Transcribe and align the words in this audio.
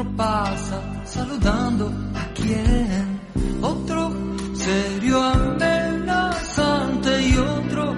Otro 0.00 0.16
pasa 0.16 0.80
saludando 1.04 1.92
a 2.14 2.24
quien, 2.34 3.20
otro 3.60 4.10
serio 4.54 5.22
amenazante 5.22 7.10
y 7.28 7.36
otro 7.36 7.94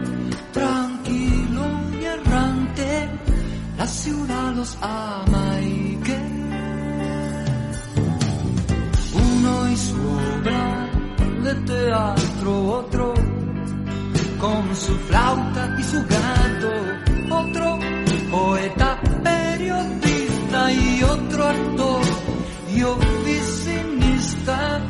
tranquilo 0.52 1.64
y 2.00 2.04
errante. 2.04 3.08
La 3.78 3.86
ciudad 3.86 4.52
los 4.54 4.76
ama 4.80 5.60
y 5.60 5.96
que 6.04 6.18
uno 9.14 9.68
y 9.70 9.76
su 9.76 9.96
obra 9.96 10.90
de 11.44 11.54
teatro, 11.54 12.68
otro 12.80 13.14
con 14.40 14.74
su 14.74 14.92
flauta 15.06 15.76
y 15.78 15.82
su 15.84 15.98
gato, 16.06 16.72
otro 17.30 17.78
poeta, 18.30 18.98
periodista 20.72 20.98
y 20.98 21.02
otro 21.02 21.44
actor 21.44 22.02
y 22.74 22.82
oficinista. 22.82 24.80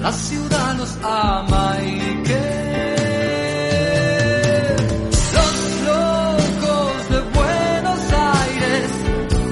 La 0.00 0.12
ciudad 0.12 0.76
los 0.76 0.96
ama 1.02 1.78
y 1.82 2.22
que 2.22 2.66
los 5.34 5.80
locos 5.82 7.08
de 7.10 7.20
Buenos 7.20 8.12
Aires 8.12 8.90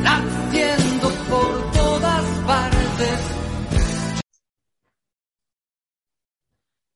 latiendo 0.02 1.08
por 1.28 1.72
todas 1.72 2.24
partes. 2.46 3.20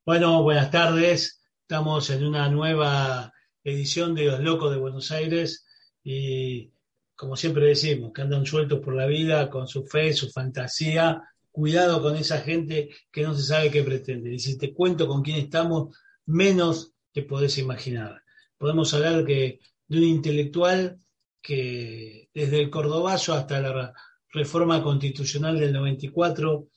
Bueno, 0.05 0.43
buenas 0.43 0.71
tardes. 0.71 1.41
Estamos 1.63 2.11
en 2.11 2.25
una 2.25 2.49
nueva 2.49 3.33
edición 3.65 4.15
de 4.15 4.25
Los 4.25 4.41
Locos 4.41 4.71
de 4.71 4.79
Buenos 4.79 5.11
Aires 5.11 5.67
y 6.03 6.73
como 7.19 7.37
siempre 7.37 7.67
decimos, 7.67 8.13
que 8.13 8.23
andan 8.23 8.47
sueltos 8.47 8.79
por 8.79 8.95
la 8.95 9.07
vida 9.07 9.51
con 9.51 9.67
su 9.67 9.85
fe, 9.85 10.13
su 10.13 10.31
fantasía. 10.31 11.21
Cuidado 11.51 12.01
con 12.01 12.15
esa 12.15 12.39
gente 12.43 12.91
que 13.11 13.23
no 13.23 13.35
se 13.35 13.43
sabe 13.43 13.73
qué 13.73 13.83
pretende. 13.83 14.33
Y 14.33 14.39
si 14.39 14.57
te 14.57 14.73
cuento 14.73 15.09
con 15.09 15.23
quién 15.23 15.39
estamos, 15.39 15.99
menos 16.27 16.93
te 17.13 17.25
podés 17.25 17.59
imaginar. 17.59 18.23
Podemos 18.57 18.95
hablar 18.95 19.25
que, 19.25 19.59
de 19.89 19.99
un 19.99 20.05
intelectual 20.05 21.01
que 21.43 22.31
desde 22.33 22.61
el 22.61 22.71
Cordobazo 22.71 23.35
hasta 23.35 23.61
la 23.61 23.93
reforma 24.31 24.81
constitucional 24.81 25.59
del 25.59 25.73
94 25.73 26.69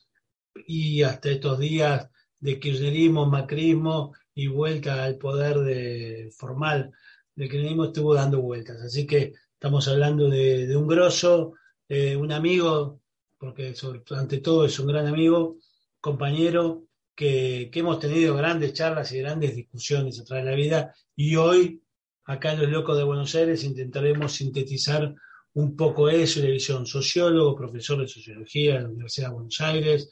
y 0.66 1.04
hasta 1.04 1.30
estos 1.30 1.60
días 1.60 2.08
de 2.40 2.58
kirchnerismo, 2.58 3.26
macrismo 3.26 4.12
y 4.34 4.48
vuelta 4.48 5.04
al 5.04 5.18
poder 5.18 5.60
de, 5.60 6.32
formal 6.36 6.90
del 7.36 7.48
kirchnerismo 7.48 7.84
estuvo 7.84 8.12
dando 8.12 8.42
vueltas. 8.42 8.82
Así 8.82 9.06
que 9.06 9.34
estamos 9.62 9.86
hablando 9.86 10.28
de, 10.28 10.66
de 10.66 10.76
un 10.76 10.88
grosso, 10.88 11.52
un 11.88 12.32
amigo, 12.32 13.00
porque 13.38 13.72
ante 14.10 14.38
todo 14.38 14.64
es 14.64 14.76
un 14.80 14.88
gran 14.88 15.06
amigo, 15.06 15.58
compañero, 16.00 16.88
que, 17.14 17.70
que, 17.72 17.78
hemos 17.78 18.00
tenido 18.00 18.34
grandes 18.34 18.72
charlas 18.72 19.12
y 19.12 19.20
grandes 19.20 19.54
discusiones 19.54 20.18
a 20.18 20.24
través 20.24 20.46
de 20.46 20.50
la 20.50 20.56
vida 20.56 20.94
y 21.14 21.36
hoy, 21.36 21.80
acá 22.24 22.54
en 22.54 22.62
Los 22.62 22.70
Locos 22.70 22.96
de 22.96 23.04
Buenos 23.04 23.32
Aires, 23.36 23.62
intentaremos 23.62 24.32
sintetizar 24.32 25.14
un 25.54 25.76
poco 25.76 26.08
eso 26.08 26.40
y 26.40 26.42
la 26.42 26.48
visión. 26.48 26.84
Sociólogo, 26.84 27.54
profesor 27.54 28.00
de 28.00 28.08
sociología 28.08 28.74
en 28.74 28.82
la 28.82 28.88
Universidad 28.88 29.28
de 29.28 29.34
Buenos 29.34 29.60
Aires, 29.60 30.10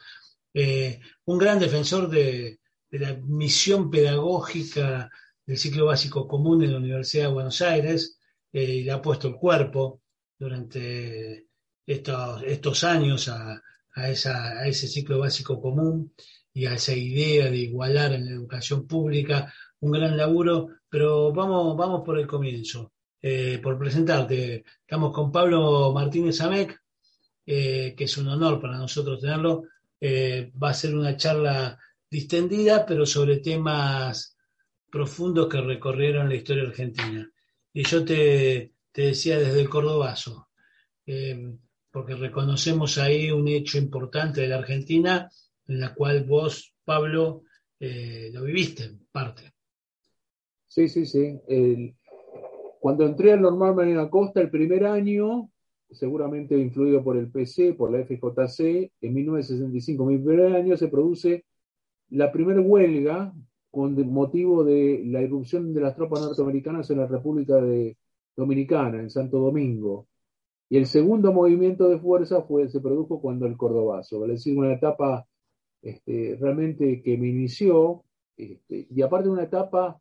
eh, 0.54 1.00
un 1.24 1.38
gran 1.38 1.58
defensor 1.58 2.08
de, 2.08 2.60
de 2.88 2.98
la 3.00 3.16
misión 3.24 3.90
pedagógica 3.90 5.10
del 5.44 5.58
ciclo 5.58 5.86
básico 5.86 6.28
común 6.28 6.62
en 6.62 6.70
la 6.70 6.78
Universidad 6.78 7.24
de 7.24 7.34
Buenos 7.34 7.60
Aires 7.62 8.18
eh, 8.52 8.62
y 8.62 8.82
le 8.84 8.92
ha 8.92 9.02
puesto 9.02 9.28
el 9.28 9.36
cuerpo 9.36 10.02
durante 10.38 11.46
estos, 11.86 12.42
estos 12.44 12.84
años 12.84 13.28
a, 13.28 13.62
a, 13.94 14.10
esa, 14.10 14.58
a, 14.60 14.66
ese 14.66 14.88
ciclo 14.88 15.18
básico 15.18 15.60
común 15.60 16.12
y 16.52 16.66
a 16.66 16.74
esa 16.74 16.94
idea 16.94 17.50
de 17.50 17.58
igualar 17.58 18.12
en 18.12 18.26
la 18.26 18.32
educación 18.32 18.86
pública, 18.86 19.52
un 19.80 19.92
gran 19.92 20.16
laburo, 20.16 20.68
pero 20.88 21.32
vamos, 21.32 21.76
vamos 21.76 22.02
por 22.04 22.18
el 22.18 22.26
comienzo, 22.26 22.92
eh, 23.22 23.58
por 23.62 23.78
presentarte. 23.78 24.64
Estamos 24.80 25.12
con 25.12 25.30
Pablo 25.30 25.92
Martínez 25.92 26.40
Amec, 26.40 26.80
eh, 27.46 27.94
que 27.96 28.04
es 28.04 28.18
un 28.18 28.28
honor 28.28 28.60
para 28.60 28.76
nosotros 28.76 29.20
tenerlo. 29.20 29.64
Eh, 30.00 30.50
va 30.60 30.70
a 30.70 30.74
ser 30.74 30.94
una 30.94 31.16
charla 31.16 31.78
distendida, 32.10 32.84
pero 32.84 33.06
sobre 33.06 33.38
temas 33.38 34.36
profundos 34.90 35.48
que 35.48 35.60
recorrieron 35.60 36.28
la 36.28 36.34
historia 36.34 36.64
argentina. 36.64 37.30
Y 37.72 37.84
yo 37.84 38.04
te, 38.04 38.72
te 38.92 39.02
decía 39.02 39.38
desde 39.38 39.60
el 39.60 39.68
Cordobazo, 39.68 40.48
eh, 41.06 41.54
porque 41.90 42.14
reconocemos 42.14 42.98
ahí 42.98 43.30
un 43.30 43.48
hecho 43.48 43.78
importante 43.78 44.40
de 44.40 44.48
la 44.48 44.56
Argentina, 44.56 45.30
en 45.66 45.80
la 45.80 45.94
cual 45.94 46.24
vos, 46.24 46.74
Pablo, 46.84 47.44
eh, 47.78 48.30
lo 48.32 48.44
viviste 48.44 48.84
en 48.84 49.06
parte. 49.10 49.52
Sí, 50.66 50.88
sí, 50.88 51.04
sí. 51.06 51.40
Cuando 52.80 53.04
entré 53.04 53.32
al 53.32 53.42
Normal 53.42 53.74
Marina 53.74 54.08
Costa 54.08 54.40
el 54.40 54.50
primer 54.50 54.86
año, 54.86 55.50
seguramente 55.90 56.56
influido 56.56 57.02
por 57.02 57.16
el 57.16 57.30
PC, 57.30 57.74
por 57.74 57.90
la 57.90 58.04
FJC, 58.04 58.92
en 59.00 59.14
1965, 59.14 60.04
mi 60.06 60.18
primer 60.18 60.54
año 60.54 60.76
se 60.76 60.88
produce 60.88 61.44
la 62.10 62.32
primera 62.32 62.60
huelga 62.60 63.32
con 63.70 63.94
motivo 64.12 64.64
de 64.64 65.02
la 65.06 65.22
irrupción 65.22 65.72
de 65.72 65.80
las 65.80 65.94
tropas 65.96 66.20
norteamericanas 66.22 66.90
en 66.90 66.98
la 66.98 67.06
República 67.06 67.56
de 67.56 67.96
Dominicana, 68.36 69.00
en 69.00 69.10
Santo 69.10 69.38
Domingo. 69.38 70.08
Y 70.68 70.76
el 70.76 70.86
segundo 70.86 71.32
movimiento 71.32 71.88
de 71.88 71.98
fuerza 71.98 72.42
fue, 72.42 72.68
se 72.68 72.80
produjo 72.80 73.20
cuando 73.20 73.46
el 73.46 73.56
Cordobazo, 73.56 74.24
es 74.24 74.30
decir, 74.32 74.56
una 74.56 74.72
etapa 74.72 75.26
este, 75.82 76.36
realmente 76.40 77.02
que 77.02 77.16
me 77.18 77.28
inició, 77.28 78.04
este, 78.36 78.86
y 78.90 79.02
aparte 79.02 79.28
una 79.28 79.44
etapa 79.44 80.00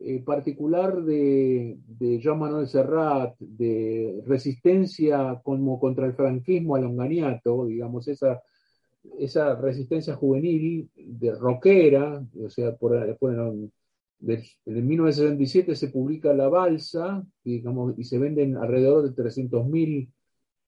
eh, 0.00 0.22
particular 0.22 1.02
de, 1.02 1.76
de 1.86 2.20
Jean 2.20 2.38
Manuel 2.38 2.68
Serrat, 2.68 3.36
de 3.38 4.22
resistencia 4.26 5.40
como 5.42 5.80
contra 5.80 6.06
el 6.06 6.14
franquismo 6.14 6.76
al 6.76 6.84
onganiato, 6.84 7.66
digamos, 7.66 8.06
esa 8.08 8.40
esa 9.18 9.54
resistencia 9.54 10.14
juvenil 10.14 10.90
de 10.94 11.34
rockera, 11.34 12.24
o 12.44 12.50
sea, 12.50 12.76
por, 12.76 13.16
por 13.18 13.32
en, 13.32 13.72
en 14.20 14.86
1967 14.86 15.76
se 15.76 15.88
publica 15.88 16.32
La 16.32 16.48
Balsa, 16.48 17.24
digamos, 17.44 17.98
y 17.98 18.04
se 18.04 18.18
venden 18.18 18.56
alrededor 18.56 19.14
de 19.14 19.22
300.000 19.22 20.08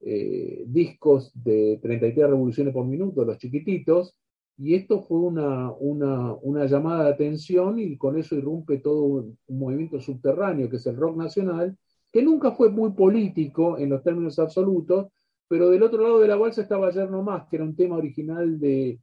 eh, 0.02 0.64
discos 0.66 1.30
de 1.34 1.78
33 1.82 2.28
revoluciones 2.30 2.72
por 2.72 2.86
minuto, 2.86 3.24
los 3.24 3.38
chiquititos, 3.38 4.16
y 4.56 4.74
esto 4.74 5.02
fue 5.02 5.18
una, 5.18 5.72
una, 5.72 6.66
llamada 6.66 7.04
de 7.04 7.10
atención 7.10 7.78
y 7.78 7.96
con 7.96 8.18
eso 8.18 8.34
irrumpe 8.34 8.78
todo 8.78 9.04
un 9.04 9.38
movimiento 9.48 10.00
subterráneo 10.00 10.68
que 10.68 10.76
es 10.76 10.86
el 10.86 10.96
rock 10.96 11.16
nacional, 11.16 11.76
que 12.12 12.22
nunca 12.22 12.52
fue 12.52 12.70
muy 12.70 12.92
político 12.92 13.78
en 13.78 13.90
los 13.90 14.02
términos 14.02 14.38
absolutos, 14.38 15.08
pero 15.50 15.68
del 15.68 15.82
otro 15.82 16.00
lado 16.04 16.20
de 16.20 16.28
la 16.28 16.36
balsa 16.36 16.62
estaba 16.62 16.86
Ayer 16.86 17.10
No 17.10 17.24
Más, 17.24 17.48
que 17.48 17.56
era 17.56 17.64
un 17.64 17.74
tema 17.74 17.96
original 17.96 18.60
de, 18.60 19.00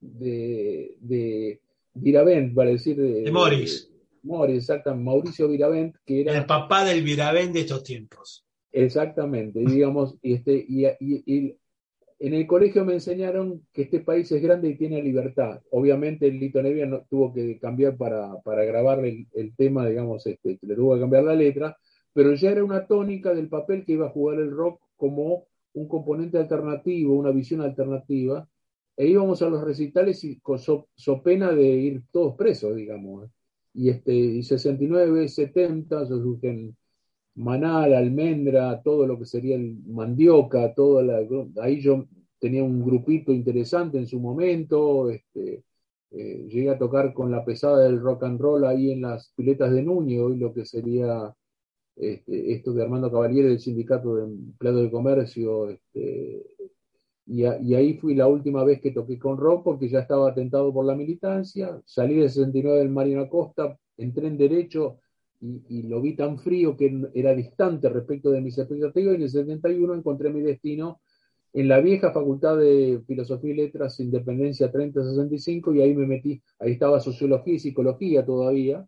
de, 0.00 0.96
de 0.98 1.60
Viravent, 1.92 2.54
vale 2.54 2.70
decir. 2.72 2.96
De, 2.96 3.24
de 3.24 3.30
Morris. 3.30 3.90
De, 3.90 3.94
Morris, 4.22 4.56
exactamente, 4.56 5.04
Mauricio 5.04 5.46
Viravent, 5.46 5.96
que 6.06 6.22
era. 6.22 6.34
El 6.34 6.46
papá 6.46 6.86
del 6.86 7.02
Viravent 7.02 7.52
de 7.52 7.60
estos 7.60 7.82
tiempos. 7.82 8.46
Exactamente, 8.72 9.60
y 9.60 9.66
digamos, 9.66 10.16
y, 10.22 10.32
este, 10.32 10.64
y, 10.66 10.86
y, 10.86 11.22
y, 11.26 11.58
en 12.20 12.32
el 12.32 12.46
colegio 12.46 12.82
me 12.86 12.94
enseñaron 12.94 13.66
que 13.70 13.82
este 13.82 14.00
país 14.00 14.32
es 14.32 14.40
grande 14.40 14.70
y 14.70 14.78
tiene 14.78 15.02
libertad. 15.02 15.60
Obviamente 15.72 16.26
el 16.26 16.40
Lito 16.40 16.62
Nevia 16.62 16.86
no, 16.86 17.02
tuvo 17.02 17.34
que 17.34 17.58
cambiar 17.58 17.98
para, 17.98 18.40
para 18.40 18.64
grabar 18.64 19.04
el, 19.04 19.26
el, 19.34 19.54
tema, 19.54 19.86
digamos, 19.86 20.26
este, 20.26 20.58
le 20.62 20.74
tuvo 20.74 20.94
que 20.94 21.02
cambiar 21.02 21.24
la 21.24 21.34
letra, 21.34 21.76
pero 22.14 22.32
ya 22.32 22.50
era 22.50 22.64
una 22.64 22.86
tónica 22.86 23.34
del 23.34 23.50
papel 23.50 23.84
que 23.84 23.92
iba 23.92 24.06
a 24.06 24.10
jugar 24.10 24.38
el 24.38 24.50
rock 24.50 24.80
como 25.04 25.46
un 25.74 25.86
componente 25.88 26.38
alternativo, 26.38 27.14
una 27.14 27.30
visión 27.30 27.60
alternativa, 27.60 28.48
e 28.96 29.06
íbamos 29.06 29.42
a 29.42 29.50
los 29.50 29.62
recitales 29.62 30.24
y 30.24 30.40
con 30.40 30.58
so, 30.58 30.88
so 30.94 31.22
pena 31.22 31.52
de 31.52 31.66
ir 31.88 32.02
todos 32.10 32.36
presos, 32.36 32.74
digamos. 32.76 33.30
y, 33.74 33.90
este, 33.90 34.14
y 34.14 34.42
69, 34.42 35.28
70, 35.28 36.06
surgen 36.06 36.76
manal, 37.34 37.94
almendra, 37.94 38.80
todo 38.82 39.06
lo 39.06 39.18
que 39.18 39.26
sería 39.26 39.56
el 39.56 39.76
mandioca, 39.86 40.72
toda 40.74 41.02
la, 41.02 41.20
ahí 41.62 41.80
yo 41.80 42.06
tenía 42.38 42.64
un 42.64 42.82
grupito 42.84 43.32
interesante 43.32 43.98
en 43.98 44.06
su 44.06 44.20
momento, 44.20 45.10
este, 45.10 45.64
eh, 46.12 46.46
llegué 46.48 46.70
a 46.70 46.78
tocar 46.78 47.12
con 47.12 47.30
la 47.30 47.44
pesada 47.44 47.84
del 47.84 48.00
rock 48.00 48.24
and 48.24 48.40
roll 48.40 48.64
ahí 48.64 48.92
en 48.92 49.02
las 49.02 49.32
piletas 49.36 49.72
de 49.72 49.82
Núñez, 49.82 50.20
hoy 50.20 50.38
lo 50.38 50.54
que 50.54 50.64
sería 50.64 51.34
este, 51.96 52.52
esto 52.52 52.72
de 52.72 52.82
Armando 52.82 53.10
Cavaliere 53.10 53.48
del 53.48 53.60
Sindicato 53.60 54.16
de 54.16 54.24
Empleados 54.24 54.82
de 54.82 54.90
Comercio, 54.90 55.70
este, 55.70 56.44
y, 57.26 57.44
ahí 57.44 57.94
fui 57.98 58.14
la 58.14 58.26
última 58.26 58.64
vez 58.64 58.80
que 58.80 58.90
toqué 58.90 59.18
con 59.18 59.38
rock 59.38 59.64
porque 59.64 59.88
ya 59.88 60.00
estaba 60.00 60.30
atentado 60.30 60.72
por 60.72 60.84
la 60.84 60.94
militancia, 60.94 61.80
salí 61.86 62.16
del 62.16 62.28
69 62.28 62.78
del 62.78 62.90
Marino 62.90 63.22
Acosta, 63.22 63.78
entré 63.96 64.26
en 64.26 64.36
Derecho 64.36 64.98
y, 65.40 65.82
lo 65.82 66.00
vi 66.00 66.16
tan 66.16 66.38
frío 66.38 66.76
que 66.76 67.10
era 67.14 67.34
distante 67.34 67.88
respecto 67.88 68.30
de 68.30 68.40
mis 68.40 68.56
expectativas. 68.58 69.12
Y 69.12 69.16
en 69.16 69.22
el 69.22 69.30
71 69.30 69.94
encontré 69.94 70.30
mi 70.30 70.40
destino 70.40 71.00
en 71.52 71.68
la 71.68 71.80
vieja 71.80 72.12
Facultad 72.12 72.58
de 72.58 73.02
Filosofía 73.06 73.52
y 73.52 73.56
Letras, 73.56 74.00
Independencia 74.00 74.70
3065, 74.72 75.74
y 75.74 75.82
ahí 75.82 75.94
me 75.94 76.06
metí, 76.06 76.42
ahí 76.58 76.72
estaba 76.72 77.00
Sociología 77.00 77.54
y 77.54 77.58
Psicología 77.58 78.24
todavía, 78.24 78.86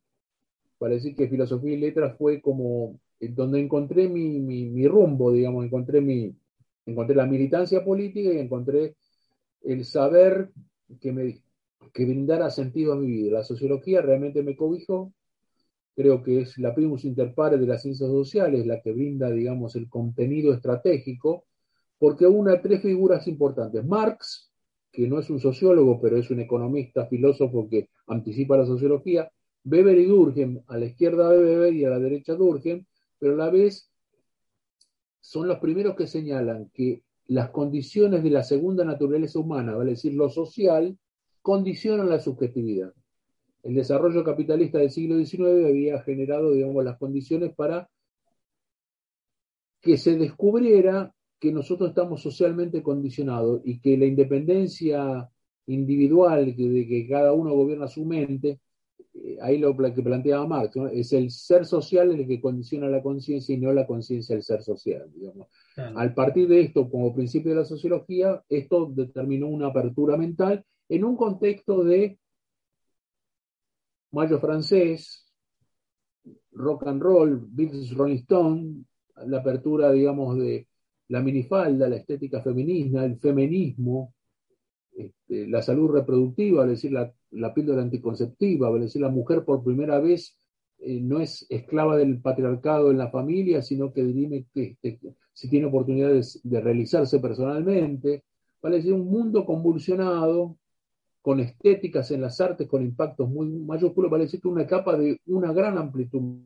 para 0.78 0.94
decir 0.94 1.14
que 1.14 1.28
Filosofía 1.28 1.74
y 1.74 1.78
Letras 1.78 2.16
fue 2.18 2.40
como 2.40 2.98
eh, 3.20 3.28
donde 3.28 3.60
encontré 3.60 4.08
mi, 4.08 4.40
mi, 4.40 4.86
rumbo, 4.88 5.32
digamos, 5.32 5.64
encontré, 5.64 6.00
mi, 6.00 6.34
encontré 6.84 7.16
la 7.16 7.26
militancia 7.26 7.84
política 7.84 8.32
y 8.32 8.38
encontré 8.38 8.96
el 9.62 9.84
saber 9.84 10.50
que 11.00 11.12
me 11.12 11.40
que 11.92 12.04
brindara 12.04 12.50
sentido 12.50 12.92
a 12.92 12.96
mi 12.96 13.06
vida. 13.06 13.38
La 13.38 13.44
sociología 13.44 14.02
realmente 14.02 14.42
me 14.42 14.54
cobijó, 14.54 15.12
creo 15.94 16.22
que 16.22 16.42
es 16.42 16.58
la 16.58 16.74
primus 16.74 17.04
inter 17.04 17.34
pares 17.34 17.58
de 17.58 17.66
las 17.66 17.82
ciencias 17.82 18.10
sociales, 18.10 18.66
la 18.66 18.82
que 18.82 18.92
brinda, 18.92 19.30
digamos, 19.30 19.76
el 19.76 19.88
contenido 19.88 20.52
estratégico, 20.52 21.46
porque 21.98 22.26
una 22.26 22.60
tres 22.60 22.82
figuras 22.82 23.26
importantes. 23.28 23.84
Marx, 23.84 24.52
que 24.92 25.08
no 25.08 25.18
es 25.18 25.30
un 25.30 25.40
sociólogo, 25.40 26.00
pero 26.00 26.18
es 26.18 26.30
un 26.30 26.40
economista, 26.40 27.06
filósofo 27.06 27.68
que 27.68 27.88
anticipa 28.06 28.58
la 28.58 28.66
sociología, 28.66 29.30
Weber 29.66 29.98
y 29.98 30.04
Durkheim, 30.04 30.62
a 30.68 30.78
la 30.78 30.86
izquierda 30.86 31.28
de 31.30 31.38
Weber 31.38 31.74
y 31.74 31.84
a 31.84 31.90
la 31.90 31.98
derecha 31.98 32.34
Durkheim, 32.34 32.84
pero 33.18 33.34
a 33.34 33.36
la 33.36 33.50
vez 33.50 33.90
son 35.20 35.48
los 35.48 35.58
primeros 35.58 35.96
que 35.96 36.06
señalan 36.06 36.70
que 36.72 37.02
las 37.26 37.50
condiciones 37.50 38.22
de 38.22 38.30
la 38.30 38.44
segunda 38.44 38.84
naturaleza 38.84 39.40
humana, 39.40 39.74
vale 39.74 39.90
decir 39.90 40.14
lo 40.14 40.30
social, 40.30 40.96
condicionan 41.42 42.08
la 42.08 42.20
subjetividad. 42.20 42.92
El 43.64 43.74
desarrollo 43.74 44.22
capitalista 44.22 44.78
del 44.78 44.90
siglo 44.90 45.16
XIX 45.18 45.66
había 45.66 46.00
generado, 46.02 46.52
digamos, 46.52 46.84
las 46.84 46.98
condiciones 46.98 47.52
para 47.52 47.90
que 49.80 49.96
se 49.96 50.16
descubriera 50.16 51.12
que 51.40 51.50
nosotros 51.50 51.88
estamos 51.88 52.22
socialmente 52.22 52.84
condicionados 52.84 53.62
y 53.64 53.80
que 53.80 53.96
la 53.96 54.06
independencia 54.06 55.28
individual, 55.66 56.54
de 56.54 56.86
que 56.86 57.08
cada 57.08 57.32
uno 57.32 57.52
gobierna 57.52 57.88
su 57.88 58.04
mente, 58.04 58.60
ahí 59.40 59.58
lo 59.58 59.76
que 59.76 60.02
planteaba 60.02 60.46
Marx, 60.46 60.76
es 60.92 61.12
el 61.12 61.30
ser 61.30 61.64
social 61.66 62.10
el 62.10 62.26
que 62.26 62.40
condiciona 62.40 62.88
la 62.88 63.02
conciencia 63.02 63.54
y 63.54 63.58
no 63.58 63.72
la 63.72 63.86
conciencia 63.86 64.36
el 64.36 64.42
ser 64.42 64.62
social. 64.62 65.10
Digamos. 65.14 65.48
Al 65.76 66.14
partir 66.14 66.48
de 66.48 66.60
esto, 66.60 66.88
como 66.90 67.14
principio 67.14 67.50
de 67.50 67.58
la 67.58 67.64
sociología, 67.64 68.42
esto 68.48 68.90
determinó 68.92 69.48
una 69.48 69.68
apertura 69.68 70.16
mental 70.16 70.64
en 70.88 71.04
un 71.04 71.16
contexto 71.16 71.84
de 71.84 72.18
Mayo 74.12 74.38
francés, 74.38 75.30
rock 76.52 76.86
and 76.86 77.02
roll, 77.02 77.46
Beatles, 77.50 77.94
Rolling 77.94 78.16
Stone, 78.16 78.84
la 79.26 79.38
apertura, 79.38 79.92
digamos, 79.92 80.38
de 80.38 80.68
la 81.08 81.20
minifalda, 81.20 81.88
la 81.88 81.96
estética 81.96 82.40
feminista, 82.40 83.04
el 83.04 83.18
feminismo, 83.18 84.14
este, 84.92 85.46
la 85.48 85.60
salud 85.60 85.90
reproductiva, 85.90 86.64
es 86.64 86.70
decir, 86.70 86.92
la, 86.92 87.12
píldora 87.54 87.82
anticonceptiva, 87.82 88.74
es 88.76 88.82
decir, 88.82 89.02
la 89.02 89.08
mujer 89.08 89.44
por 89.44 89.64
primera 89.64 89.98
vez 90.00 90.36
eh, 90.78 91.00
no 91.00 91.20
es 91.20 91.46
esclava 91.50 91.96
del 91.96 92.20
patriarcado 92.20 92.90
en 92.90 92.98
la 92.98 93.10
familia, 93.10 93.62
sino 93.62 93.92
que 93.92 94.04
dirime 94.04 94.46
que, 94.52 94.76
si 95.32 95.48
tiene 95.48 95.66
oportunidades 95.66 96.40
de 96.44 96.60
realizarse 96.60 97.18
personalmente, 97.20 98.24
vale 98.62 98.76
decir, 98.76 98.92
un 98.92 99.06
mundo 99.06 99.44
convulsionado 99.46 100.58
con 101.22 101.40
estéticas 101.40 102.10
en 102.12 102.20
las 102.22 102.40
artes, 102.40 102.68
con 102.68 102.82
impactos 102.82 103.28
muy 103.28 103.48
mayúsculos, 103.48 104.10
parece 104.10 104.40
que 104.40 104.48
una 104.48 104.66
capa 104.66 104.96
de 104.96 105.20
una 105.26 105.52
gran 105.52 105.76
amplitud. 105.78 106.40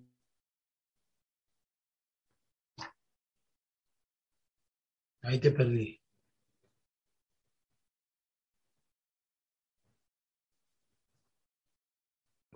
Ahí 5.22 5.38
te 5.38 5.50
perdí. 5.50 5.99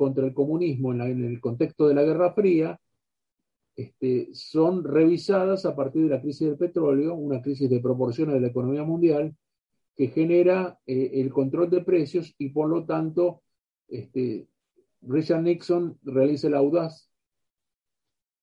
Contra 0.05 0.27
el 0.27 0.35
comunismo 0.35 0.93
en, 0.93 1.01
el 1.01 1.41
contexto 1.41 1.89
de 1.89 1.95
la 1.95 2.03
Guerra 2.03 2.35
Fría 2.35 2.79
este, 3.75 4.29
son 4.35 4.85
revisadas 4.85 5.65
a 5.65 5.75
partir 5.75 6.03
de 6.03 6.11
la 6.11 6.21
crisis 6.21 6.47
del 6.47 6.59
petróleo, 6.59 7.15
una 7.15 7.41
crisis 7.41 7.71
de 7.71 7.81
proporciones 7.81 8.35
de 8.35 8.43
la 8.43 8.49
economía 8.49 8.85
mundial, 8.85 9.35
que 9.97 10.09
genera 10.09 10.79
eh, 10.87 11.13
el 11.15 11.33
control 11.33 11.71
de 11.71 11.81
precios 11.81 12.35
y 12.37 12.51
por 12.51 12.69
lo 12.69 12.85
tanto 12.85 13.41
este, 13.89 14.47
Richard 15.01 15.43
Nixon 15.43 15.99
realiza 16.03 16.51
la 16.51 16.59
audaz 16.59 17.11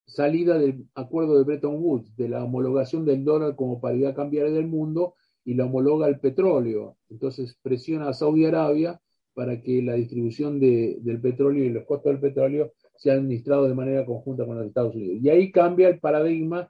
salida 0.08 0.58
del 0.58 0.88
acuerdo 0.96 1.38
de 1.38 1.44
Bretton 1.44 1.76
Woods, 1.76 2.16
de 2.16 2.28
la 2.28 2.44
homologación 2.44 3.06
del 3.06 3.24
dólar 3.24 3.56
como 3.56 3.80
paridad 3.80 4.16
cambiaria 4.16 4.52
del 4.52 4.68
mundo 4.68 5.14
y 5.46 5.54
la 5.54 5.66
homologa 5.66 6.08
el 6.08 6.20
petróleo. 6.20 6.98
Entonces 7.08 7.56
presiona 7.62 8.10
a 8.10 8.14
Saudi 8.14 8.46
Arabia 8.46 9.00
para 9.34 9.62
que 9.62 9.82
la 9.82 9.94
distribución 9.96 10.60
del 10.60 11.20
petróleo 11.22 11.64
y 11.64 11.70
los 11.70 11.86
costos 11.86 12.12
del 12.12 12.22
petróleo 12.22 12.74
sean 12.96 13.20
administrados 13.20 13.70
de 13.70 13.76
manera 13.76 14.06
conjunta 14.06 14.46
con 14.46 14.58
los 14.58 14.68
Estados 14.68 14.96
Unidos. 14.96 15.20
Y 15.22 15.30
ahí 15.30 15.52
cambia 15.52 15.88
el 15.90 16.00
paradigma 16.00 16.70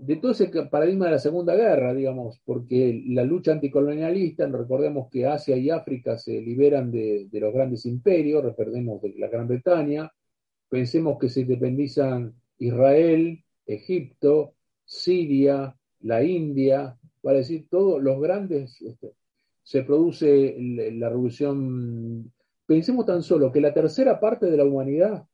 de 0.00 0.16
todo 0.16 0.32
ese 0.32 0.48
paradigma 0.70 1.06
de 1.06 1.10
la 1.12 1.18
Segunda 1.18 1.54
Guerra, 1.54 1.92
digamos, 1.92 2.40
porque 2.46 3.02
la 3.08 3.22
lucha 3.22 3.52
anticolonialista, 3.52 4.46
recordemos 4.46 5.08
que 5.10 5.26
Asia 5.26 5.58
y 5.58 5.68
África 5.68 6.16
se 6.16 6.40
liberan 6.40 6.90
de, 6.90 7.28
los 7.32 7.52
grandes 7.52 7.84
imperios, 7.84 8.42
recordemos 8.42 9.02
de 9.02 9.14
la 9.18 9.28
Gran 9.28 9.46
Bretaña, 9.46 10.10
pensemos 10.70 11.18
que 11.18 11.28
se 11.28 11.42
independizan 11.42 12.34
Israel, 12.58 13.44
Egipto, 13.66 14.54
Siria, 14.86 15.76
la 16.00 16.24
India, 16.24 16.96
para 17.20 17.38
decir, 17.38 17.66
todos 17.68 18.02
los 18.02 18.18
grandes, 18.22 18.80
este, 18.80 19.12
se 19.70 19.84
produce 19.84 20.56
la 20.58 21.10
revolución, 21.10 22.32
pensemos 22.66 23.06
tan 23.06 23.22
solo 23.22 23.52
que 23.52 23.60
la 23.60 23.72
tercera 23.72 24.18
parte 24.18 24.46
de 24.46 24.56
la 24.56 24.64
humanidad 24.64 25.28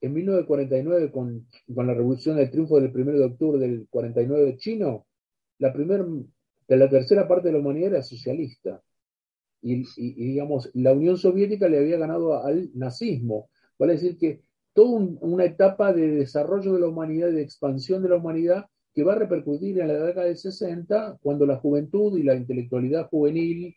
en 0.00 0.12
1949, 0.14 1.10
con, 1.10 1.48
con 1.74 1.88
la 1.88 1.94
revolución 1.94 2.36
del 2.36 2.52
triunfo 2.52 2.80
del 2.80 2.92
1 2.94 3.18
de 3.18 3.24
octubre 3.24 3.58
del 3.58 3.88
49 3.90 4.58
chino, 4.58 5.08
la, 5.58 5.72
primer, 5.72 6.06
la 6.68 6.88
tercera 6.88 7.26
parte 7.26 7.48
de 7.48 7.54
la 7.54 7.58
humanidad 7.58 7.94
era 7.94 8.02
socialista. 8.04 8.80
Y, 9.60 9.82
digamos, 9.96 10.70
la 10.74 10.92
Unión 10.92 11.18
Soviética 11.18 11.68
le 11.68 11.78
había 11.78 11.98
ganado 11.98 12.44
al 12.44 12.70
nazismo. 12.74 13.50
Vale 13.76 13.94
decir 13.94 14.16
que 14.18 14.42
toda 14.72 15.00
una 15.20 15.46
etapa 15.46 15.92
de 15.92 16.12
desarrollo 16.12 16.74
de 16.74 16.80
la 16.80 16.86
humanidad, 16.86 17.32
de 17.32 17.42
expansión 17.42 18.04
de 18.04 18.10
la 18.10 18.18
humanidad, 18.18 18.66
que 18.94 19.02
va 19.02 19.14
a 19.14 19.18
repercutir 19.18 19.80
en 19.80 19.88
la 19.88 19.94
década 19.94 20.26
de 20.26 20.36
60, 20.36 21.18
cuando 21.20 21.44
la 21.44 21.56
juventud 21.56 22.16
y 22.16 22.22
la 22.22 22.36
intelectualidad 22.36 23.08
juvenil, 23.08 23.74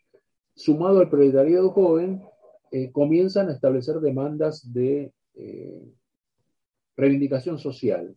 sumado 0.54 1.00
al 1.00 1.10
proletariado 1.10 1.70
joven, 1.70 2.22
eh, 2.70 2.90
comienzan 2.92 3.48
a 3.48 3.52
establecer 3.52 4.00
demandas 4.00 4.72
de 4.72 5.12
eh, 5.34 5.82
reivindicación 6.96 7.58
social. 7.58 8.16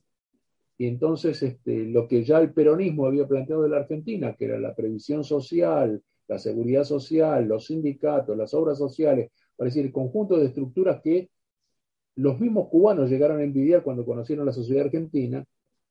Y 0.78 0.88
entonces 0.88 1.42
este, 1.42 1.86
lo 1.86 2.08
que 2.08 2.24
ya 2.24 2.40
el 2.40 2.54
peronismo 2.54 3.08
había 3.08 3.28
planteado 3.28 3.64
de 3.64 3.70
la 3.70 3.78
Argentina, 3.78 4.36
que 4.36 4.46
era 4.46 4.60
la 4.60 4.76
previsión 4.76 5.24
social, 5.24 6.02
la 6.28 6.38
seguridad 6.38 6.84
social, 6.84 7.48
los 7.48 7.68
sindicatos, 7.68 8.38
las 8.38 8.54
obras 8.54 8.78
sociales, 8.78 9.32
para 9.56 9.70
decir, 9.70 9.86
el 9.86 9.92
conjunto 9.92 10.38
de 10.38 10.48
estructuras 10.48 11.02
que 11.02 11.30
los 12.16 12.40
mismos 12.40 12.70
cubanos 12.70 13.10
llegaron 13.10 13.40
a 13.40 13.44
envidiar 13.44 13.84
cuando 13.84 14.06
conocieron 14.06 14.46
la 14.46 14.52
sociedad 14.52 14.86
argentina, 14.86 15.46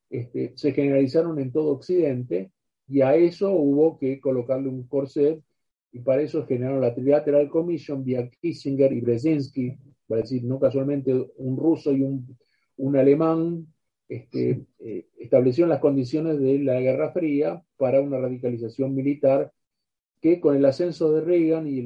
este, 0.09 0.53
se 0.55 0.71
generalizaron 0.71 1.39
en 1.39 1.51
todo 1.51 1.71
Occidente 1.71 2.51
y 2.87 3.01
a 3.01 3.15
eso 3.15 3.51
hubo 3.51 3.97
que 3.97 4.19
colocarle 4.19 4.69
un 4.69 4.87
corset 4.87 5.41
y 5.91 5.99
para 5.99 6.21
eso 6.21 6.45
generaron 6.45 6.81
la 6.81 6.93
Trilateral 6.93 7.49
Commission 7.49 8.03
vía 8.03 8.29
Kissinger 8.29 8.91
y 8.93 9.01
Brzezinski, 9.01 9.77
para 10.07 10.21
decir, 10.21 10.43
no 10.43 10.59
casualmente 10.59 11.13
un 11.37 11.57
ruso 11.57 11.91
y 11.91 12.01
un 12.01 12.37
un 12.77 12.95
alemán 12.95 13.67
este, 14.07 14.65
eh, 14.79 15.07
estableció 15.19 15.67
las 15.67 15.79
condiciones 15.79 16.39
de 16.39 16.59
la 16.59 16.79
Guerra 16.79 17.11
Fría 17.11 17.61
para 17.75 17.99
una 17.99 18.19
radicalización 18.19 18.95
militar 18.95 19.51
que 20.21 20.39
con 20.39 20.55
el 20.55 20.65
ascenso 20.65 21.11
de 21.11 21.21
Reagan 21.21 21.67
y, 21.67 21.81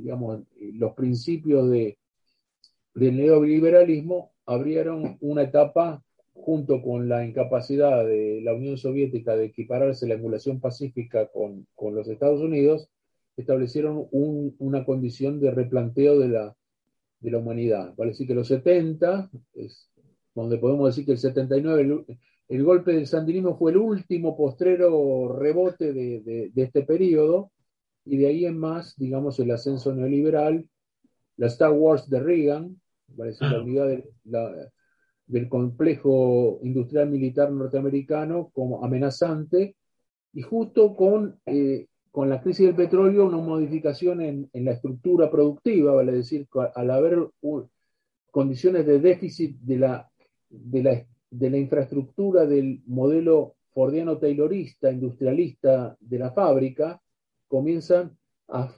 digamos, 0.00 0.42
los 0.58 0.94
principios 0.94 1.70
de 1.70 1.98
del 2.94 3.14
neoliberalismo 3.18 4.32
abrieron 4.46 5.18
una 5.20 5.42
etapa 5.42 6.02
junto 6.32 6.80
con 6.80 7.10
la 7.10 7.26
incapacidad 7.26 8.06
de 8.06 8.40
la 8.42 8.54
Unión 8.54 8.78
Soviética 8.78 9.36
de 9.36 9.46
equipararse 9.46 10.08
la 10.08 10.14
emulación 10.14 10.60
pacífica 10.60 11.26
con, 11.26 11.66
con 11.74 11.94
los 11.94 12.08
Estados 12.08 12.40
Unidos, 12.40 12.88
establecieron 13.36 14.06
un, 14.10 14.54
una 14.58 14.84
condición 14.84 15.40
de 15.40 15.50
replanteo 15.50 16.18
de 16.18 16.28
la, 16.28 16.56
de 17.20 17.30
la 17.30 17.38
humanidad. 17.38 17.94
Vale 17.96 18.12
decir 18.12 18.26
que 18.26 18.34
los 18.34 18.48
70, 18.48 19.30
es 19.54 19.90
donde 20.34 20.58
podemos 20.58 20.88
decir 20.88 21.04
que 21.04 21.12
el 21.12 21.18
79, 21.18 21.82
el, 21.82 22.18
el 22.48 22.64
golpe 22.64 22.92
del 22.92 23.06
sandinismo 23.06 23.56
fue 23.56 23.72
el 23.72 23.78
último 23.78 24.36
postrero 24.36 25.36
rebote 25.38 25.92
de, 25.92 26.20
de, 26.20 26.50
de, 26.52 26.62
este 26.62 26.82
periodo, 26.82 27.50
y 28.04 28.18
de 28.18 28.28
ahí 28.28 28.44
en 28.46 28.58
más, 28.58 28.94
digamos, 28.96 29.38
el 29.40 29.50
ascenso 29.50 29.94
neoliberal, 29.94 30.68
la 31.36 31.46
Star 31.48 31.72
Wars 31.72 32.08
de 32.08 32.20
Reagan, 32.20 32.80
¿vale? 33.08 33.32
decir, 33.32 33.48
la 33.48 33.60
unidad 33.60 33.88
de, 33.88 34.04
la, 34.24 34.70
del 35.26 35.48
complejo 35.48 36.60
industrial 36.62 37.10
militar 37.10 37.50
norteamericano 37.50 38.50
como 38.54 38.84
amenazante, 38.84 39.76
y 40.32 40.42
justo 40.42 40.94
con, 40.94 41.40
eh, 41.46 41.86
con 42.16 42.30
la 42.30 42.40
crisis 42.40 42.64
del 42.64 42.74
petróleo, 42.74 43.26
una 43.26 43.36
modificación 43.36 44.22
en, 44.22 44.48
en 44.54 44.64
la 44.64 44.72
estructura 44.72 45.30
productiva, 45.30 45.92
vale 45.92 46.12
decir, 46.12 46.48
al 46.74 46.90
haber 46.90 47.28
condiciones 48.30 48.86
de 48.86 49.00
déficit 49.00 49.58
de 49.60 49.78
la, 49.78 50.10
de 50.48 50.82
la 50.82 51.06
de 51.30 51.50
la 51.50 51.58
infraestructura 51.58 52.46
del 52.46 52.80
modelo 52.86 53.56
fordiano-taylorista, 53.74 54.90
industrialista 54.90 55.94
de 56.00 56.18
la 56.18 56.32
fábrica, 56.32 57.02
comienzan 57.48 58.16
a 58.48 58.74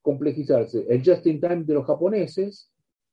complejizarse. 0.00 0.86
El 0.88 1.02
just 1.04 1.26
in 1.26 1.42
time 1.42 1.64
de 1.64 1.74
los 1.74 1.84
japoneses, 1.84 2.70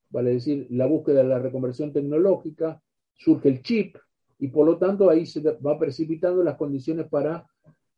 vale 0.10 0.36
decir, 0.36 0.68
la 0.70 0.86
búsqueda 0.86 1.18
de 1.18 1.28
la 1.28 1.40
reconversión 1.40 1.92
tecnológica, 1.92 2.82
surge 3.14 3.50
el 3.50 3.62
chip 3.62 3.98
y 4.40 4.48
por 4.48 4.66
lo 4.66 4.78
tanto 4.78 5.10
ahí 5.10 5.26
se 5.26 5.42
va 5.42 5.78
precipitando 5.78 6.46
las 6.46 6.56
condiciones 6.56 7.10
para 7.10 7.46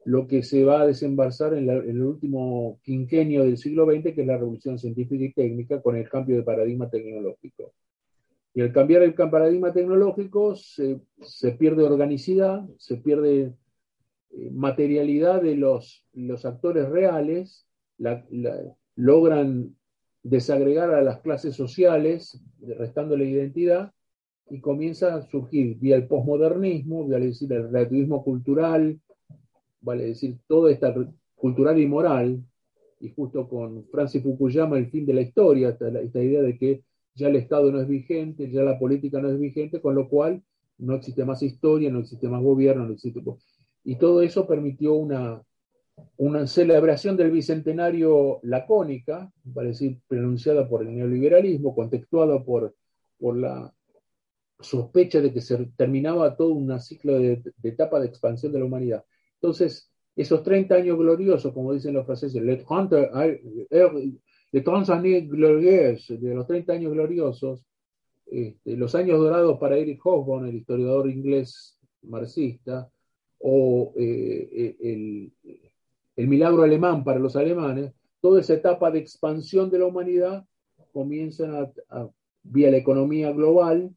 lo 0.06 0.28
que 0.28 0.44
se 0.44 0.64
va 0.64 0.82
a 0.82 0.88
desembarzar 0.88 1.54
en, 1.54 1.70
el 1.70 2.02
último 2.02 2.80
quinquenio 2.84 3.44
del 3.44 3.58
siglo 3.58 3.86
XX, 3.86 4.14
que 4.14 4.22
es 4.22 4.28
la 4.28 4.38
revolución 4.38 4.80
científica 4.80 5.24
y 5.24 5.34
técnica 5.34 5.82
con 5.82 5.96
el 5.96 6.10
cambio 6.10 6.38
de 6.38 6.44
paradigma 6.44 6.90
tecnológico. 6.90 7.74
Y 8.54 8.62
al 8.62 8.74
cambiar 8.74 9.04
el 9.04 9.14
paradigma 9.14 9.72
tecnológico 9.72 10.56
se, 10.56 11.00
se 11.22 11.52
pierde 11.52 11.84
organicidad, 11.84 12.68
se 12.78 12.98
pierde 12.98 13.54
eh, 14.32 14.50
materialidad 14.52 15.42
de 15.42 15.56
los, 15.56 16.06
los 16.14 16.46
actores 16.46 16.90
reales, 16.90 17.68
logran 18.96 19.76
desagregar 20.24 20.94
a 20.94 21.02
las 21.02 21.22
clases 21.22 21.56
sociales, 21.56 22.42
restando 22.60 23.16
la 23.16 23.24
identidad, 23.24 23.92
y 24.50 24.60
comienza 24.60 25.16
a 25.16 25.22
surgir 25.22 25.78
vía 25.78 25.96
el 25.96 26.08
posmodernismo, 26.08 27.08
decir 27.08 27.54
el 27.54 27.72
relativismo 27.72 28.24
cultural, 28.24 29.00
vale 29.82 30.06
decir 30.06 30.38
toda 30.48 30.72
esta 30.72 30.94
cultural 31.36 31.80
y 31.80 31.88
moral, 31.88 32.44
y 33.00 33.10
justo 33.10 33.50
con 33.50 33.86
Francis 33.92 34.22
Fukuyama 34.22 34.78
el 34.78 34.90
fin 34.90 35.06
de 35.06 35.14
la 35.14 35.22
historia, 35.22 35.70
esta, 35.70 36.24
idea 36.24 36.42
de 36.42 36.58
que 36.58 36.84
ya 37.16 37.28
el 37.28 37.36
Estado 37.36 37.72
no 37.72 37.82
es 37.82 37.88
vigente, 37.88 38.50
ya 38.50 38.62
la 38.62 38.78
política 38.78 39.20
no 39.20 39.30
es 39.30 39.40
vigente, 39.40 39.82
con 39.82 39.96
lo 39.96 40.08
cual 40.08 40.44
no 40.78 40.96
existe 40.96 41.26
más 41.26 41.42
historia, 41.42 41.92
no 41.92 42.00
existe 42.00 42.30
más 42.30 42.42
gobierno, 42.42 42.86
no 42.86 42.94
existe... 42.94 43.22
Y 43.84 43.96
todo 43.96 44.22
eso 44.22 44.46
permitió 44.46 44.94
una, 44.94 45.42
una 46.18 46.46
celebración 46.46 47.18
del 47.18 47.32
bicentenario 47.32 48.40
lacónica, 48.44 49.32
para 49.54 49.70
decir, 49.70 50.00
pronunciada 50.08 50.68
por 50.70 50.84
el 50.84 50.96
neoliberalismo, 50.96 51.76
contextuada 51.76 52.44
por, 52.44 52.76
por 53.20 53.38
la 53.38 53.74
sospecha 54.60 55.22
de 55.22 55.34
que 55.34 55.42
se 55.42 55.58
terminaba 55.76 56.36
todo 56.36 56.54
un 56.54 56.80
ciclo 56.80 57.20
de, 57.20 57.42
de, 57.58 57.70
etapa 57.70 58.00
de 58.00 58.08
expansión 58.08 58.52
de 58.52 58.60
la 58.60 58.66
humanidad. 58.66 59.04
Entonces, 59.42 59.92
esos 60.16 60.44
30 60.44 60.76
años 60.76 60.98
gloriosos, 60.98 61.52
como 61.54 61.74
dicen 61.74 61.96
los 61.96 62.06
franceses, 62.06 62.42
trente 64.64 64.92
années 64.92 65.28
glorieuses, 65.28 66.22
de 66.22 66.36
los 66.36 66.46
30 66.46 66.74
años 66.74 66.94
gloriosos, 66.94 67.66
este, 68.28 68.78
los 68.78 68.94
años 68.94 69.20
dorados 69.20 69.58
para 69.58 69.78
Eric 69.78 70.00
Hobsbawm, 70.04 70.46
el 70.46 70.56
historiador 70.58 71.10
inglés 71.10 71.80
marxista, 72.04 72.90
o 73.40 73.94
eh, 73.98 74.78
el, 74.80 75.34
el, 76.16 76.28
milagro 76.28 76.62
alemán 76.62 77.04
para 77.04 77.20
los 77.20 77.36
alemanes, 77.36 77.94
toda 78.20 78.42
esa 78.42 78.54
etapa 78.54 78.92
de 78.92 79.00
expansión 79.00 79.72
de 79.72 79.80
la 79.80 79.88
humanidad 79.88 80.46
comienza 80.94 81.62
a, 81.62 81.72
a, 81.90 82.10
vía 82.44 82.70
la 82.70 82.78
economía 82.78 83.32
global, 83.32 83.96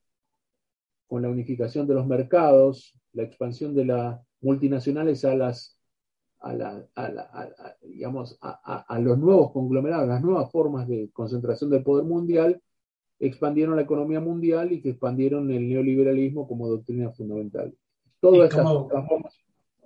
con 1.07 1.21
la 1.21 1.29
unificación 1.29 1.87
de 1.87 1.95
los 1.95 2.07
mercados, 2.07 2.99
la 3.13 3.25
expansión 3.25 3.75
de 3.75 3.85
las 3.85 4.21
multinacionales 4.45 5.25
a 5.25 5.35
las 5.35 5.75
a, 6.45 6.53
la, 6.53 6.87
a, 6.95 7.09
la, 7.09 7.23
a, 7.23 7.77
digamos, 7.83 8.39
a, 8.43 8.99
los 9.01 9.19
nuevos 9.19 9.51
conglomerados, 9.53 10.07
las 10.07 10.23
nuevas 10.23 10.51
formas 10.53 10.87
de 10.87 11.09
concentración 11.11 11.71
del 11.71 11.83
poder 11.83 12.05
mundial, 12.05 12.61
expandieron 13.19 13.77
la 13.77 13.83
economía 13.83 14.21
mundial 14.21 14.71
y 14.71 14.83
que 14.83 14.91
expandieron 14.91 15.51
el 15.51 15.67
neoliberalismo 15.67 16.47
como 16.47 16.69
doctrina 16.69 17.11
fundamental. 17.13 17.75
Todas 18.21 18.53
¿Y 18.53 18.57
cómo, 18.57 18.89
formas... 18.91 19.35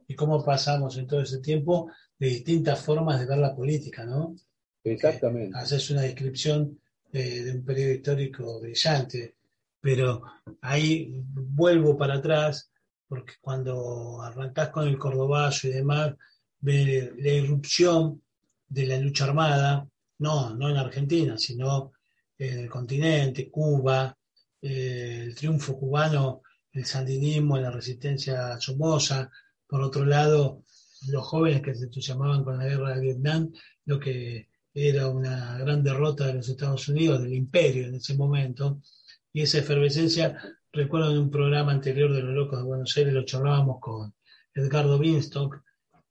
¿Y 0.09 0.15
cómo 0.17 0.45
pasamos 0.45 0.99
en 0.99 1.07
todo 1.07 1.21
ese 1.21 1.39
tiempo 1.39 1.93
de 2.19 2.27
distintas 2.27 2.83
formas 2.85 3.21
de 3.21 3.27
ver 3.27 3.39
la 3.39 3.55
política, 3.55 4.05
no? 4.05 4.35
Exactamente. 4.83 5.53
Que 5.53 5.59
haces 5.59 5.91
una 5.91 6.03
descripción 6.03 6.77
de, 7.13 7.45
de 7.45 7.53
un 7.53 7.65
periodo 7.65 7.93
histórico 7.93 8.61
brillante, 8.61 9.37
pero 9.81 10.23
ahí 10.61 11.23
vuelvo 11.33 11.97
para 11.97 12.15
atrás, 12.15 12.73
porque 13.09 13.35
cuando 13.41 14.23
arrancás 14.23 14.69
con 14.71 14.87
el 14.87 14.99
cordobazo 14.99 15.69
y 15.69 15.71
demás, 15.71 16.15
de 16.61 17.13
la 17.19 17.31
irrupción 17.31 18.23
de 18.69 18.87
la 18.87 18.99
lucha 18.99 19.25
armada, 19.25 19.89
no, 20.19 20.55
no 20.55 20.69
en 20.69 20.77
Argentina, 20.77 21.39
sino 21.39 21.93
en 22.37 22.59
el 22.59 22.69
continente, 22.69 23.51
Cuba, 23.51 24.17
eh, 24.61 25.23
el 25.25 25.35
triunfo 25.35 25.79
cubano, 25.79 26.43
el 26.73 26.85
sandinismo, 26.85 27.59
la 27.59 27.71
resistencia 27.71 28.59
somoza, 28.61 29.31
por 29.67 29.81
otro 29.83 30.05
lado, 30.05 30.65
los 31.09 31.27
jóvenes 31.27 31.63
que 31.63 31.75
se 31.75 31.85
entusiasmaban 31.85 32.45
con 32.45 32.59
la 32.59 32.67
guerra 32.67 32.95
de 32.95 33.01
Vietnam, 33.01 33.53
lo 33.85 33.99
que 34.01 34.49
era 34.75 35.09
una 35.09 35.59
gran 35.59 35.83
derrota 35.83 36.27
de 36.27 36.35
los 36.35 36.49
Estados 36.49 36.89
Unidos, 36.89 37.23
del 37.23 37.35
imperio 37.35 37.87
en 37.87 37.95
ese 37.95 38.15
momento, 38.15 38.81
y 39.33 39.43
esa 39.43 39.59
efervescencia, 39.59 40.37
recuerdo 40.73 41.11
en 41.11 41.19
un 41.19 41.31
programa 41.31 41.73
anterior 41.73 42.13
de 42.13 42.23
Los 42.23 42.35
Locos 42.35 42.59
de 42.59 42.65
Buenos 42.65 42.97
Aires, 42.97 43.15
lo 43.15 43.25
charlábamos 43.25 43.79
con 43.81 44.15
Edgardo 44.55 44.99
Binstock, 44.99 45.63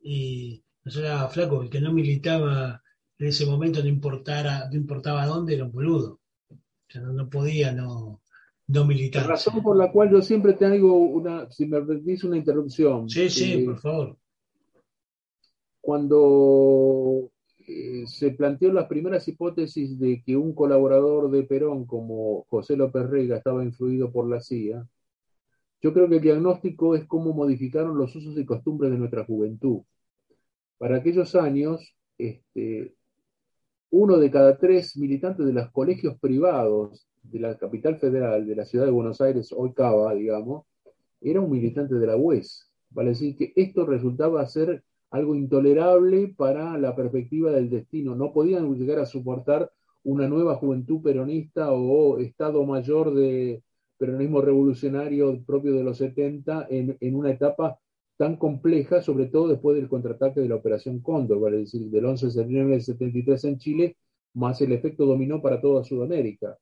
y 0.01 0.63
no 0.83 1.01
era 1.01 1.27
flaco, 1.27 1.61
el 1.61 1.69
que 1.69 1.81
no 1.81 1.91
militaba 1.91 2.81
en 3.19 3.27
ese 3.27 3.45
momento 3.45 3.81
no 3.81 3.87
importara, 3.87 4.69
no 4.69 4.75
importaba 4.75 5.25
dónde, 5.25 5.55
era 5.55 5.65
un 5.65 5.71
boludo. 5.71 6.19
O 6.49 6.89
sea, 6.89 7.01
no, 7.01 7.11
no 7.11 7.29
podía 7.29 7.71
no, 7.71 8.21
no 8.67 8.85
militar. 8.85 9.23
La 9.23 9.29
razón 9.29 9.61
por 9.61 9.75
la 9.75 9.91
cual 9.91 10.11
yo 10.11 10.21
siempre 10.21 10.53
tengo 10.53 10.93
una, 10.97 11.49
si 11.51 11.65
me 11.65 11.81
permitís 11.81 12.23
una 12.23 12.37
interrupción. 12.37 13.09
Sí, 13.09 13.29
sí, 13.29 13.53
eh, 13.53 13.65
por 13.65 13.79
favor. 13.79 14.17
Cuando 15.81 17.31
eh, 17.67 18.05
se 18.07 18.31
planteó 18.31 18.73
las 18.73 18.87
primeras 18.87 19.27
hipótesis 19.27 19.99
de 19.99 20.23
que 20.23 20.35
un 20.37 20.53
colaborador 20.55 21.29
de 21.31 21.43
Perón 21.43 21.85
como 21.85 22.43
José 22.49 22.77
López 22.77 23.09
Rega 23.09 23.37
estaba 23.37 23.63
influido 23.63 24.11
por 24.11 24.29
la 24.29 24.41
CIA, 24.41 24.87
yo 25.81 25.93
creo 25.93 26.09
que 26.09 26.15
el 26.15 26.21
diagnóstico 26.21 26.95
es 26.95 27.05
cómo 27.05 27.33
modificaron 27.33 27.97
los 27.97 28.15
usos 28.15 28.37
y 28.37 28.45
costumbres 28.45 28.91
de 28.91 28.97
nuestra 28.97 29.25
juventud 29.25 29.81
para 30.77 30.97
aquellos 30.97 31.35
años, 31.35 31.95
este, 32.17 32.93
uno 33.89 34.17
de 34.17 34.31
cada 34.31 34.57
tres 34.57 34.95
militantes 34.97 35.45
de 35.45 35.53
los 35.53 35.71
colegios 35.71 36.17
privados 36.19 37.07
de 37.23 37.39
la 37.39 37.57
capital 37.57 37.97
federal, 37.97 38.45
de 38.45 38.55
la 38.55 38.65
ciudad 38.65 38.85
de 38.85 38.91
Buenos 38.91 39.21
Aires, 39.21 39.53
hoy 39.55 39.73
Cava, 39.73 40.13
digamos, 40.13 40.65
era 41.21 41.41
un 41.41 41.51
militante 41.51 41.95
de 41.95 42.07
la 42.07 42.15
UES. 42.15 42.71
Vale 42.89 43.09
decir 43.09 43.35
que 43.35 43.53
esto 43.55 43.85
resultaba 43.85 44.45
ser 44.45 44.83
algo 45.11 45.35
intolerable 45.35 46.33
para 46.35 46.77
la 46.77 46.95
perspectiva 46.95 47.51
del 47.51 47.69
destino. 47.69 48.15
No 48.15 48.33
podían 48.33 48.73
llegar 48.75 48.99
a 48.99 49.05
soportar 49.05 49.71
una 50.03 50.27
nueva 50.27 50.55
juventud 50.55 51.01
peronista 51.01 51.71
o 51.71 52.17
estado 52.19 52.65
mayor 52.65 53.13
de 53.13 53.63
peronismo 53.97 54.41
revolucionario 54.41 55.43
propio 55.45 55.73
de 55.73 55.83
los 55.83 55.97
70 55.97 56.67
en, 56.69 57.15
una 57.15 57.31
etapa 57.31 57.79
tan 58.15 58.37
compleja, 58.37 59.01
sobre 59.01 59.27
todo 59.27 59.47
después 59.47 59.75
del 59.75 59.89
contraataque 59.89 60.39
de 60.39 60.49
la 60.49 60.55
Operación 60.55 61.01
Cóndor, 61.01 61.39
vale 61.39 61.57
decir, 61.57 61.89
del 61.89 62.05
11 62.05 62.27
de 62.27 62.31
septiembre 62.31 62.75
del 62.75 62.83
73 62.83 63.43
en 63.45 63.57
Chile, 63.57 63.97
más 64.33 64.61
el 64.61 64.71
efecto 64.71 65.05
dominó 65.05 65.41
para 65.41 65.61
toda 65.61 65.83
Sudamérica. 65.83 66.57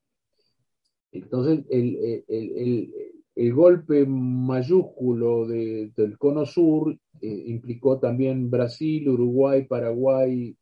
Entonces, 1.11 1.65
el, 1.69 3.14
el 3.35 3.53
golpe 3.53 4.05
mayúsculo 4.05 5.45
de, 5.45 5.91
del 5.95 6.17
Cono 6.17 6.45
Sur 6.45 6.97
eh, 7.21 7.43
implicó 7.47 7.99
también 7.99 8.49
Brasil, 8.49 9.09
Uruguay, 9.09 9.65
Paraguay, 9.65 10.55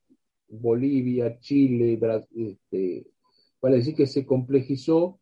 Bolivia, 0.47 1.39
Chile, 1.39 1.97
Brasil, 1.97 2.57
este, 2.71 3.07
vale 3.61 3.77
decir 3.77 3.95
que 3.95 4.07
se 4.07 4.25
complejizó 4.25 5.19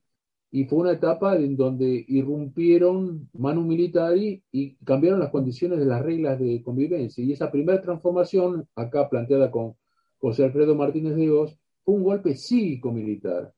y 0.50 0.66
fue 0.66 0.80
una 0.80 0.92
etapa 0.94 1.38
en 1.38 1.56
donde 1.56 2.04
irrumpieron 2.08 3.30
Manu 3.34 3.64
Militari 3.64 4.44
y 4.52 4.76
cambiaron 4.84 5.20
las 5.20 5.30
condiciones 5.30 5.80
de 5.80 5.86
las 5.86 6.02
reglas 6.02 6.40
de 6.40 6.62
convivencia. 6.62 7.24
Y 7.24 7.32
esa 7.32 7.50
primera 7.50 7.82
transformación, 7.82 8.68
acá 8.76 9.10
planteada 9.10 9.50
con 9.50 9.76
José 10.20 10.44
Alfredo 10.44 10.76
Martínez 10.76 11.16
de 11.16 11.22
Dios, 11.22 11.58
fue 11.84 11.96
un 11.96 12.04
golpe 12.04 12.36
cívico-militar, 12.36 13.54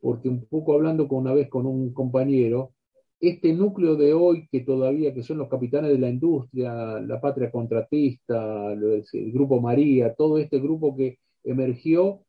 porque 0.00 0.28
un 0.28 0.46
poco 0.46 0.74
hablando 0.74 1.08
con 1.08 1.18
una 1.18 1.34
vez 1.34 1.48
con 1.48 1.66
un 1.66 1.92
compañero, 1.92 2.72
este 3.20 3.52
núcleo 3.52 3.96
de 3.96 4.14
hoy 4.14 4.48
que 4.50 4.60
todavía, 4.60 5.14
que 5.14 5.22
son 5.22 5.38
los 5.38 5.48
capitanes 5.48 5.92
de 5.92 5.98
la 5.98 6.08
industria, 6.08 7.00
la 7.00 7.20
patria 7.20 7.50
contratista, 7.50 8.72
el 8.72 9.32
grupo 9.32 9.60
María, 9.60 10.14
todo 10.14 10.38
este 10.38 10.58
grupo 10.58 10.96
que 10.96 11.18
emergió 11.44 12.22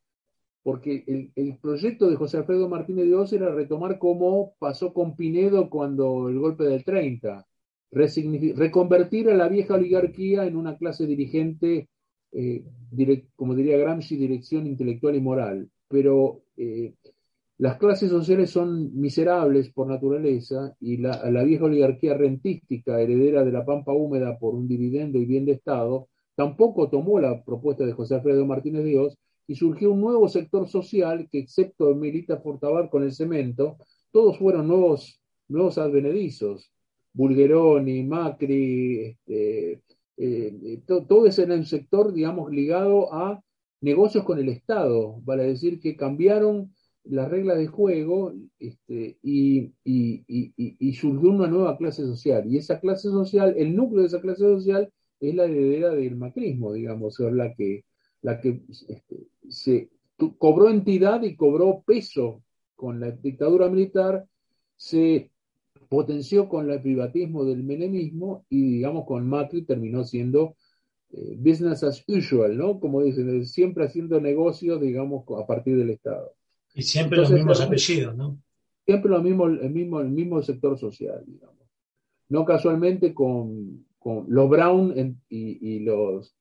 porque 0.63 1.31
el, 1.35 1.57
proyecto 1.57 2.09
de 2.09 2.15
José 2.15 2.37
Alfredo 2.37 2.69
Martínez 2.69 3.07
de 3.07 3.15
Oz 3.15 3.33
era 3.33 3.53
retomar 3.53 3.97
cómo 3.97 4.53
pasó 4.59 4.93
con 4.93 5.15
Pinedo 5.15 5.69
cuando 5.69 6.29
el 6.29 6.39
golpe 6.39 6.65
del 6.65 6.83
30, 6.83 7.45
reconvertir 7.91 9.29
a 9.29 9.35
la 9.35 9.47
vieja 9.47 9.73
oligarquía 9.73 10.45
en 10.45 10.55
una 10.55 10.77
clase 10.77 11.07
dirigente, 11.07 11.89
eh, 12.31 12.63
como 13.35 13.55
diría 13.55 13.77
Gramsci, 13.77 14.15
dirección 14.17 14.67
intelectual 14.67 15.15
y 15.15 15.21
moral. 15.21 15.69
Pero 15.87 16.43
eh, 16.57 16.93
las 17.61 17.77
clases 17.77 18.09
sociales 18.09 18.49
son 18.49 18.99
miserables 18.99 19.71
por 19.71 19.85
naturaleza 19.85 20.75
y 20.79 20.97
la, 20.97 21.43
vieja 21.43 21.65
oligarquía 21.65 22.15
rentística, 22.15 22.99
heredera 22.99 23.43
de 23.43 23.51
la 23.51 23.63
pampa 23.63 23.93
húmeda 23.93 24.39
por 24.39 24.55
un 24.55 24.67
dividendo 24.67 25.19
y 25.19 25.25
bien 25.25 25.45
de 25.45 25.51
Estado, 25.51 26.07
tampoco 26.33 26.89
tomó 26.89 27.19
la 27.19 27.43
propuesta 27.43 27.85
de 27.85 27.93
José 27.93 28.15
Alfredo 28.15 28.47
Martínez 28.47 28.83
de 28.83 28.97
Oz 28.97 29.15
y 29.45 29.53
surgió 29.53 29.91
un 29.91 30.01
nuevo 30.01 30.27
sector 30.27 30.67
social 30.67 31.27
que, 31.31 31.37
excepto 31.37 31.93
Milita 31.93 32.37
Fortabar 32.37 32.89
con 32.89 33.03
el 33.03 33.11
cemento, 33.11 33.77
todos 34.09 34.39
fueron 34.39 34.67
nuevos, 34.67 35.21
nuevos 35.47 35.77
advenedizos. 35.77 36.71
Bulgeroni, 37.13 38.01
Macri, 38.01 39.01
este, 39.01 39.83
eh, 40.17 40.81
todo 40.87 41.27
ese 41.27 41.43
era 41.43 41.53
un 41.53 41.65
sector, 41.67 42.11
digamos, 42.11 42.49
ligado 42.49 43.13
a 43.13 43.39
negocios 43.81 44.23
con 44.23 44.39
el 44.39 44.49
Estado, 44.49 45.21
vale 45.21 45.43
decir 45.43 45.79
que 45.79 45.95
cambiaron 45.95 46.73
las 47.03 47.29
reglas 47.29 47.57
de 47.57 47.67
juego 47.67 48.33
este, 48.59 49.17
y, 49.23 49.73
surgió 50.93 51.29
una 51.29 51.47
nueva 51.47 51.77
clase 51.77 52.03
social. 52.03 52.45
Y 52.47 52.57
esa 52.57 52.79
clase 52.79 53.09
social, 53.09 53.55
el 53.57 53.75
núcleo 53.75 54.01
de 54.01 54.07
esa 54.07 54.21
clase 54.21 54.41
social 54.41 54.91
es 55.19 55.35
la 55.35 55.45
heredera 55.45 55.89
del 55.91 56.15
macrismo, 56.15 56.73
digamos, 56.73 57.19
es 57.19 57.33
la 57.33 57.53
que, 57.55 57.85
la 58.21 58.39
que 58.39 58.61
este, 58.87 59.27
se 59.49 59.89
cobró 60.37 60.69
entidad 60.69 61.23
y 61.23 61.35
cobró 61.35 61.83
peso 61.85 62.43
con 62.75 62.99
la 62.99 63.11
dictadura 63.11 63.69
militar, 63.69 64.25
se 64.75 65.31
potenció 65.89 66.49
con 66.49 66.69
el 66.71 66.81
privatismo 66.81 67.45
del 67.45 67.63
menemismo 67.63 68.45
y, 68.49 68.61
digamos, 68.77 69.05
con 69.05 69.27
Macri 69.27 69.63
terminó 69.63 70.03
siendo 70.03 70.55
eh, 71.11 71.35
business 71.37 71.83
as 71.83 72.03
usual, 72.07 72.57
¿no? 72.57 72.79
Como 72.79 73.03
dicen, 73.03 73.45
siempre 73.45 73.85
haciendo 73.85 74.21
negocios, 74.21 74.79
digamos, 74.81 75.25
a 75.37 75.45
partir 75.45 75.77
del 75.77 75.91
Estado. 75.91 76.33
Y 76.73 76.83
siempre 76.83 77.19
los 77.19 77.31
mismos 77.31 77.61
apellidos, 77.61 78.15
¿no? 78.15 78.41
Siempre 78.85 79.11
lo 79.11 79.21
mismo, 79.21 79.45
el, 79.47 79.69
mismo, 79.69 80.01
el 80.01 80.09
mismo 80.09 80.41
sector 80.41 80.77
social, 80.77 81.23
digamos. 81.25 81.55
No 82.29 82.45
casualmente 82.45 83.13
con, 83.13 83.85
los 84.27 84.49
Brown 84.49 85.19
y, 85.29 85.79
los 85.79 86.35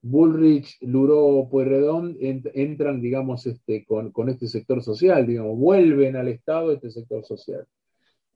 Bullrich, 0.00 0.76
Luro, 0.82 1.48
Pueyrredón 1.50 2.16
entran, 2.20 3.00
digamos, 3.00 3.46
este, 3.46 3.84
con, 3.84 4.28
este 4.28 4.46
sector 4.48 4.82
social, 4.82 5.26
digamos, 5.26 5.58
vuelven 5.58 6.16
al 6.16 6.28
Estado 6.28 6.72
este 6.72 6.90
sector 6.90 7.24
social. 7.24 7.66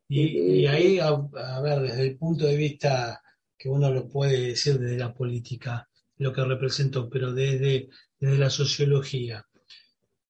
Y, 0.09 0.65
eh, 0.65 0.69
ahí, 0.69 0.99
a, 0.99 1.61
ver, 1.61 1.81
desde 1.83 2.03
el 2.03 2.17
punto 2.17 2.47
de 2.47 2.57
vista 2.57 3.23
que 3.57 3.69
uno 3.69 3.91
lo 3.91 4.09
puede 4.09 4.41
decir 4.41 4.79
desde 4.79 4.99
la 4.99 5.13
política, 5.13 5.89
lo 6.17 6.33
que 6.33 6.45
representó, 6.45 7.09
pero 7.09 7.33
desde, 7.33 7.89
desde 8.19 8.39
la 8.39 8.51
sociología. 8.51 9.47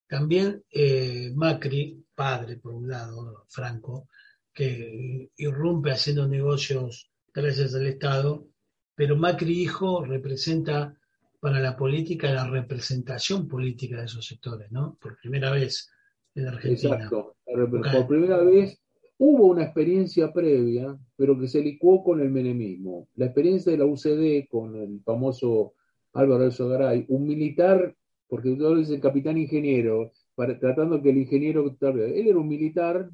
También 0.08 0.64
eh, 0.70 1.30
Macri, 1.34 2.04
padre 2.14 2.56
por 2.56 2.74
un 2.74 2.88
lado, 2.88 3.44
Franco, 3.48 4.08
que 4.52 5.30
irrumpe 5.36 5.90
haciendo 5.90 6.26
negocios 6.26 7.10
gracias 7.32 7.74
al 7.74 7.86
Estado, 7.86 8.46
pero 8.94 9.16
Macri 9.16 9.62
hijo 9.62 10.04
representa 10.04 10.96
para 11.40 11.60
la 11.60 11.76
política 11.76 12.32
la 12.32 12.48
representación 12.48 13.46
política 13.46 13.98
de 13.98 14.06
esos 14.06 14.26
sectores, 14.26 14.72
¿no? 14.72 14.96
Por 15.00 15.18
primera 15.20 15.52
vez 15.52 15.88
en 16.34 16.48
Argentina. 16.48 16.94
Exacto. 16.94 17.36
Por 17.44 18.08
primera 18.08 18.38
vez 18.38 18.80
hubo 19.18 19.46
una 19.46 19.64
experiencia 19.64 20.32
previa, 20.32 20.96
pero 21.16 21.38
que 21.38 21.48
se 21.48 21.62
licuó 21.62 22.02
con 22.02 22.20
el 22.20 22.30
menemismo. 22.30 23.08
La 23.14 23.26
experiencia 23.26 23.72
de 23.72 23.78
la 23.78 23.84
UCD 23.84 24.48
con 24.48 24.74
el 24.76 25.00
famoso 25.02 25.74
Álvaro 26.12 26.50
Garay, 26.50 27.04
un 27.08 27.26
militar, 27.26 27.94
porque 28.28 28.54
todo 28.56 28.76
dice 28.76 29.00
capitán 29.00 29.38
ingeniero, 29.38 30.12
tratando 30.60 31.02
que 31.02 31.10
el 31.10 31.18
ingeniero, 31.18 31.76
él 31.80 32.28
era 32.28 32.38
un 32.38 32.48
militar, 32.48 33.10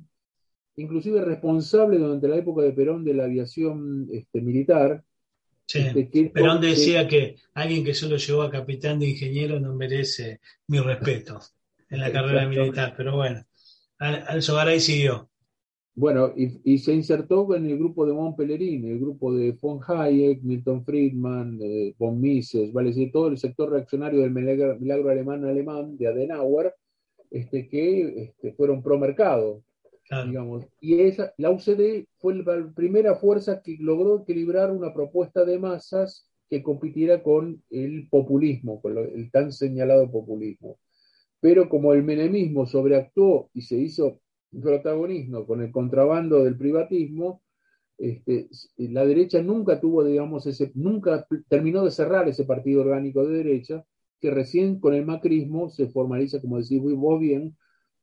inclusive 0.77 1.25
responsable 1.25 1.99
durante 1.99 2.29
la 2.29 2.37
época 2.37 2.63
de 2.63 2.73
Perón 2.73 3.05
de 3.05 3.15
la 3.15 3.25
aviación 3.25 4.09
este, 4.13 4.41
militar, 4.41 5.05
Sí, 5.67 5.79
este, 5.79 6.27
Perón 6.27 6.61
decía 6.61 7.09
que 7.09 7.37
alguien 7.55 7.85
que 7.85 7.95
solo 7.95 8.17
llegó 8.17 8.43
a 8.43 8.51
capitán 8.51 8.99
de 8.99 9.09
ingeniero 9.09 9.59
no 9.59 9.75
merece 9.75 10.41
mi 10.67 10.79
respeto 10.79 11.41
en 11.89 12.01
la 12.01 12.13
carrera 12.13 12.47
militar, 12.47 12.93
pero 12.97 13.17
bueno, 13.17 13.47
Alzogaray 13.99 14.81
siguió. 14.81 15.31
Bueno, 15.97 16.33
y, 16.35 16.79
se 16.79 16.93
insertó 16.93 17.55
en 17.55 17.67
el 17.67 17.79
grupo 17.79 18.05
de 18.05 18.13
Montpellerin, 18.13 18.85
el 18.85 18.99
grupo 18.99 19.33
de 19.33 19.53
von 19.53 19.79
Hayek, 19.87 20.43
Milton 20.43 20.85
Friedman, 20.85 21.61
von 21.99 22.21
Mises, 22.21 22.73
vale 22.73 22.89
decir, 22.89 23.13
todo 23.13 23.29
el 23.29 23.39
sector 23.39 23.71
reaccionario 23.71 24.21
del 24.23 24.33
milagro, 24.33 25.09
alemán 25.09 25.45
alemán 25.45 25.97
de 25.97 26.09
Adenauer, 26.09 26.75
este, 27.31 27.69
que 27.69 28.25
este, 28.25 28.53
fueron 28.55 28.83
pro 28.83 28.99
mercado. 28.99 29.63
Digamos. 30.27 30.67
Y 30.81 31.01
esa, 31.01 31.33
la 31.39 31.51
UCD 31.51 32.07
fue 32.19 32.35
la 32.35 32.71
primera 32.75 33.15
fuerza 33.15 33.63
que 33.63 33.77
logró 33.81 34.21
equilibrar 34.21 34.71
una 34.71 34.93
propuesta 34.93 35.45
de 35.45 35.59
masas 35.59 36.29
que 36.51 36.63
compitiera 36.63 37.23
con 37.23 37.63
el 37.71 38.09
populismo, 38.11 38.83
con 38.83 38.99
el 38.99 39.31
tan 39.31 39.53
señalado 39.53 40.11
populismo. 40.11 40.79
Pero 41.41 41.69
como 41.69 41.95
el 41.95 42.03
menemismo 42.03 42.67
sobreactuó 42.67 43.49
y 43.55 43.63
se 43.63 43.77
hizo 43.77 44.21
protagonismo 44.61 45.47
con 45.47 45.63
el 45.63 45.71
contrabando 45.71 46.45
del 46.45 46.57
privatismo, 46.57 47.43
este, 47.99 48.49
la 48.77 49.05
derecha 49.05 49.41
nunca 49.43 49.81
tuvo, 49.81 50.05
digamos, 50.05 50.47
ese, 50.47 50.73
nunca 50.75 51.27
terminó 51.49 51.85
de 51.85 51.91
cerrar 51.91 52.29
ese 52.29 52.45
partido 52.45 52.83
orgánico 52.83 53.25
de 53.25 53.37
derecha, 53.37 53.85
que 54.21 54.31
recién 54.31 54.81
con 54.81 54.95
el 54.95 55.07
macrismo 55.07 55.69
se 55.69 55.89
formaliza, 55.89 56.41
como 56.41 56.59
decís 56.59 56.81
vos 56.81 57.21
bien, 57.21 57.57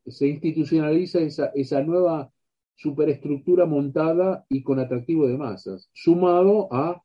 se 0.06 0.28
institucionaliza 0.28 1.20
esa, 1.20 1.48
esa 1.56 1.84
nueva 1.84 2.32
superestructura 2.76 3.66
montada 3.66 4.46
y 4.50 4.64
con 4.64 4.80
atractivo 4.80 5.28
de 5.28 5.38
masas, 5.38 5.90
sumado 5.94 6.68
a 6.72 7.02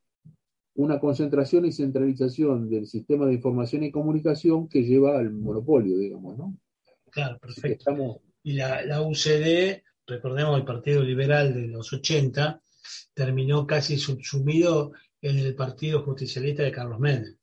una 0.75 1.01
concentración 1.01 1.65
y 1.65 1.73
centralización 1.73 2.69
del 2.69 2.87
sistema 2.87 3.27
de 3.27 3.35
información 3.35 3.83
y 3.83 3.91
comunicación 3.91 4.69
que 4.69 4.85
lleva 4.85 5.19
al 5.19 5.33
monopolio, 5.33 5.99
digamos, 5.99 6.37
¿no? 6.37 6.55
Claro, 7.11 7.39
perfecto. 7.39 8.21
Y 8.47 8.53
la, 8.53 8.81
la, 8.85 9.03
UCD, 9.03 9.83
recordemos 10.07 10.57
el 10.57 10.65
Partido 10.65 11.03
Liberal 11.03 11.53
de 11.53 11.67
los 11.67 11.93
80, 11.93 12.63
terminó 13.13 13.67
casi 13.67 13.99
subsumido 13.99 14.93
en 15.21 15.41
el 15.41 15.57
Partido 15.57 16.05
Justicialista 16.05 16.63
de 16.63 16.71
Carlos 16.71 17.01
Menem. 17.01 17.37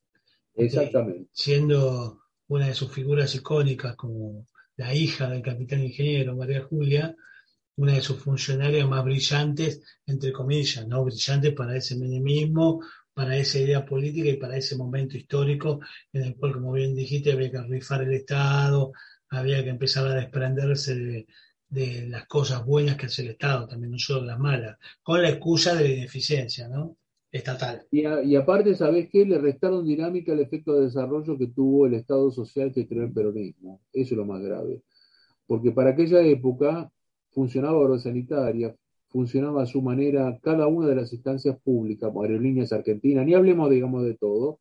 Exactamente. 0.55 1.27
Siendo 1.33 2.21
una 2.47 2.67
de 2.67 2.73
sus 2.73 2.89
figuras 2.89 3.35
icónicas 3.35 3.97
como 3.97 4.47
la 4.77 4.95
hija 4.95 5.29
del 5.29 5.41
capitán 5.41 5.83
ingeniero, 5.83 6.37
María 6.37 6.63
Julia, 6.63 7.13
una 7.75 7.95
de 7.95 8.01
sus 8.01 8.19
funcionarias 8.19 8.87
más 8.87 9.03
brillantes, 9.03 9.81
entre 10.05 10.31
comillas, 10.31 10.87
¿no? 10.87 11.03
Brillantes 11.03 11.53
para 11.53 11.75
ese 11.75 11.97
menemismo, 11.97 12.79
para 13.13 13.35
esa 13.35 13.59
idea 13.59 13.85
política 13.85 14.29
y 14.29 14.37
para 14.37 14.55
ese 14.55 14.77
momento 14.77 15.17
histórico 15.17 15.81
en 16.13 16.23
el 16.23 16.35
cual, 16.37 16.53
como 16.53 16.71
bien 16.71 16.95
dijiste, 16.95 17.33
había 17.33 17.51
que 17.51 17.61
rifar 17.63 18.03
el 18.03 18.13
Estado, 18.13 18.93
había 19.33 19.63
que 19.63 19.69
empezar 19.69 20.07
a 20.07 20.15
desprenderse 20.15 20.95
de, 21.69 22.07
las 22.07 22.27
cosas 22.27 22.65
buenas 22.65 22.97
que 22.97 23.07
hace 23.07 23.23
el 23.23 23.29
Estado, 23.29 23.67
también 23.67 23.91
no 23.91 23.97
solo 23.97 24.25
las 24.25 24.39
malas, 24.39 24.77
con 25.01 25.21
la 25.21 25.29
excusa 25.29 25.75
de 25.75 25.87
la 25.87 25.95
ineficiencia, 25.95 26.67
¿no? 26.67 26.97
estatal. 27.33 27.85
Y, 27.89 28.35
aparte, 28.35 28.75
¿sabés 28.75 29.09
qué? 29.09 29.25
Le 29.25 29.39
restaron 29.39 29.85
dinámica 29.85 30.31
al 30.33 30.39
efecto 30.39 30.73
de 30.75 30.85
desarrollo 30.85 31.35
que 31.37 31.47
tuvo 31.47 31.87
el 31.87 31.95
Estado 31.95 32.29
social 32.29 32.71
que 32.71 32.87
creó 32.87 33.03
el 33.03 33.11
peronismo. 33.11 33.81
Eso 33.91 34.13
es 34.13 34.17
lo 34.17 34.25
más 34.25 34.41
grave. 34.41 34.83
Porque 35.47 35.71
para 35.71 35.91
aquella 35.91 36.21
época 36.21 36.91
funcionaba 37.31 37.77
Oro 37.77 37.97
Sanitaria, 37.97 38.75
funcionaba 39.09 39.63
a 39.63 39.65
su 39.65 39.81
manera 39.81 40.39
cada 40.43 40.67
una 40.67 40.87
de 40.87 40.95
las 40.95 41.11
instancias 41.11 41.59
públicas, 41.61 42.11
aerolíneas 42.15 42.71
argentinas, 42.71 43.25
ni 43.25 43.33
hablemos, 43.33 43.69
digamos, 43.71 44.03
de 44.03 44.15
todo. 44.15 44.59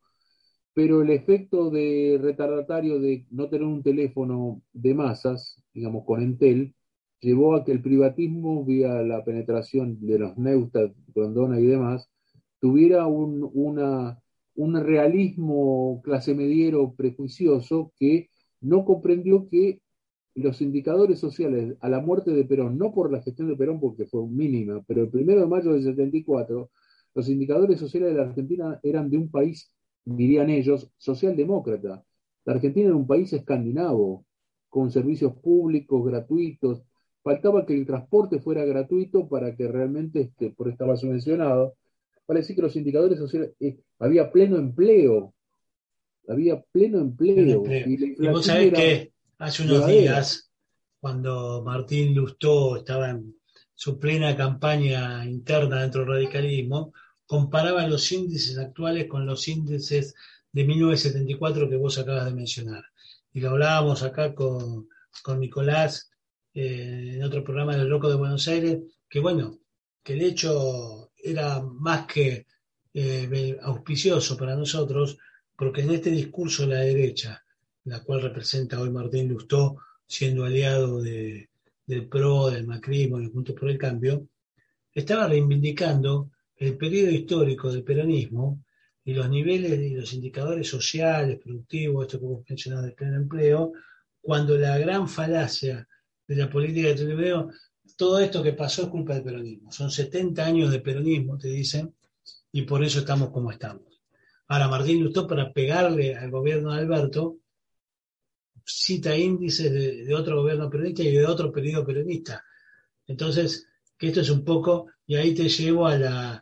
Pero 0.74 1.02
el 1.02 1.10
efecto 1.10 1.70
de 1.70 2.18
retardatario 2.20 2.98
de 3.00 3.26
no 3.30 3.48
tener 3.48 3.66
un 3.66 3.82
teléfono 3.82 4.62
de 4.72 4.94
masas, 4.94 5.62
digamos 5.74 6.04
con 6.06 6.22
Entel, 6.22 6.74
llevó 7.20 7.54
a 7.54 7.64
que 7.64 7.72
el 7.72 7.82
privatismo, 7.82 8.64
vía 8.64 9.02
la 9.02 9.24
penetración 9.24 9.98
de 10.00 10.18
los 10.18 10.36
Neustad, 10.38 10.90
Grondona 11.14 11.60
y 11.60 11.66
demás, 11.66 12.10
tuviera 12.60 13.06
un, 13.06 13.48
una, 13.54 14.18
un 14.54 14.80
realismo 14.82 16.00
clase 16.04 16.34
mediero 16.34 16.94
prejuicioso 16.94 17.92
que 17.98 18.30
no 18.60 18.84
comprendió 18.84 19.48
que 19.48 19.82
los 20.34 20.60
indicadores 20.62 21.18
sociales 21.18 21.76
a 21.80 21.88
la 21.88 22.00
muerte 22.00 22.32
de 22.32 22.44
Perón, 22.44 22.78
no 22.78 22.92
por 22.92 23.12
la 23.12 23.22
gestión 23.22 23.48
de 23.48 23.56
Perón 23.56 23.80
porque 23.80 24.06
fue 24.06 24.26
mínima, 24.26 24.82
pero 24.86 25.02
el 25.02 25.10
primero 25.10 25.40
de 25.42 25.46
mayo 25.46 25.72
del 25.72 25.82
74, 25.82 26.70
los 27.14 27.28
indicadores 27.28 27.78
sociales 27.78 28.10
de 28.10 28.16
la 28.16 28.28
Argentina 28.28 28.80
eran 28.82 29.10
de 29.10 29.18
un 29.18 29.30
país, 29.30 29.70
dirían 30.04 30.50
ellos, 30.50 30.90
socialdemócrata. 30.96 32.04
La 32.44 32.54
Argentina 32.54 32.88
era 32.88 32.96
un 32.96 33.06
país 33.06 33.32
escandinavo, 33.32 34.24
con 34.68 34.90
servicios 34.90 35.34
públicos 35.34 36.04
gratuitos. 36.04 36.82
Faltaba 37.22 37.66
que 37.66 37.74
el 37.74 37.86
transporte 37.86 38.40
fuera 38.40 38.64
gratuito 38.64 39.28
para 39.28 39.54
que 39.54 39.68
realmente, 39.68 40.22
este, 40.22 40.50
por 40.50 40.68
estaba 40.68 40.96
subvencionado, 40.96 41.76
para 42.26 42.40
decir 42.40 42.56
que 42.56 42.62
los 42.62 42.76
indicadores 42.76 43.18
sociales, 43.18 43.52
eh, 43.60 43.78
había 43.98 44.30
pleno 44.32 44.56
empleo, 44.56 45.34
había 46.26 46.60
pleno 46.60 47.00
empleo. 47.00 47.62
Y, 47.66 48.26
vos 48.28 48.46
sabés 48.46 48.72
que 48.72 49.12
hace 49.38 49.62
unos 49.62 49.86
días, 49.86 50.50
cuando 51.00 51.62
Martín 51.62 52.14
Lustó 52.14 52.76
estaba 52.76 53.10
en 53.10 53.36
su 53.74 53.98
plena 53.98 54.36
campaña 54.36 55.26
interna 55.26 55.82
dentro 55.82 56.00
del 56.00 56.14
radicalismo, 56.14 56.92
comparaba 57.26 57.86
los 57.86 58.10
índices 58.12 58.58
actuales 58.58 59.06
con 59.08 59.26
los 59.26 59.48
índices 59.48 60.14
de 60.52 60.64
1974 60.64 61.68
que 61.68 61.76
vos 61.76 61.98
acabas 61.98 62.26
de 62.26 62.34
mencionar. 62.34 62.84
Y 63.32 63.40
lo 63.40 63.50
hablábamos 63.50 64.02
acá 64.02 64.34
con, 64.34 64.88
con 65.22 65.40
Nicolás 65.40 66.10
eh, 66.54 67.14
en 67.14 67.22
otro 67.24 67.42
programa 67.42 67.76
del 67.76 67.88
Loco 67.88 68.08
de 68.08 68.16
Buenos 68.16 68.46
Aires, 68.48 68.78
que 69.08 69.20
bueno, 69.20 69.58
que 70.02 70.14
el 70.14 70.22
hecho 70.22 71.12
era 71.16 71.62
más 71.62 72.06
que 72.06 72.46
eh, 72.92 73.58
auspicioso 73.62 74.36
para 74.36 74.54
nosotros, 74.54 75.16
porque 75.56 75.82
en 75.82 75.90
este 75.92 76.10
discurso 76.10 76.62
de 76.62 76.74
la 76.74 76.80
derecha, 76.80 77.42
la 77.84 78.02
cual 78.02 78.22
representa 78.22 78.80
hoy 78.80 78.90
Martín 78.90 79.28
Lustó, 79.28 79.78
siendo 80.06 80.44
aliado 80.44 81.00
de, 81.00 81.48
del 81.86 82.08
PRO, 82.08 82.50
del 82.50 82.66
macrismo, 82.66 83.18
del 83.18 83.30
Juntos 83.30 83.54
por 83.58 83.70
el 83.70 83.78
Cambio, 83.78 84.28
estaba 84.92 85.26
reivindicando 85.26 86.30
el 86.62 86.76
periodo 86.76 87.10
histórico 87.10 87.72
del 87.72 87.82
peronismo 87.82 88.62
y 89.04 89.14
los 89.14 89.28
niveles 89.28 89.80
y 89.80 89.96
los 89.96 90.12
indicadores 90.12 90.68
sociales, 90.68 91.40
productivos, 91.42 92.06
esto 92.06 92.20
que 92.20 92.26
vos 92.26 92.44
mencionabas 92.48 92.84
del 92.86 92.94
pleno 92.94 93.16
empleo, 93.16 93.72
cuando 94.20 94.56
la 94.56 94.78
gran 94.78 95.08
falacia 95.08 95.88
de 96.28 96.36
la 96.36 96.48
política 96.48 96.94
de 96.94 97.02
empleo, 97.02 97.50
todo 97.96 98.20
esto 98.20 98.44
que 98.44 98.52
pasó 98.52 98.82
es 98.82 98.88
culpa 98.88 99.14
del 99.14 99.24
peronismo. 99.24 99.72
Son 99.72 99.90
70 99.90 100.44
años 100.44 100.70
de 100.70 100.78
peronismo, 100.78 101.36
te 101.36 101.48
dicen, 101.48 101.96
y 102.52 102.62
por 102.62 102.84
eso 102.84 103.00
estamos 103.00 103.30
como 103.30 103.50
estamos. 103.50 104.00
Ahora, 104.46 104.68
Martín 104.68 105.02
Lustó, 105.02 105.26
para 105.26 105.52
pegarle 105.52 106.14
al 106.14 106.30
gobierno 106.30 106.72
de 106.72 106.78
Alberto, 106.78 107.38
cita 108.64 109.16
índices 109.16 109.72
de, 109.72 110.04
de 110.04 110.14
otro 110.14 110.40
gobierno 110.40 110.70
peronista 110.70 111.02
y 111.02 111.10
de 111.10 111.26
otro 111.26 111.50
periodo 111.50 111.84
peronista. 111.84 112.44
Entonces, 113.08 113.66
que 113.98 114.08
esto 114.08 114.20
es 114.20 114.30
un 114.30 114.44
poco, 114.44 114.86
y 115.06 115.16
ahí 115.16 115.34
te 115.34 115.48
llevo 115.48 115.88
a, 115.88 115.96
la, 115.96 116.41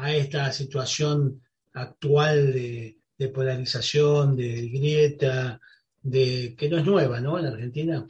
a 0.00 0.14
esta 0.14 0.50
situación 0.50 1.42
actual 1.74 2.52
de, 2.52 2.96
polarización, 3.34 4.34
de 4.34 4.68
grieta, 4.68 5.60
de 6.02 6.54
que 6.56 6.70
no 6.70 6.78
es 6.78 6.86
nueva, 6.86 7.20
¿no? 7.20 7.38
En 7.38 7.46
Argentina. 7.46 8.06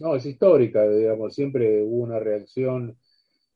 No, 0.00 0.16
es 0.16 0.26
histórica, 0.26 0.88
digamos, 0.88 1.34
siempre 1.34 1.84
hubo 1.84 2.02
una 2.02 2.18
reacción, 2.18 2.96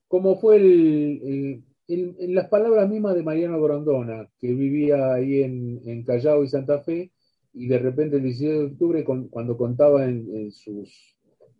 como 0.06 0.36
fue 0.36 0.56
el, 0.56 1.64
en 1.88 2.34
las 2.34 2.48
palabras 2.48 2.88
mismas 2.88 3.16
de 3.16 3.24
Mariano 3.24 3.60
Grondona, 3.60 4.28
que 4.40 4.52
vivía 4.54 5.12
ahí 5.14 5.42
en, 5.42 6.04
Callao 6.04 6.44
y 6.44 6.48
Santa 6.48 6.82
Fe, 6.82 7.10
y 7.52 7.66
de 7.66 7.78
repente 7.78 8.16
el 8.16 8.22
17 8.22 8.52
de 8.52 8.64
octubre, 8.66 9.04
cuando 9.04 9.56
contaba 9.56 10.04
en, 10.04 10.28
en, 10.34 10.52
sus 10.52 11.16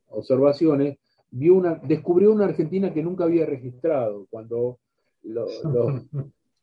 observaciones, 0.09 0.98
vio 1.30 1.54
una, 1.54 1.74
descubrió 1.83 2.33
una 2.33 2.44
Argentina 2.44 2.92
que 2.94 3.02
nunca 3.02 3.24
había 3.24 3.46
registrado, 3.46 4.26
cuando 4.30 4.78
lo, 5.24 5.46
lo, 5.72 6.04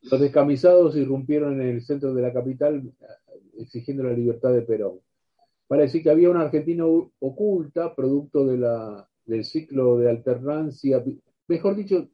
los 0.02 0.20
descamisados 0.20 0.96
irrumpieron 0.96 1.60
en 1.60 1.68
el 1.68 1.82
centro 1.82 2.12
de 2.14 2.22
la 2.22 2.32
capital 2.32 2.82
exigiendo 3.58 4.02
la 4.02 4.12
libertad 4.12 4.52
de 4.52 4.62
Perón. 4.62 4.98
Para 5.68 5.82
decir 5.82 6.02
que 6.02 6.10
había 6.10 6.30
una 6.30 6.42
Argentina 6.42 6.84
oculta, 6.86 7.94
producto 7.94 8.46
de 8.46 8.58
la, 8.58 9.08
del 9.24 9.44
ciclo 9.44 9.98
de 9.98 10.10
alternancia, 10.10 11.02
mejor 11.48 11.76
dicho, 11.76 12.08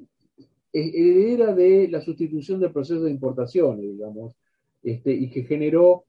era 0.72 1.54
de 1.54 1.88
la 1.88 2.00
sustitución 2.00 2.60
del 2.60 2.72
proceso 2.72 3.00
de 3.00 3.10
importaciones, 3.10 3.82
digamos, 3.82 4.34
este, 4.82 5.12
y 5.12 5.30
que 5.30 5.44
generó 5.44 6.04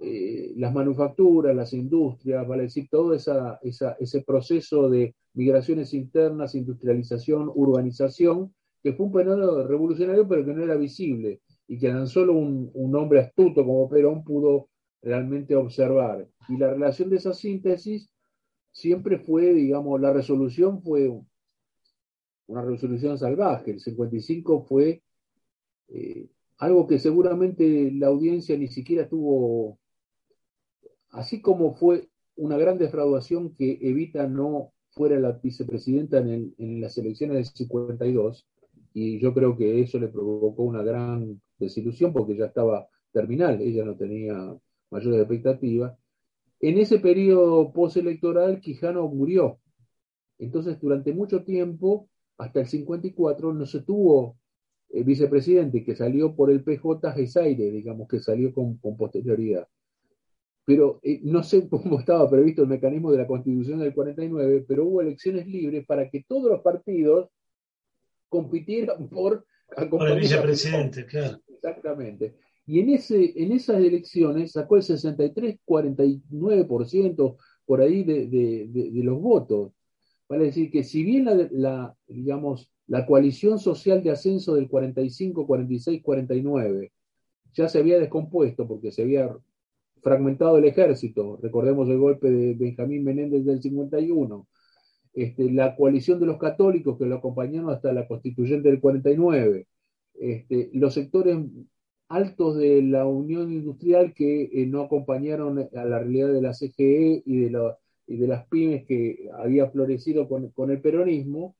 eh, 0.00 0.52
las 0.56 0.74
manufacturas, 0.74 1.54
las 1.54 1.72
industrias, 1.72 2.46
vale 2.46 2.64
decir, 2.64 2.88
todo 2.90 3.14
esa, 3.14 3.58
esa, 3.62 3.96
ese 4.00 4.22
proceso 4.22 4.90
de 4.90 5.14
migraciones 5.34 5.94
internas, 5.94 6.54
industrialización, 6.54 7.50
urbanización, 7.54 8.52
que 8.82 8.92
fue 8.92 9.06
un 9.06 9.12
periodo 9.12 9.66
revolucionario, 9.66 10.26
pero 10.26 10.44
que 10.44 10.52
no 10.52 10.62
era 10.62 10.76
visible, 10.76 11.40
y 11.68 11.78
que 11.78 11.88
tan 11.88 12.06
solo 12.06 12.34
un, 12.34 12.70
un 12.74 12.96
hombre 12.96 13.20
astuto 13.20 13.64
como 13.64 13.88
Perón 13.88 14.24
pudo 14.24 14.68
realmente 15.02 15.54
observar. 15.54 16.28
Y 16.48 16.56
la 16.56 16.70
relación 16.70 17.10
de 17.10 17.16
esa 17.16 17.34
síntesis 17.34 18.10
siempre 18.72 19.18
fue, 19.18 19.52
digamos, 19.52 20.00
la 20.00 20.12
resolución 20.12 20.82
fue 20.82 21.10
una 22.46 22.62
resolución 22.62 23.18
salvaje. 23.18 23.72
El 23.72 23.80
55 23.80 24.64
fue 24.64 25.02
eh, 25.88 26.28
algo 26.58 26.86
que 26.86 26.98
seguramente 26.98 27.90
la 27.92 28.08
audiencia 28.08 28.56
ni 28.56 28.68
siquiera 28.68 29.08
tuvo, 29.08 29.78
así 31.10 31.40
como 31.40 31.74
fue 31.74 32.08
una 32.36 32.56
gran 32.56 32.78
defraudación 32.78 33.54
que 33.54 33.78
Evita 33.82 34.26
no 34.26 34.72
fuera 34.90 35.18
la 35.18 35.32
vicepresidenta 35.32 36.18
en, 36.18 36.28
el, 36.28 36.54
en 36.58 36.80
las 36.80 36.96
elecciones 36.98 37.36
del 37.36 37.44
52, 37.46 38.46
y 38.94 39.18
yo 39.20 39.34
creo 39.34 39.56
que 39.56 39.80
eso 39.80 39.98
le 39.98 40.08
provocó 40.08 40.62
una 40.62 40.82
gran 40.82 41.40
desilusión 41.58 42.12
porque 42.12 42.36
ya 42.36 42.46
estaba 42.46 42.88
terminal, 43.12 43.60
ella 43.60 43.84
no 43.84 43.96
tenía 43.96 44.56
mayores 44.90 45.20
expectativas. 45.20 45.96
En 46.60 46.78
ese 46.78 46.98
periodo 46.98 47.72
postelectoral, 47.72 48.60
Quijano 48.60 49.08
murió. 49.08 49.58
Entonces, 50.38 50.80
durante 50.80 51.12
mucho 51.12 51.44
tiempo, 51.44 52.08
hasta 52.38 52.60
el 52.60 52.66
54, 52.66 53.52
no 53.52 53.66
se 53.66 53.82
tuvo 53.82 54.36
eh, 54.90 55.02
vicepresidente, 55.02 55.84
que 55.84 55.96
salió 55.96 56.34
por 56.34 56.50
el 56.50 56.62
PJ 56.62 57.12
Gesaire, 57.12 57.70
digamos, 57.70 58.08
que 58.08 58.20
salió 58.20 58.52
con, 58.52 58.76
con 58.78 58.96
posterioridad. 58.96 59.66
Pero 60.64 61.00
eh, 61.02 61.20
no 61.24 61.42
sé 61.42 61.68
cómo 61.70 61.98
estaba 61.98 62.28
previsto 62.30 62.62
el 62.62 62.68
mecanismo 62.68 63.10
de 63.10 63.18
la 63.18 63.26
Constitución 63.26 63.80
del 63.80 63.94
49, 63.94 64.64
pero 64.66 64.86
hubo 64.86 65.00
elecciones 65.00 65.46
libres 65.46 65.86
para 65.86 66.08
que 66.10 66.24
todos 66.28 66.50
los 66.50 66.60
partidos 66.60 67.30
compitieran 68.32 69.10
por 69.10 69.44
por 69.90 70.08
el 70.08 70.20
vicepresidente, 70.20 71.04
claro. 71.06 71.40
Exactamente. 71.48 72.36
Y 72.66 72.80
en, 72.80 72.90
ese, 72.90 73.32
en 73.36 73.52
esas 73.52 73.78
elecciones 73.78 74.52
sacó 74.52 74.76
el 74.76 74.82
63-49% 74.82 77.36
por 77.64 77.80
ahí 77.80 78.04
de, 78.04 78.26
de, 78.26 78.66
de, 78.68 78.90
de, 78.90 79.02
los 79.02 79.18
votos. 79.20 79.72
Vale 80.28 80.44
decir 80.44 80.70
que 80.70 80.84
si 80.84 81.02
bien 81.02 81.24
la, 81.24 81.48
la, 81.50 81.96
digamos, 82.06 82.70
la 82.86 83.06
coalición 83.06 83.58
social 83.58 84.02
de 84.02 84.10
ascenso 84.10 84.54
del 84.54 84.68
45, 84.68 85.46
46, 85.46 86.02
49 86.02 86.92
ya 87.54 87.68
se 87.68 87.78
había 87.78 87.98
descompuesto 87.98 88.66
porque 88.66 88.92
se 88.92 89.02
había 89.02 89.36
fragmentado 90.02 90.56
el 90.58 90.64
ejército, 90.64 91.38
recordemos 91.42 91.88
el 91.88 91.98
golpe 91.98 92.30
de 92.30 92.54
Benjamín 92.54 93.04
Menéndez 93.04 93.44
del 93.44 93.62
51, 93.62 94.46
este, 95.14 95.50
la 95.52 95.76
coalición 95.76 96.20
de 96.20 96.26
los 96.26 96.38
católicos 96.38 96.98
que 96.98 97.06
lo 97.06 97.16
acompañaron 97.16 97.70
hasta 97.70 97.92
la 97.92 98.06
constituyente 98.06 98.70
del 98.70 98.80
49, 98.80 99.66
este, 100.14 100.70
los 100.72 100.94
sectores 100.94 101.38
altos 102.08 102.56
de 102.56 102.82
la 102.82 103.06
Unión 103.06 103.52
Industrial 103.52 104.12
que 104.14 104.44
eh, 104.52 104.66
no 104.66 104.82
acompañaron 104.82 105.58
a 105.74 105.84
la 105.84 105.98
realidad 105.98 106.32
de 106.32 106.42
la 106.42 106.52
CGE 106.52 107.22
y 107.24 107.36
de, 107.38 107.50
la, 107.50 107.78
y 108.06 108.16
de 108.16 108.28
las 108.28 108.46
pymes 108.48 108.86
que 108.86 109.30
había 109.38 109.70
florecido 109.70 110.28
con, 110.28 110.50
con, 110.50 110.70
el 110.70 110.80
peronismo, 110.80 111.56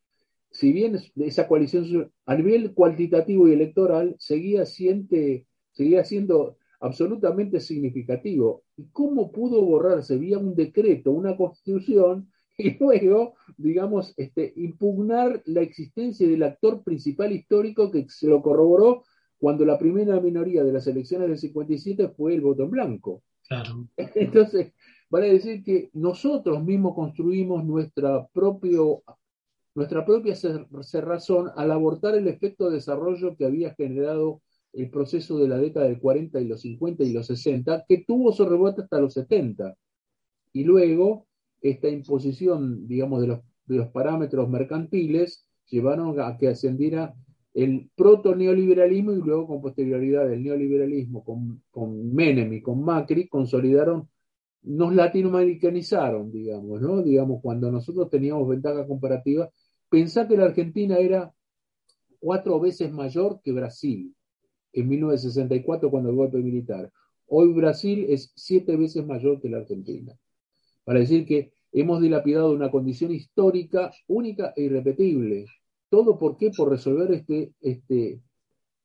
si 0.51 0.73
bien 0.73 0.99
esa 1.17 1.49
coalición 1.49 2.13
a 2.27 2.35
nivel 2.35 2.75
cuantitativo 2.75 3.49
y 3.49 3.53
electoral 3.53 4.15
seguía, 4.19 4.67
siente, 4.67 5.47
seguía 5.73 6.05
siendo 6.05 6.59
absolutamente 6.81 7.61
significativo. 7.61 8.65
¿Y 8.77 8.87
cómo 8.93 9.33
pudo 9.33 9.63
borrarse 9.63 10.19
vía 10.19 10.39
un 10.39 10.55
decreto, 10.55 11.13
una 11.13 11.37
constitución, 11.37 12.32
y 12.63 12.77
luego, 12.79 13.35
digamos, 13.57 14.15
este, 14.17 14.53
impugnar 14.57 15.43
la 15.47 15.61
existencia 15.63 16.27
del 16.29 16.43
actor 16.43 16.83
principal 16.83 17.33
histórico 17.33 17.91
que 17.91 18.07
se 18.09 18.27
lo 18.27 18.43
corroboró 18.43 19.05
cuando 19.39 19.65
la 19.65 19.79
primera 19.79 20.21
minoría 20.21 20.63
de 20.63 20.73
las 20.73 20.87
elecciones 20.87 21.29
del 21.29 21.39
57 21.39 22.09
fue 22.17 22.35
el 22.35 22.41
voto 22.41 22.63
en 22.63 22.71
blanco. 22.71 23.23
Claro. 23.49 23.89
Entonces, 23.97 24.73
vale 25.11 25.33
decir 25.33 25.63
que 25.65 25.91
nosotros 25.95 26.63
mismos 26.65 26.95
construimos 26.95 27.65
nuestra, 27.65 28.27
propio, 28.29 29.03
nuestra 29.75 30.07
propia 30.07 30.37
cerrazón 30.37 31.51
al 31.57 31.73
abortar 31.73 32.15
el 32.15 32.29
efecto 32.29 32.69
de 32.69 32.77
desarrollo 32.77 33.37
que 33.37 33.45
había 33.45 33.75
generado 33.75 34.43
el 34.73 34.91
proceso 34.91 35.39
de 35.39 35.49
la 35.49 35.59
década 35.59 35.87
del 35.87 36.01
40 36.01 36.41
y 36.41 36.49
los 36.49 36.63
50 36.63 37.05
y 37.05 37.13
los 37.13 37.27
60, 37.27 37.85
que 37.89 38.05
tuvo 38.07 38.33
su 38.33 38.47
rebote 38.47 38.83
hasta 38.83 39.01
los 39.01 39.13
70. 39.15 39.75
Y 40.53 40.65
luego, 40.65 41.27
esta 41.63 41.89
imposición, 41.89 42.87
digamos, 42.87 43.23
de 43.23 43.29
los, 43.29 43.41
de 43.67 43.77
los 43.77 43.89
parámetros 43.89 44.49
mercantiles 44.51 45.47
llevaron 45.71 46.21
a 46.21 46.37
que 46.37 46.49
ascendiera 46.49 47.15
el 47.55 47.91
proto-neoliberalismo 47.95 49.13
y 49.13 49.23
luego 49.23 49.47
con 49.47 49.63
posterioridad 49.63 50.31
el 50.33 50.43
neoliberalismo 50.43 51.23
con, 51.25 51.63
con 51.71 52.13
Menem 52.13 52.53
y 52.53 52.63
con 52.63 52.83
Macri 52.83 53.29
consolidaron, 53.29 54.09
nos 54.63 54.95
latinoamericanizaron, 54.95 56.31
digamos, 56.31 56.81
¿no? 56.81 57.03
Digamos, 57.03 57.41
cuando 57.43 57.71
nosotros 57.71 58.09
teníamos 58.11 58.49
ventaja 58.49 58.87
comparativa, 58.87 59.51
pensá 59.89 60.27
que 60.27 60.37
la 60.37 60.47
Argentina 60.47 60.99
era 60.99 61.33
cuatro 62.21 62.61
veces 62.61 62.93
mayor 62.93 63.41
que 63.43 63.53
Brasil 63.53 64.15
en 64.73 64.89
1964 64.89 65.91
cuando 65.91 66.11
el 66.11 66.17
golpe 66.17 66.39
militar. 66.39 66.91
Hoy 67.27 67.53
Brasil 67.53 68.07
es 68.09 68.33
siete 68.37 68.77
veces 68.77 69.05
mayor 69.07 69.41
que 69.41 69.49
la 69.49 69.59
Argentina. 69.59 70.17
Para 70.85 71.01
decir 71.01 71.27
que 71.27 71.53
hemos 71.73 72.01
dilapidado 72.01 72.53
una 72.53 72.71
condición 72.71 73.13
histórica 73.13 73.93
única 74.09 74.53
e 74.57 74.65
irrepetible. 74.65 75.47
¿Todo 75.89 76.19
por 76.19 76.37
qué? 76.37 76.51
Por 76.57 76.71
resolver 76.71 77.13
este, 77.13 77.53
este, 77.61 78.21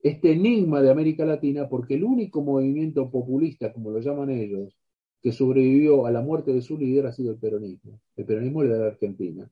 este 0.02 0.32
enigma 0.32 0.82
de 0.82 0.92
América 0.92 1.26
Latina, 1.26 1.68
porque 1.70 1.96
el 1.96 2.04
único 2.04 2.42
movimiento 2.42 3.10
populista, 3.10 3.74
como 3.74 3.92
lo 3.92 4.00
llaman 4.00 4.30
ellos, 4.30 4.74
que 5.22 5.32
sobrevivió 5.32 6.06
a 6.06 6.12
la 6.12 6.22
muerte 6.22 6.54
de 6.54 6.62
su 6.62 6.78
líder 6.78 7.08
ha 7.08 7.12
sido 7.12 7.32
el 7.32 7.38
peronismo. 7.38 8.00
El 8.16 8.26
peronismo 8.26 8.64
de 8.64 8.70
la 8.70 8.88
Argentina. 8.88 9.50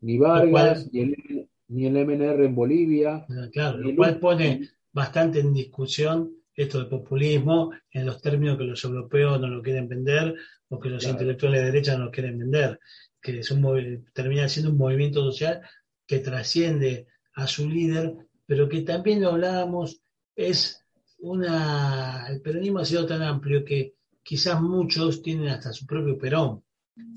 Ni 0.00 0.18
Vargas, 0.18 0.90
ni 0.92 1.00
el, 1.00 1.48
ni 1.68 1.86
el 1.86 2.06
MNR 2.06 2.44
en 2.44 2.54
Bolivia. 2.54 3.26
Ah, 3.28 3.48
claro, 3.52 3.78
lo 3.78 3.96
cual 3.96 4.18
pone 4.18 4.68
bastante 4.92 5.40
en 5.40 5.54
discusión 5.54 6.35
esto 6.56 6.78
del 6.78 6.88
populismo 6.88 7.72
en 7.90 8.06
los 8.06 8.20
términos 8.20 8.56
que 8.56 8.64
los 8.64 8.82
europeos 8.82 9.38
no 9.40 9.46
lo 9.48 9.62
quieren 9.62 9.88
vender 9.88 10.34
o 10.68 10.80
que 10.80 10.88
los 10.88 11.06
intelectuales 11.06 11.60
de 11.60 11.66
derecha 11.66 11.96
no 11.96 12.06
lo 12.06 12.10
quieren 12.10 12.38
vender, 12.38 12.80
que 13.20 13.40
es 13.40 13.50
un, 13.50 14.04
termina 14.12 14.48
siendo 14.48 14.72
un 14.72 14.78
movimiento 14.78 15.22
social 15.22 15.60
que 16.06 16.20
trasciende 16.20 17.06
a 17.34 17.46
su 17.46 17.68
líder, 17.68 18.14
pero 18.46 18.68
que 18.68 18.80
también 18.80 19.20
lo 19.20 19.32
hablábamos, 19.32 20.00
es 20.34 20.82
una, 21.18 22.26
el 22.28 22.40
peronismo 22.40 22.78
ha 22.78 22.84
sido 22.84 23.06
tan 23.06 23.22
amplio 23.22 23.64
que 23.64 23.94
quizás 24.22 24.60
muchos 24.60 25.22
tienen 25.22 25.48
hasta 25.48 25.72
su 25.72 25.86
propio 25.86 26.18
Perón 26.18 26.62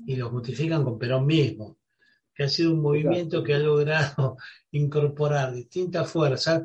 y 0.06 0.16
lo 0.16 0.30
justifican 0.30 0.84
con 0.84 0.98
Perón 0.98 1.26
mismo, 1.26 1.78
que 2.34 2.44
ha 2.44 2.48
sido 2.48 2.72
un 2.72 2.82
movimiento 2.82 3.42
que 3.42 3.54
ha 3.54 3.58
logrado 3.58 4.36
incorporar 4.72 5.54
distintas 5.54 6.10
fuerzas 6.10 6.62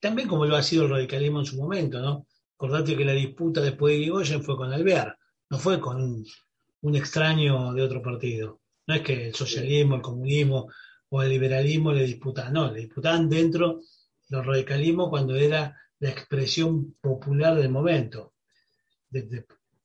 también 0.00 0.28
como 0.28 0.46
lo 0.46 0.56
ha 0.56 0.62
sido 0.62 0.84
el 0.84 0.90
radicalismo 0.90 1.40
en 1.40 1.46
su 1.46 1.56
momento, 1.56 2.00
¿no? 2.00 2.26
Acordate 2.56 2.96
que 2.96 3.04
la 3.04 3.12
disputa 3.12 3.60
después 3.60 3.92
de 3.92 3.98
Irigoyen 4.00 4.42
fue 4.42 4.56
con 4.56 4.72
Alvear, 4.72 5.16
no 5.48 5.58
fue 5.58 5.80
con 5.80 6.24
un, 6.82 6.96
extraño 6.96 7.72
de 7.72 7.82
otro 7.82 8.02
partido. 8.02 8.60
No 8.86 8.94
es 8.94 9.02
que 9.02 9.28
el 9.28 9.34
socialismo, 9.34 9.96
el 9.96 10.02
comunismo 10.02 10.68
o 11.10 11.22
el 11.22 11.28
liberalismo 11.28 11.92
le 11.92 12.04
disputaban, 12.04 12.52
no, 12.52 12.70
le 12.70 12.80
disputaban 12.80 13.28
dentro 13.28 13.80
del 14.28 14.44
radicalismo 14.44 15.10
cuando 15.10 15.36
era 15.36 15.76
la 15.98 16.10
expresión 16.10 16.94
popular 17.00 17.56
del 17.56 17.70
momento. 17.70 18.34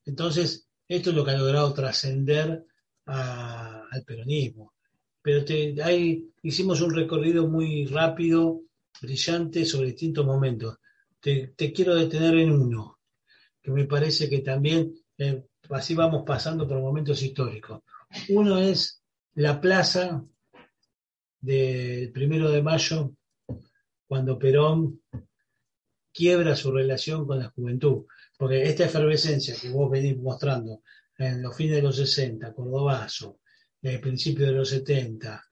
entonces, 0.05 0.67
esto 0.87 1.09
es 1.09 1.15
lo 1.15 1.25
que 1.25 1.31
ha 1.31 1.37
logrado 1.37 1.73
trascender 1.73 2.65
al 3.05 4.03
peronismo. 4.05 4.73
Pero 5.21 5.43
te, 5.43 5.75
hicimos 6.43 6.81
un 6.81 6.93
recorrido 6.93 7.47
muy 7.47 7.85
rápido 7.87 8.61
brillante 9.01 9.65
sobre 9.65 9.87
distintos 9.87 10.25
momentos. 10.25 10.77
Te, 11.19 11.53
quiero 11.73 11.95
detener 11.95 12.35
en 12.35 12.51
uno, 12.51 12.99
que 13.61 13.71
me 13.71 13.85
parece 13.85 14.29
que 14.29 14.39
también 14.39 14.93
eh, 15.17 15.43
así 15.71 15.95
vamos 15.95 16.23
pasando 16.25 16.67
por 16.67 16.79
momentos 16.79 17.21
históricos. 17.23 17.81
Uno 18.29 18.59
es 18.59 19.01
la 19.35 19.59
plaza 19.59 20.23
del 21.39 22.11
primero 22.11 22.51
de 22.51 22.61
mayo, 22.61 23.11
cuando 24.07 24.37
Perón 24.37 25.01
quiebra 26.13 26.55
su 26.55 26.71
relación 26.71 27.25
con 27.25 27.39
la 27.39 27.49
juventud. 27.49 28.05
Porque 28.37 28.63
esta 28.63 28.85
efervescencia 28.85 29.55
que 29.59 29.69
vos 29.69 29.89
venís 29.89 30.17
mostrando 30.17 30.81
en 31.17 31.41
los 31.41 31.55
fines 31.55 31.77
de 31.77 31.81
los 31.81 31.95
60, 31.95 32.53
Cordobazo, 32.53 33.39
el 33.81 33.99
principio 33.99 34.47
de 34.47 34.53
los 34.53 34.69
70, 34.69 35.43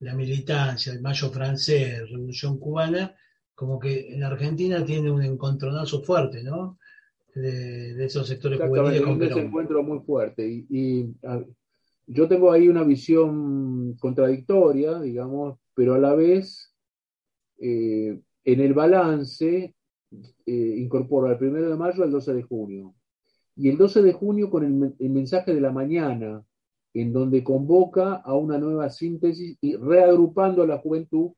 la 0.00 0.14
militancia, 0.14 0.92
el 0.92 1.00
mayo 1.00 1.30
francés, 1.30 2.08
revolución 2.10 2.58
cubana, 2.58 3.14
como 3.54 3.78
que 3.78 4.14
en 4.14 4.22
Argentina 4.22 4.84
tiene 4.84 5.10
un 5.10 5.22
encontronazo 5.22 6.02
fuerte, 6.02 6.42
¿no? 6.42 6.78
De, 7.34 8.04
esos 8.04 8.26
sectores 8.28 8.60
juveniles 8.60 9.02
con 9.02 9.22
un 9.22 9.22
encuentro 9.22 9.82
muy 9.82 10.00
fuerte. 10.00 10.46
Y, 10.68 11.14
yo 12.08 12.28
tengo 12.28 12.52
ahí 12.52 12.68
una 12.68 12.84
visión 12.84 13.96
contradictoria, 13.98 15.00
digamos, 15.00 15.58
pero 15.74 15.94
a 15.94 15.98
la 15.98 16.14
vez, 16.14 16.72
eh, 17.58 18.20
en 18.44 18.60
el 18.60 18.74
balance, 18.74 19.74
eh, 20.46 20.74
incorporo 20.76 21.28
el 21.28 21.36
primero 21.36 21.68
de 21.68 21.76
mayo 21.76 22.04
al 22.04 22.12
12 22.12 22.32
de 22.32 22.42
junio. 22.44 22.94
Y 23.56 23.70
el 23.70 23.76
12 23.76 24.02
de 24.02 24.12
junio 24.12 24.50
con 24.50 24.94
el 24.98 25.10
mensaje 25.10 25.52
de 25.52 25.60
la 25.60 25.72
mañana, 25.72 26.44
en 27.00 27.12
donde 27.12 27.44
convoca 27.44 28.14
a 28.14 28.34
una 28.34 28.58
nueva 28.58 28.88
síntesis 28.88 29.58
y 29.60 29.76
reagrupando 29.76 30.62
a 30.62 30.66
la 30.66 30.78
juventud, 30.78 31.32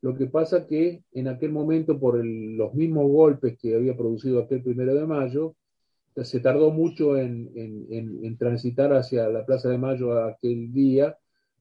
lo 0.00 0.14
que 0.14 0.26
pasa 0.26 0.66
que 0.66 1.04
en 1.12 1.28
aquel 1.28 1.52
momento, 1.52 1.98
por 2.00 2.22
los 2.24 2.74
mismos 2.74 3.08
golpes 3.10 3.56
que 3.56 3.76
había 3.76 3.96
producido 3.96 4.40
aquel 4.40 4.62
primero 4.62 4.94
de 4.94 5.06
mayo, 5.06 5.54
se 6.22 6.40
tardó 6.40 6.70
mucho 6.72 7.16
en, 7.16 8.36
transitar 8.38 8.92
hacia 8.92 9.28
la 9.28 9.46
Plaza 9.46 9.68
de 9.68 9.78
Mayo 9.78 10.18
aquel 10.24 10.72
día, 10.72 11.16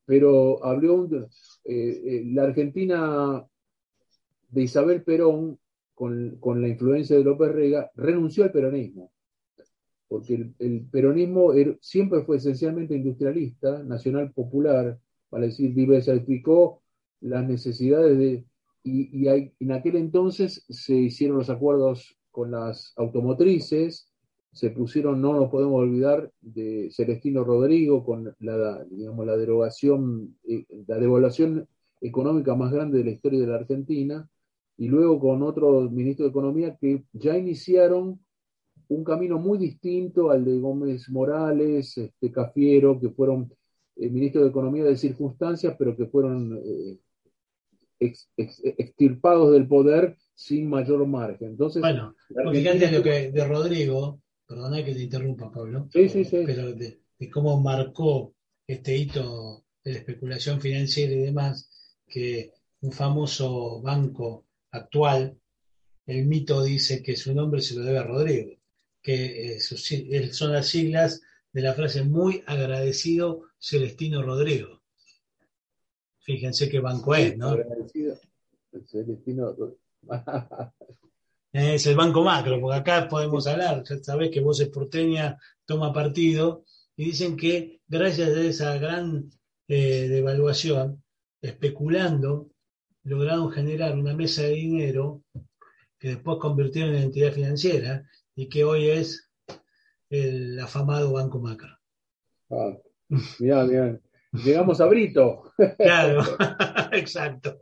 pero 0.06 0.64
abrió 0.66 1.08
eh, 1.14 1.24
eh, 1.64 2.24
la 2.34 2.44
Argentina 2.44 3.46
de 4.50 4.62
Isabel 4.62 5.04
Perón, 5.04 5.60
con, 5.94 6.38
con 6.40 6.60
la 6.62 6.68
influencia 6.68 7.16
de 7.16 7.24
López 7.24 7.52
Rega, 7.52 7.92
renunció 7.96 8.44
al 8.44 8.52
peronismo 8.52 9.13
porque 10.08 10.52
el, 10.60 10.86
peronismo 10.92 11.54
er, 11.54 11.78
siempre 11.82 12.24
fue 12.24 12.38
esencialmente 12.38 12.96
industrialista, 12.96 13.84
nacional 13.84 14.32
popular, 14.32 15.00
para 15.30 15.46
decir, 15.46 15.74
diversificó 15.74 16.82
las 17.22 17.46
necesidades 17.46 18.18
de... 18.18 18.46
Y, 18.86 19.28
en 19.28 19.72
aquel 19.72 19.96
entonces 19.96 20.66
se 20.70 20.96
hicieron 20.96 21.38
los 21.38 21.50
acuerdos 21.50 22.18
con 22.32 22.52
las 22.52 22.94
automotrices, 22.98 24.12
se 24.52 24.70
pusieron, 24.70 25.22
no 25.22 25.34
nos 25.34 25.50
podemos 25.50 25.82
olvidar, 25.82 26.32
de 26.42 26.90
Celestino 26.92 27.44
Rodrigo 27.44 28.04
con 28.04 28.36
la, 28.40 28.84
digamos, 28.86 29.26
la 29.26 29.38
derogación, 29.38 30.38
eh, 30.48 30.66
la 30.86 31.00
devaluación 31.00 31.68
económica 32.02 32.54
más 32.56 32.72
grande 32.72 33.00
de 33.00 33.06
la 33.06 33.12
historia 33.12 33.40
de 33.40 33.48
la 33.48 33.56
Argentina, 33.56 34.30
y 34.78 34.88
luego 34.88 35.20
con 35.20 35.44
otro 35.44 35.90
ministro 35.90 36.26
de 36.26 36.32
Economía 36.32 36.78
que 36.80 37.04
ya 37.14 37.38
iniciaron 37.38 38.20
un 38.90 39.04
camino 39.04 39.40
muy 39.40 39.58
distinto 39.58 40.32
al 40.32 40.46
de 40.46 40.58
Gómez 40.60 41.10
Morales, 41.10 41.98
este, 41.98 42.32
Cafiero, 42.32 43.00
que 43.00 43.10
fueron 43.10 43.52
eh, 43.96 44.10
ministros 44.10 44.44
de 44.44 44.50
Economía 44.50 44.84
de 44.84 44.98
circunstancias, 44.98 45.76
pero 45.78 45.96
que 45.96 46.06
fueron 46.06 46.60
eh, 46.64 47.00
extirpados 48.00 49.54
del 49.54 49.68
poder 49.68 50.18
sin 50.34 50.70
mayor 50.70 51.06
margen. 51.06 51.50
Entonces, 51.50 51.82
bueno, 51.82 52.16
fíjate 52.52 52.92
lo 52.92 53.04
que 53.04 53.32
de 53.32 53.48
Rodrigo, 53.48 54.22
perdona 54.48 54.84
que 54.84 54.94
te 54.94 55.04
interrumpa, 55.04 55.52
Pablo, 55.52 55.88
sí, 55.92 56.10
sí, 56.10 56.26
sí. 56.26 56.44
pero 56.46 56.74
de, 56.74 57.00
cómo 57.32 57.60
marcó 57.62 58.34
este 58.68 58.98
hito 58.98 59.64
de 59.84 59.94
la 59.94 60.00
especulación 60.00 60.60
financiera 60.60 61.14
y 61.14 61.20
demás, 61.20 61.70
que 62.08 62.52
un 62.82 62.92
famoso 62.92 63.82
banco 63.82 64.46
actual, 64.72 65.38
el 66.06 66.26
mito 66.26 66.64
dice 66.64 67.02
que 67.02 67.16
su 67.16 67.34
nombre 67.34 67.62
se 67.62 67.76
lo 67.76 67.84
debe 67.84 68.00
a 68.00 68.04
Rodrigo 68.04 68.63
que 69.04 69.58
eh, 69.58 69.60
son 69.60 70.54
las 70.54 70.68
siglas 70.68 71.22
de 71.52 71.62
la 71.62 71.74
frase 71.74 72.04
muy 72.04 72.44
agradecido 72.48 73.50
Celestino 73.60 74.24
Rodrigo. 74.24 74.82
Fíjense 76.22 76.70
qué 76.70 76.80
banco 76.80 77.14
es, 77.14 77.38
¿no? 77.38 77.50
Agradecido. 77.50 78.18
Celestino. 78.88 79.56
es 81.52 81.86
el 81.86 81.96
banco 81.96 82.24
macro, 82.24 82.60
porque 82.60 82.78
acá 82.78 83.08
podemos 83.08 83.46
hablar, 83.46 83.84
ya 83.84 84.02
sabés 84.02 84.32
que 84.32 84.40
vos 84.40 84.60
es 84.60 84.70
porteña, 84.70 85.38
toma 85.66 85.94
partido, 85.94 86.64
y 86.96 87.06
dicen 87.06 87.36
que 87.36 87.82
gracias 87.88 88.30
a 88.30 88.42
esa 88.42 88.78
gran 88.78 89.30
eh, 89.68 90.08
devaluación, 90.08 91.04
especulando, 91.42 92.50
lograron 93.04 93.52
generar 93.52 93.98
una 93.98 94.14
mesa 94.14 94.44
de 94.44 94.54
dinero 94.54 95.24
que 96.04 96.10
después 96.10 96.38
convirtieron 96.38 96.94
en 96.96 97.04
entidad 97.04 97.32
financiera 97.32 98.06
y 98.36 98.50
que 98.50 98.66
hoy 98.66 98.90
es 98.90 99.32
el 100.10 100.60
afamado 100.60 101.14
Banco 101.14 101.40
Macro. 101.40 101.70
Ah, 102.50 102.78
mirá, 103.40 103.64
mirá. 103.64 103.98
Llegamos 104.34 104.82
a 104.82 104.86
Brito. 104.88 105.54
Claro, 105.78 106.22
exacto. 106.92 107.58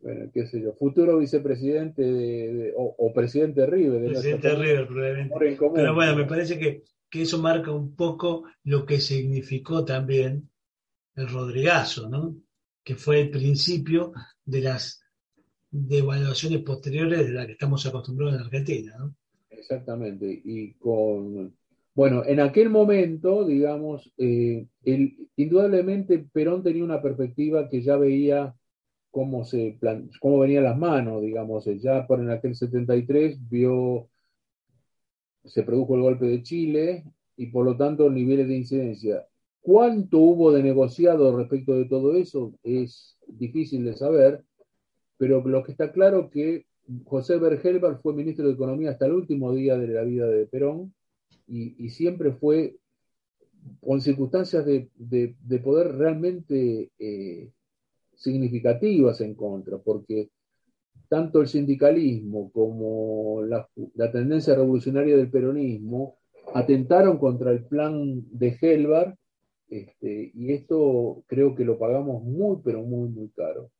Bueno, 0.00 0.28
qué 0.34 0.44
sé 0.48 0.60
yo, 0.60 0.72
futuro 0.72 1.18
vicepresidente 1.18 2.02
de- 2.02 2.52
de- 2.52 2.72
o, 2.76 2.96
o 2.98 3.12
presidente 3.12 3.60
de 3.60 3.66
River. 3.68 4.00
de 4.00 4.08
Presidente 4.08 4.54
River, 4.56 4.86
probablemente. 4.88 5.34
Pero 5.72 5.94
bueno, 5.94 6.16
me 6.16 6.24
parece 6.24 6.58
que, 6.58 6.82
que 7.08 7.22
eso 7.22 7.38
marca 7.38 7.70
un 7.70 7.94
poco 7.94 8.42
lo 8.64 8.84
que 8.84 8.98
significó 9.00 9.84
también 9.84 10.50
el 11.14 11.28
Rodrigazo, 11.28 12.08
¿no? 12.08 12.34
Que 12.82 12.96
fue 12.96 13.20
el 13.20 13.30
principio 13.30 14.12
de 14.44 14.62
las 14.62 14.99
devaluaciones 15.70 16.62
posteriores 16.62 17.26
de 17.26 17.32
las 17.32 17.46
que 17.46 17.52
estamos 17.52 17.84
acostumbrados 17.86 18.34
en 18.36 18.40
Argentina, 18.42 18.96
¿no? 18.98 19.14
Exactamente. 19.50 20.40
Y 20.44 20.74
con. 20.74 21.54
Bueno, 21.94 22.24
en 22.24 22.40
aquel 22.40 22.70
momento, 22.70 23.44
digamos, 23.44 24.12
eh, 24.16 24.66
el- 24.84 25.28
indudablemente 25.36 26.18
Perón 26.32 26.62
tenía 26.62 26.84
una 26.84 27.02
perspectiva 27.02 27.68
que 27.68 27.82
ya 27.82 27.96
veía 27.96 28.54
cómo 29.10 29.44
se 29.44 29.76
plan- 29.80 30.10
cómo 30.20 30.38
venían 30.40 30.64
las 30.64 30.78
manos, 30.78 31.22
digamos, 31.22 31.66
eh, 31.66 31.78
ya 31.80 32.06
por 32.06 32.20
en 32.20 32.30
aquel 32.30 32.54
73 32.56 33.38
vio, 33.50 34.08
se 35.44 35.62
produjo 35.62 35.94
el 35.96 36.02
golpe 36.02 36.26
de 36.26 36.42
Chile 36.42 37.04
y 37.36 37.46
por 37.46 37.64
lo 37.64 37.76
tanto 37.76 38.10
niveles 38.10 38.48
de 38.48 38.56
incidencia. 38.56 39.26
¿Cuánto 39.60 40.18
hubo 40.18 40.52
de 40.52 40.62
negociado 40.62 41.36
respecto 41.36 41.74
de 41.74 41.84
todo 41.86 42.14
eso? 42.16 42.52
Es 42.62 43.16
difícil 43.26 43.84
de 43.84 43.94
saber, 43.94 44.44
pero 45.20 45.46
lo 45.46 45.62
que 45.62 45.72
está 45.72 45.92
claro 45.92 46.30
que 46.30 46.64
José 47.04 47.36
Bergelbar 47.36 48.00
fue 48.00 48.14
ministro 48.14 48.46
de 48.46 48.54
Economía 48.54 48.92
hasta 48.92 49.04
el 49.04 49.12
último 49.12 49.52
día 49.52 49.76
de 49.76 49.88
la 49.88 50.02
vida 50.02 50.26
de 50.26 50.46
Perón 50.46 50.94
y, 51.46 51.90
siempre 51.90 52.32
fue 52.32 52.76
con 53.82 54.00
circunstancias 54.00 54.64
de, 54.64 54.88
de- 54.96 55.36
de 55.46 55.58
poder 55.58 55.94
realmente 55.94 56.90
eh, 56.98 57.50
significativas 58.14 59.20
en 59.20 59.34
contra, 59.34 59.76
porque 59.76 60.30
tanto 61.10 61.42
el 61.42 61.48
sindicalismo 61.48 62.50
como 62.50 63.42
la, 63.42 63.68
la 63.96 64.10
tendencia 64.10 64.54
revolucionaria 64.54 65.18
del 65.18 65.30
peronismo 65.30 66.16
atentaron 66.54 67.18
contra 67.18 67.50
el 67.52 67.66
plan 67.66 68.24
de 68.30 68.56
Helvar, 68.58 69.18
este, 69.68 70.30
y 70.32 70.52
esto 70.52 71.22
creo 71.26 71.54
que 71.54 71.66
lo 71.66 71.78
pagamos 71.78 72.22
muy, 72.22 72.56
pero 72.64 72.82
muy, 72.82 73.10
muy 73.10 73.28
caro. 73.36 73.70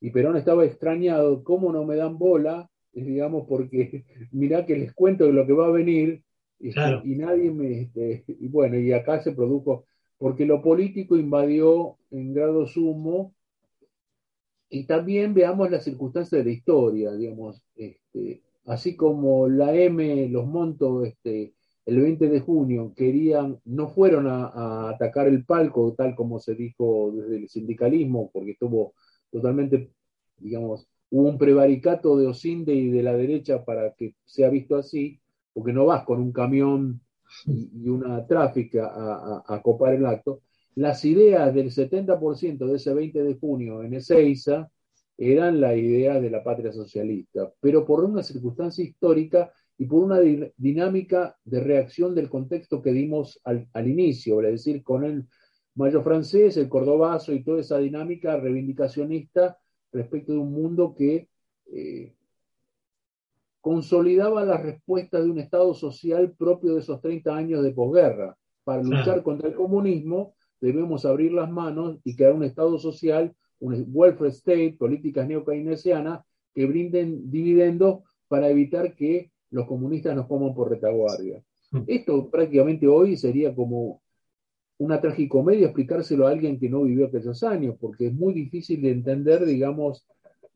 Y 0.00 0.10
Perón 0.10 0.36
estaba 0.36 0.64
extrañado, 0.64 1.44
¿cómo 1.44 1.72
no 1.72 1.84
me 1.84 1.96
dan 1.96 2.18
bola? 2.18 2.68
Es, 2.92 3.06
digamos, 3.06 3.46
porque 3.48 4.04
mirá 4.32 4.66
que 4.66 4.76
les 4.76 4.92
cuento 4.94 5.24
de 5.26 5.32
lo 5.32 5.46
que 5.46 5.52
va 5.52 5.66
a 5.66 5.70
venir, 5.70 6.22
este, 6.58 6.74
Claro. 6.74 7.02
y 7.04 7.16
nadie 7.16 7.50
me... 7.50 7.80
este, 7.82 8.24
y 8.26 8.48
bueno, 8.48 8.78
y 8.78 8.92
acá 8.92 9.20
se 9.22 9.32
produjo, 9.32 9.86
porque 10.18 10.44
lo 10.46 10.62
político 10.62 11.16
invadió 11.16 11.98
en 12.10 12.32
grado 12.34 12.66
sumo, 12.66 13.34
y 14.68 14.84
también 14.86 15.34
veamos 15.34 15.70
las 15.70 15.84
circunstancias 15.84 16.38
de 16.38 16.44
la 16.44 16.54
historia, 16.56 17.12
digamos, 17.12 17.62
este, 17.74 18.42
así 18.66 18.96
como 18.96 19.48
la 19.48 19.74
M, 19.74 20.28
los 20.28 20.46
montos, 20.46 21.08
este, 21.08 21.54
el 21.86 22.00
20 22.00 22.28
de 22.28 22.40
junio 22.40 22.92
querían, 22.96 23.58
no 23.64 23.88
fueron 23.88 24.28
a, 24.28 24.46
a 24.46 24.90
atacar 24.90 25.26
el 25.26 25.44
palco, 25.44 25.94
tal 25.94 26.14
como 26.14 26.38
se 26.38 26.54
dijo 26.54 27.10
desde 27.12 27.36
el 27.36 27.48
sindicalismo, 27.48 28.30
porque 28.32 28.52
estuvo 28.52 28.94
totalmente, 29.30 29.90
digamos, 30.38 30.88
hubo 31.10 31.28
un 31.28 31.38
prevaricato 31.38 32.16
de 32.16 32.26
Osinde 32.26 32.74
y 32.74 32.90
de 32.90 33.02
la 33.02 33.16
derecha 33.16 33.64
para 33.64 33.94
que 33.94 34.14
sea 34.24 34.48
visto 34.48 34.76
así, 34.76 35.20
porque 35.52 35.72
no 35.72 35.86
vas 35.86 36.04
con 36.04 36.20
un 36.20 36.32
camión 36.32 37.00
y, 37.46 37.88
una 37.88 38.26
tráfica 38.26 39.42
a, 39.46 39.62
copar 39.62 39.94
el 39.94 40.06
acto. 40.06 40.42
Las 40.74 41.04
ideas 41.04 41.52
del 41.54 41.70
70% 41.70 42.66
de 42.66 42.76
ese 42.76 42.94
20 42.94 43.22
de 43.22 43.34
junio 43.34 43.82
en 43.82 43.94
Ezeiza 43.94 44.70
eran 45.18 45.60
la 45.60 45.74
idea 45.76 46.20
de 46.20 46.30
la 46.30 46.42
patria 46.42 46.72
socialista, 46.72 47.52
pero 47.60 47.84
por 47.84 48.04
una 48.04 48.22
circunstancia 48.22 48.84
histórica 48.84 49.52
y 49.76 49.86
por 49.86 50.02
una 50.02 50.20
di- 50.20 50.50
dinámica 50.56 51.36
de 51.44 51.60
reacción 51.60 52.14
del 52.14 52.30
contexto 52.30 52.80
que 52.80 52.92
dimos 52.92 53.40
al, 53.44 53.68
al 53.74 53.88
inicio, 53.88 54.40
es 54.42 54.52
decir, 54.52 54.82
con 54.82 55.04
el 55.04 55.26
mayo 55.80 56.02
francés, 56.02 56.56
el 56.58 56.68
cordobazo 56.68 57.32
y 57.32 57.42
toda 57.42 57.60
esa 57.60 57.78
dinámica 57.78 58.36
reivindicacionista 58.36 59.58
respecto 59.92 60.32
de 60.32 60.38
un 60.38 60.52
mundo 60.52 60.94
que 60.94 61.28
eh, 61.72 62.14
consolidaba 63.60 64.44
la 64.44 64.58
respuesta 64.58 65.20
de 65.20 65.30
un 65.30 65.38
Estado 65.38 65.72
social 65.74 66.32
propio 66.32 66.74
de 66.74 66.80
esos 66.80 67.00
30 67.00 67.34
años 67.34 67.62
de 67.62 67.72
posguerra. 67.72 68.36
Para 68.62 68.82
luchar 68.82 69.04
Claro. 69.04 69.22
contra 69.24 69.48
el 69.48 69.54
comunismo 69.54 70.34
debemos 70.60 71.04
abrir 71.06 71.32
las 71.32 71.50
manos 71.50 71.98
y 72.04 72.14
crear 72.14 72.34
un 72.34 72.44
Estado 72.44 72.78
social, 72.78 73.34
un 73.58 73.86
welfare 73.90 74.30
state, 74.30 74.76
políticas 74.78 75.26
neokeynesianas 75.26 76.20
que 76.54 76.66
brinden 76.66 77.30
dividendos 77.30 78.00
para 78.28 78.48
evitar 78.50 78.94
que 78.94 79.32
los 79.50 79.66
comunistas 79.66 80.14
nos 80.14 80.26
coman 80.26 80.54
por 80.54 80.70
retaguardia. 80.70 81.42
Esto 81.86 82.28
prácticamente 82.30 82.86
hoy 82.86 83.16
sería 83.16 83.54
como 83.54 84.02
una 84.80 84.98
tragicomedia 84.98 85.66
explicárselo 85.66 86.26
a 86.26 86.30
alguien 86.30 86.58
que 86.58 86.70
no 86.70 86.84
vivió 86.84 87.06
aquellos 87.06 87.42
años, 87.42 87.76
porque 87.78 88.06
es 88.06 88.14
muy 88.14 88.32
difícil 88.32 88.80
de 88.80 88.92
entender, 88.92 89.44
digamos, 89.44 90.06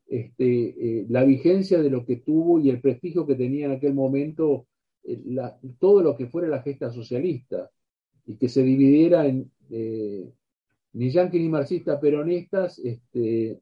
este, 0.07 1.01
eh, 1.01 1.05
la 1.09 1.23
vigencia 1.23 1.79
de 1.79 1.91
lo 1.91 2.05
que 2.05 2.17
tuvo 2.17 2.59
y 2.59 2.71
el 2.71 2.81
prestigio 2.81 3.27
que 3.27 3.35
tenía 3.35 3.67
en 3.67 3.73
aquel 3.73 3.93
momento 3.93 4.65
eh, 5.03 5.19
todo 5.79 6.01
lo 6.01 6.17
que 6.17 6.25
fuera 6.25 6.47
la 6.47 6.63
gesta 6.63 6.89
socialista 6.89 7.69
y 8.25 8.37
que 8.37 8.49
se 8.49 8.63
dividiera 8.63 9.27
en 9.27 9.51
eh, 9.69 10.27
ni 10.93 11.11
yanquis 11.11 11.41
ni 11.41 11.49
marxistas 11.49 11.99
peronistas, 11.99 12.79
este, 12.79 13.59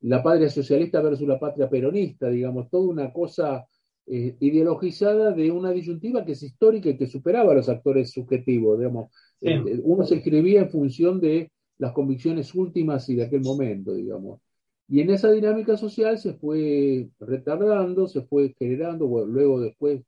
la 0.00 0.22
patria 0.22 0.48
socialista 0.48 1.02
versus 1.02 1.28
la 1.28 1.38
patria 1.38 1.68
peronista, 1.68 2.30
digamos, 2.30 2.70
toda 2.70 2.88
una 2.88 3.12
cosa 3.12 3.66
eh, 4.06 4.36
ideologizada 4.40 5.32
de 5.32 5.50
una 5.50 5.70
disyuntiva 5.70 6.24
que 6.24 6.32
es 6.32 6.42
histórica 6.42 6.90
y 6.90 6.96
que 6.96 7.06
superaba 7.06 7.52
a 7.52 7.54
los 7.54 7.68
actores 7.68 8.10
subjetivos, 8.10 8.78
digamos. 8.78 9.10
Sí. 9.40 9.48
Eh, 9.48 9.80
uno 9.82 10.04
se 10.04 10.16
escribía 10.16 10.60
en 10.60 10.70
función 10.70 11.20
de 11.20 11.50
las 11.78 11.92
convicciones 11.92 12.54
últimas 12.54 13.08
y 13.08 13.16
de 13.16 13.24
aquel 13.24 13.40
momento, 13.40 13.94
digamos. 13.94 14.40
Y 14.88 15.00
en 15.00 15.10
esa 15.10 15.30
dinámica 15.30 15.76
social 15.76 16.18
se 16.18 16.34
fue 16.34 17.08
retardando, 17.18 18.06
se 18.06 18.22
fue 18.22 18.54
generando, 18.58 19.06
bueno, 19.06 19.28
luego 19.28 19.60
después 19.60 20.02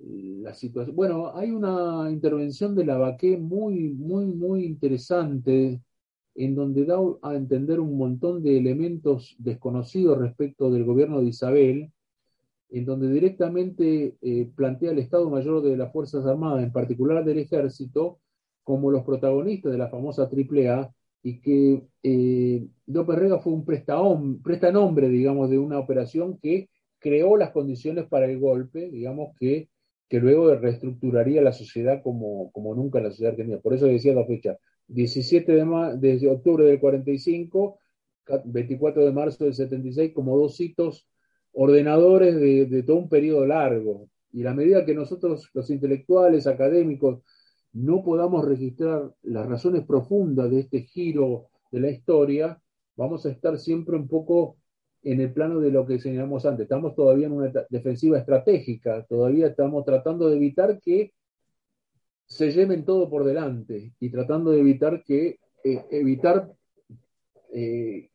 eh, 0.00 0.38
la 0.40 0.54
situación. 0.54 0.94
Bueno, 0.94 1.36
hay 1.36 1.50
una 1.50 2.08
intervención 2.10 2.74
de 2.76 2.84
Lavaqué 2.84 3.36
muy, 3.36 3.90
muy, 3.90 4.26
muy 4.26 4.64
interesante 4.64 5.80
en 6.36 6.54
donde 6.54 6.84
da 6.84 6.98
a 7.22 7.34
entender 7.34 7.80
un 7.80 7.98
montón 7.98 8.42
de 8.44 8.58
elementos 8.58 9.34
desconocidos 9.38 10.18
respecto 10.18 10.70
del 10.70 10.84
gobierno 10.84 11.20
de 11.20 11.26
Isabel, 11.26 11.92
en 12.70 12.84
donde 12.84 13.10
directamente 13.10 14.16
eh, 14.20 14.50
plantea 14.56 14.90
al 14.90 14.98
Estado 14.98 15.30
Mayor 15.30 15.62
de 15.62 15.76
las 15.76 15.92
Fuerzas 15.92 16.26
Armadas, 16.26 16.62
en 16.62 16.72
particular 16.72 17.24
del 17.24 17.38
Ejército, 17.38 18.20
como 18.62 18.90
los 18.90 19.04
protagonistas 19.04 19.72
de 19.72 19.78
la 19.78 19.88
famosa 19.88 20.28
AAA, 20.28 20.90
y 21.22 21.40
que 21.40 21.82
eh, 22.02 22.66
López 22.86 23.18
Rega 23.18 23.38
fue 23.40 23.52
un 23.52 23.64
prestanombre, 24.42 25.08
digamos, 25.08 25.50
de 25.50 25.58
una 25.58 25.78
operación 25.78 26.38
que 26.38 26.68
creó 26.98 27.36
las 27.36 27.50
condiciones 27.52 28.06
para 28.08 28.26
el 28.26 28.38
golpe, 28.38 28.90
digamos, 28.90 29.34
que, 29.38 29.68
que 30.08 30.20
luego 30.20 30.54
reestructuraría 30.56 31.42
la 31.42 31.52
sociedad 31.52 32.02
como, 32.02 32.50
como 32.52 32.74
nunca 32.74 33.00
la 33.00 33.10
sociedad 33.10 33.34
tenía. 33.36 33.58
Por 33.60 33.74
eso 33.74 33.86
decía 33.86 34.14
la 34.14 34.26
fecha, 34.26 34.56
17 34.86 35.52
de, 35.52 36.18
de 36.18 36.28
octubre 36.30 36.64
del 36.64 36.80
45, 36.80 37.78
ca- 38.24 38.42
24 38.44 39.04
de 39.04 39.12
marzo 39.12 39.44
del 39.44 39.54
76, 39.54 40.12
como 40.14 40.36
dos 40.38 40.60
hitos 40.60 41.06
ordenadores 41.60 42.36
de, 42.36 42.66
de 42.66 42.82
todo 42.84 42.98
un 42.98 43.08
periodo 43.08 43.44
largo. 43.44 44.08
Y 44.32 44.46
a 44.46 44.54
medida 44.54 44.84
que 44.84 44.94
nosotros, 44.94 45.50
los 45.54 45.70
intelectuales, 45.70 46.46
académicos, 46.46 47.20
no 47.72 48.04
podamos 48.04 48.44
registrar 48.46 49.10
las 49.22 49.46
razones 49.48 49.84
profundas 49.84 50.50
de 50.50 50.60
este 50.60 50.82
giro 50.82 51.46
de 51.72 51.80
la 51.80 51.90
historia, 51.90 52.60
vamos 52.96 53.26
a 53.26 53.30
estar 53.30 53.58
siempre 53.58 53.96
un 53.96 54.06
poco 54.06 54.56
en 55.02 55.20
el 55.20 55.32
plano 55.32 55.58
de 55.58 55.72
lo 55.72 55.84
que 55.84 55.98
señalamos 55.98 56.46
antes. 56.46 56.64
Estamos 56.64 56.94
todavía 56.94 57.26
en 57.26 57.32
una 57.32 57.52
defensiva 57.70 58.18
estratégica, 58.18 59.04
todavía 59.08 59.48
estamos 59.48 59.84
tratando 59.84 60.28
de 60.28 60.36
evitar 60.36 60.78
que 60.80 61.12
se 62.24 62.52
lleven 62.52 62.84
todo 62.84 63.10
por 63.10 63.24
delante 63.24 63.94
y 63.98 64.10
tratando 64.10 64.52
de 64.52 64.60
evitar 64.60 65.02
que 65.02 65.40
eh, 65.64 65.84
evitar 65.90 66.52
eh, 67.52 68.10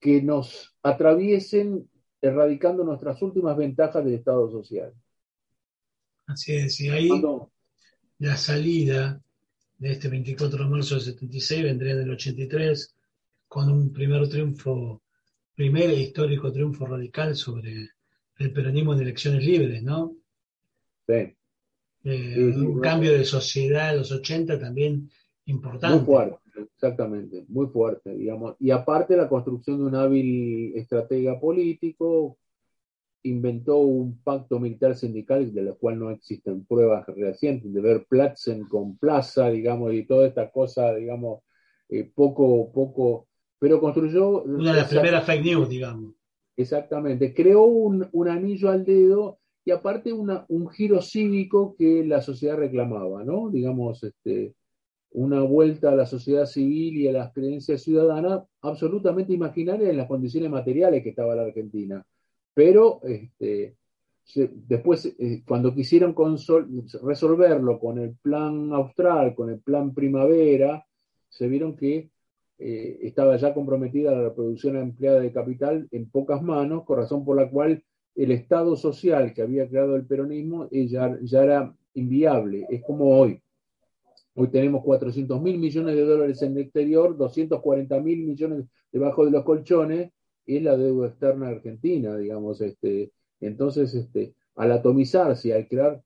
que 0.00 0.22
nos 0.22 0.74
atraviesen 0.82 1.88
erradicando 2.20 2.84
nuestras 2.84 3.20
últimas 3.22 3.56
ventajas 3.56 4.04
del 4.04 4.14
Estado 4.14 4.50
social. 4.50 4.92
Así 6.26 6.52
es, 6.54 6.80
y 6.80 6.88
ahí 6.88 7.08
Cuando- 7.08 7.52
la 8.18 8.36
salida 8.36 9.20
de 9.78 9.92
este 9.92 10.08
24 10.08 10.64
de 10.64 10.70
marzo 10.70 10.94
del 10.94 11.04
76 11.04 11.62
vendría 11.64 11.96
del 11.96 12.10
83 12.10 12.94
con 13.48 13.70
un 13.70 13.92
primer 13.92 14.28
triunfo 14.28 15.02
primer 15.54 15.90
e 15.90 16.00
histórico 16.00 16.50
triunfo 16.52 16.86
radical 16.86 17.36
sobre 17.36 17.90
el 18.38 18.52
peronismo 18.52 18.94
en 18.94 19.00
elecciones 19.00 19.44
libres, 19.44 19.82
¿no? 19.82 20.16
Sí. 21.06 21.14
Eh, 21.14 21.36
Sí, 22.04 22.52
sí, 22.54 22.60
un 22.60 22.80
cambio 22.80 23.12
de 23.12 23.24
sociedad 23.26 23.90
de 23.92 23.98
los 23.98 24.10
80 24.10 24.58
también 24.58 25.10
importante. 25.46 25.96
Muy 25.96 26.04
fuerte, 26.04 26.38
exactamente, 26.74 27.44
muy 27.48 27.66
fuerte, 27.68 28.14
digamos. 28.14 28.56
Y 28.58 28.70
aparte 28.70 29.16
la 29.16 29.28
construcción 29.28 29.78
de 29.78 29.84
un 29.84 29.94
hábil 29.94 30.72
estratega 30.76 31.38
político, 31.40 32.38
inventó 33.22 33.78
un 33.78 34.18
pacto 34.22 34.58
militar 34.58 34.96
sindical 34.96 35.52
de 35.52 35.62
lo 35.62 35.76
cual 35.76 35.98
no 35.98 36.10
existen 36.10 36.64
pruebas 36.64 37.06
recientes, 37.06 37.72
de 37.72 37.80
ver 37.80 38.06
Platzen 38.08 38.64
con 38.64 38.96
Plaza, 38.96 39.50
digamos, 39.50 39.92
y 39.92 40.06
toda 40.06 40.26
esta 40.26 40.50
cosa, 40.50 40.94
digamos, 40.94 41.42
eh, 41.88 42.10
poco, 42.14 42.72
poco, 42.72 43.28
pero 43.58 43.80
construyó... 43.80 44.42
Una 44.42 44.72
de 44.72 44.80
las 44.80 44.88
primeras 44.88 45.24
fake 45.24 45.44
news, 45.44 45.68
digamos. 45.68 46.14
Exactamente, 46.56 47.34
creó 47.34 47.64
un, 47.64 48.08
un 48.12 48.28
anillo 48.28 48.70
al 48.70 48.84
dedo 48.84 49.38
y 49.64 49.70
aparte 49.70 50.12
una, 50.12 50.44
un 50.48 50.68
giro 50.70 51.02
cívico 51.02 51.74
que 51.76 52.04
la 52.04 52.22
sociedad 52.22 52.56
reclamaba, 52.56 53.24
¿no? 53.24 53.50
Digamos, 53.50 54.02
este, 54.02 54.54
una 55.12 55.42
vuelta 55.42 55.90
a 55.90 55.96
la 55.96 56.06
sociedad 56.06 56.46
civil 56.46 56.96
y 56.96 57.08
a 57.08 57.12
las 57.12 57.32
creencias 57.32 57.82
ciudadanas 57.82 58.42
absolutamente 58.60 59.32
imaginaria 59.32 59.90
en 59.90 59.96
las 59.96 60.06
condiciones 60.06 60.50
materiales 60.50 61.02
que 61.02 61.10
estaba 61.10 61.34
la 61.34 61.42
Argentina. 61.42 62.04
Pero 62.54 63.00
este, 63.02 63.76
después, 64.36 65.06
eh, 65.18 65.42
cuando 65.46 65.74
quisieron 65.74 66.14
resolverlo 67.02 67.78
con 67.78 67.98
el 67.98 68.16
plan 68.16 68.72
austral, 68.72 69.34
con 69.34 69.50
el 69.50 69.60
plan 69.60 69.92
primavera, 69.94 70.84
se 71.28 71.48
vieron 71.48 71.76
que 71.76 72.10
eh, 72.58 72.98
estaba 73.02 73.36
ya 73.36 73.54
comprometida 73.54 74.12
la 74.12 74.22
reproducción 74.28 74.76
empleada 74.76 75.20
de 75.20 75.32
capital 75.32 75.88
en 75.90 76.10
pocas 76.10 76.42
manos, 76.42 76.84
con 76.84 76.98
razón 76.98 77.24
por 77.24 77.36
la 77.36 77.48
cual 77.48 77.82
el 78.14 78.30
Estado 78.32 78.76
social 78.76 79.32
que 79.32 79.42
había 79.42 79.68
creado 79.68 79.96
el 79.96 80.06
peronismo 80.06 80.68
eh, 80.70 80.86
ya, 80.86 81.18
ya 81.22 81.42
era 81.42 81.74
inviable. 81.94 82.66
Es 82.68 82.82
como 82.84 83.18
hoy. 83.18 83.40
Hoy 84.34 84.48
tenemos 84.48 84.82
400 84.84 85.40
mil 85.42 85.58
millones 85.58 85.96
de 85.96 86.04
dólares 86.04 86.42
en 86.42 86.52
el 86.52 86.58
exterior, 86.58 87.16
240 87.16 88.00
mil 88.00 88.24
millones 88.24 88.66
debajo 88.92 89.24
de 89.24 89.32
los 89.32 89.44
colchones, 89.44 90.12
y 90.46 90.56
es 90.56 90.62
la 90.62 90.76
deuda 90.76 91.08
externa 91.08 91.48
argentina, 91.48 92.16
digamos. 92.16 92.60
Este, 92.60 93.12
entonces, 93.40 93.94
este, 93.94 94.34
al 94.56 94.72
atomizarse, 94.72 95.54
al 95.54 95.66
crear 95.68 96.02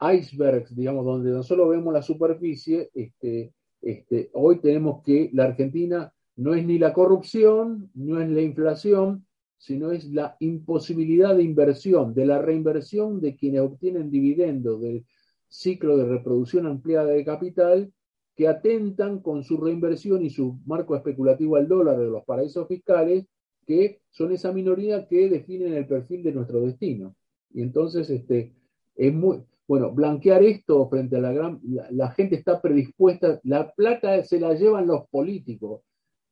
icebergs, 0.00 0.74
digamos, 0.74 1.04
donde 1.04 1.30
no 1.30 1.42
solo 1.42 1.68
vemos 1.68 1.92
la 1.92 2.02
superficie, 2.02 2.90
este, 2.94 3.52
este, 3.82 4.30
hoy 4.32 4.60
tenemos 4.60 5.02
que 5.02 5.30
la 5.32 5.44
Argentina 5.44 6.12
no 6.36 6.54
es 6.54 6.64
ni 6.64 6.78
la 6.78 6.92
corrupción, 6.92 7.90
no 7.94 8.20
es 8.20 8.28
la 8.28 8.40
inflación, 8.40 9.26
sino 9.58 9.92
es 9.92 10.06
la 10.10 10.36
imposibilidad 10.40 11.36
de 11.36 11.42
inversión, 11.42 12.14
de 12.14 12.26
la 12.26 12.40
reinversión 12.40 13.20
de 13.20 13.36
quienes 13.36 13.60
obtienen 13.62 14.10
dividendos 14.10 14.80
del 14.80 15.04
ciclo 15.54 15.96
de 15.96 16.06
reproducción 16.06 16.66
ampliada 16.66 17.10
de 17.10 17.24
capital, 17.24 17.92
que 18.34 18.48
atentan 18.48 19.20
con 19.20 19.44
su 19.44 19.56
reinversión 19.56 20.24
y 20.24 20.30
su 20.30 20.58
marco 20.66 20.96
especulativo 20.96 21.54
al 21.54 21.68
dólar 21.68 21.96
de 21.96 22.10
los 22.10 22.24
paraísos 22.24 22.66
fiscales, 22.66 23.26
que 23.64 24.00
son 24.10 24.32
esa 24.32 24.52
minoría 24.52 25.06
que 25.06 25.30
definen 25.30 25.74
el 25.74 25.86
perfil 25.86 26.24
de 26.24 26.32
nuestro 26.32 26.60
destino. 26.60 27.14
Y 27.52 27.62
entonces, 27.62 28.10
este, 28.10 28.52
es 28.96 29.14
muy, 29.14 29.44
bueno, 29.68 29.92
blanquear 29.92 30.42
esto 30.42 30.88
frente 30.88 31.16
a 31.16 31.20
la 31.20 31.32
gran, 31.32 31.60
la, 31.62 31.88
la 31.92 32.10
gente 32.10 32.34
está 32.34 32.60
predispuesta, 32.60 33.40
la 33.44 33.72
plata 33.72 34.24
se 34.24 34.40
la 34.40 34.54
llevan 34.54 34.88
los 34.88 35.08
políticos. 35.08 35.82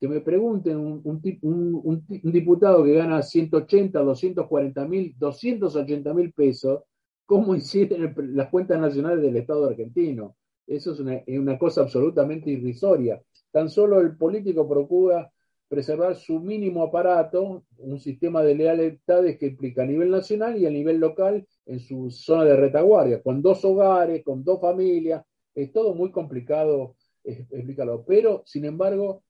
Que 0.01 0.09
me 0.09 0.21
pregunten 0.21 0.79
un, 0.79 1.01
un, 1.05 2.07
un 2.25 2.33
diputado 2.33 2.83
que 2.83 2.95
gana 2.95 3.23
180, 3.23 4.01
240 4.01 4.89
mil, 4.89 5.15
280 5.17 6.13
mil 6.13 6.33
pesos, 6.33 6.83
¿cómo 7.27 7.55
inciden 7.55 8.03
el 8.03 8.37
las 8.37 8.51
cuentas 8.51 8.81
nacionales 8.81 9.23
del 9.23 9.37
Estado 9.37 9.69
argentino? 9.69 10.37
Eso 10.67 10.93
es 10.93 11.01
una, 11.01 11.59
cosa 11.59 11.83
absolutamente 11.83 12.51
irrisoria. 12.51 13.23
Tan 13.51 13.69
solo 13.69 14.01
el 14.01 14.17
político 14.17 14.69
procura 14.69 15.31
preservar 15.69 16.17
su 16.17 16.39
mínimo 16.41 16.83
aparato, 16.83 17.65
un 17.79 17.99
sistema 17.99 18.43
de 18.43 18.55
lealtades 18.55 19.39
que 19.39 19.47
implica 19.47 19.83
a 19.83 19.87
nivel 19.87 20.11
nacional 20.11 20.57
y 20.59 20.67
a 20.67 20.71
nivel 20.71 20.99
local 20.99 21.47
en 21.67 21.81
su 21.81 22.11
zona 22.11 22.45
de 22.45 22.57
retaguardia, 22.57 23.23
con 23.23 23.43
dos 23.43 23.65
hogares, 23.65 24.23
con 24.25 24.45
dos 24.45 24.61
familias, 24.61 25.25
es 25.55 25.73
todo 25.73 25.95
muy 25.95 26.11
complicado 26.11 26.97
explicarlo. 27.25 28.05
Pero, 28.07 28.43
sin 28.47 28.65
embargo, 28.65 29.23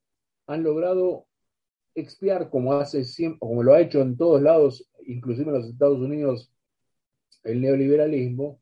han 0.47 0.63
logrado 0.63 1.27
expiar, 1.95 2.51
como 2.51 2.75
hace 2.75 3.05
siempre, 3.05 3.39
como 3.41 3.63
lo 3.63 3.75
ha 3.75 3.81
hecho 3.81 4.01
en 4.01 4.17
todos 4.17 4.41
lados, 4.43 4.89
inclusive 5.07 5.49
en 5.49 5.59
los 5.59 5.69
Estados 5.69 5.99
Unidos, 5.99 6.52
el 7.45 7.61
neoliberalismo, 7.61 8.61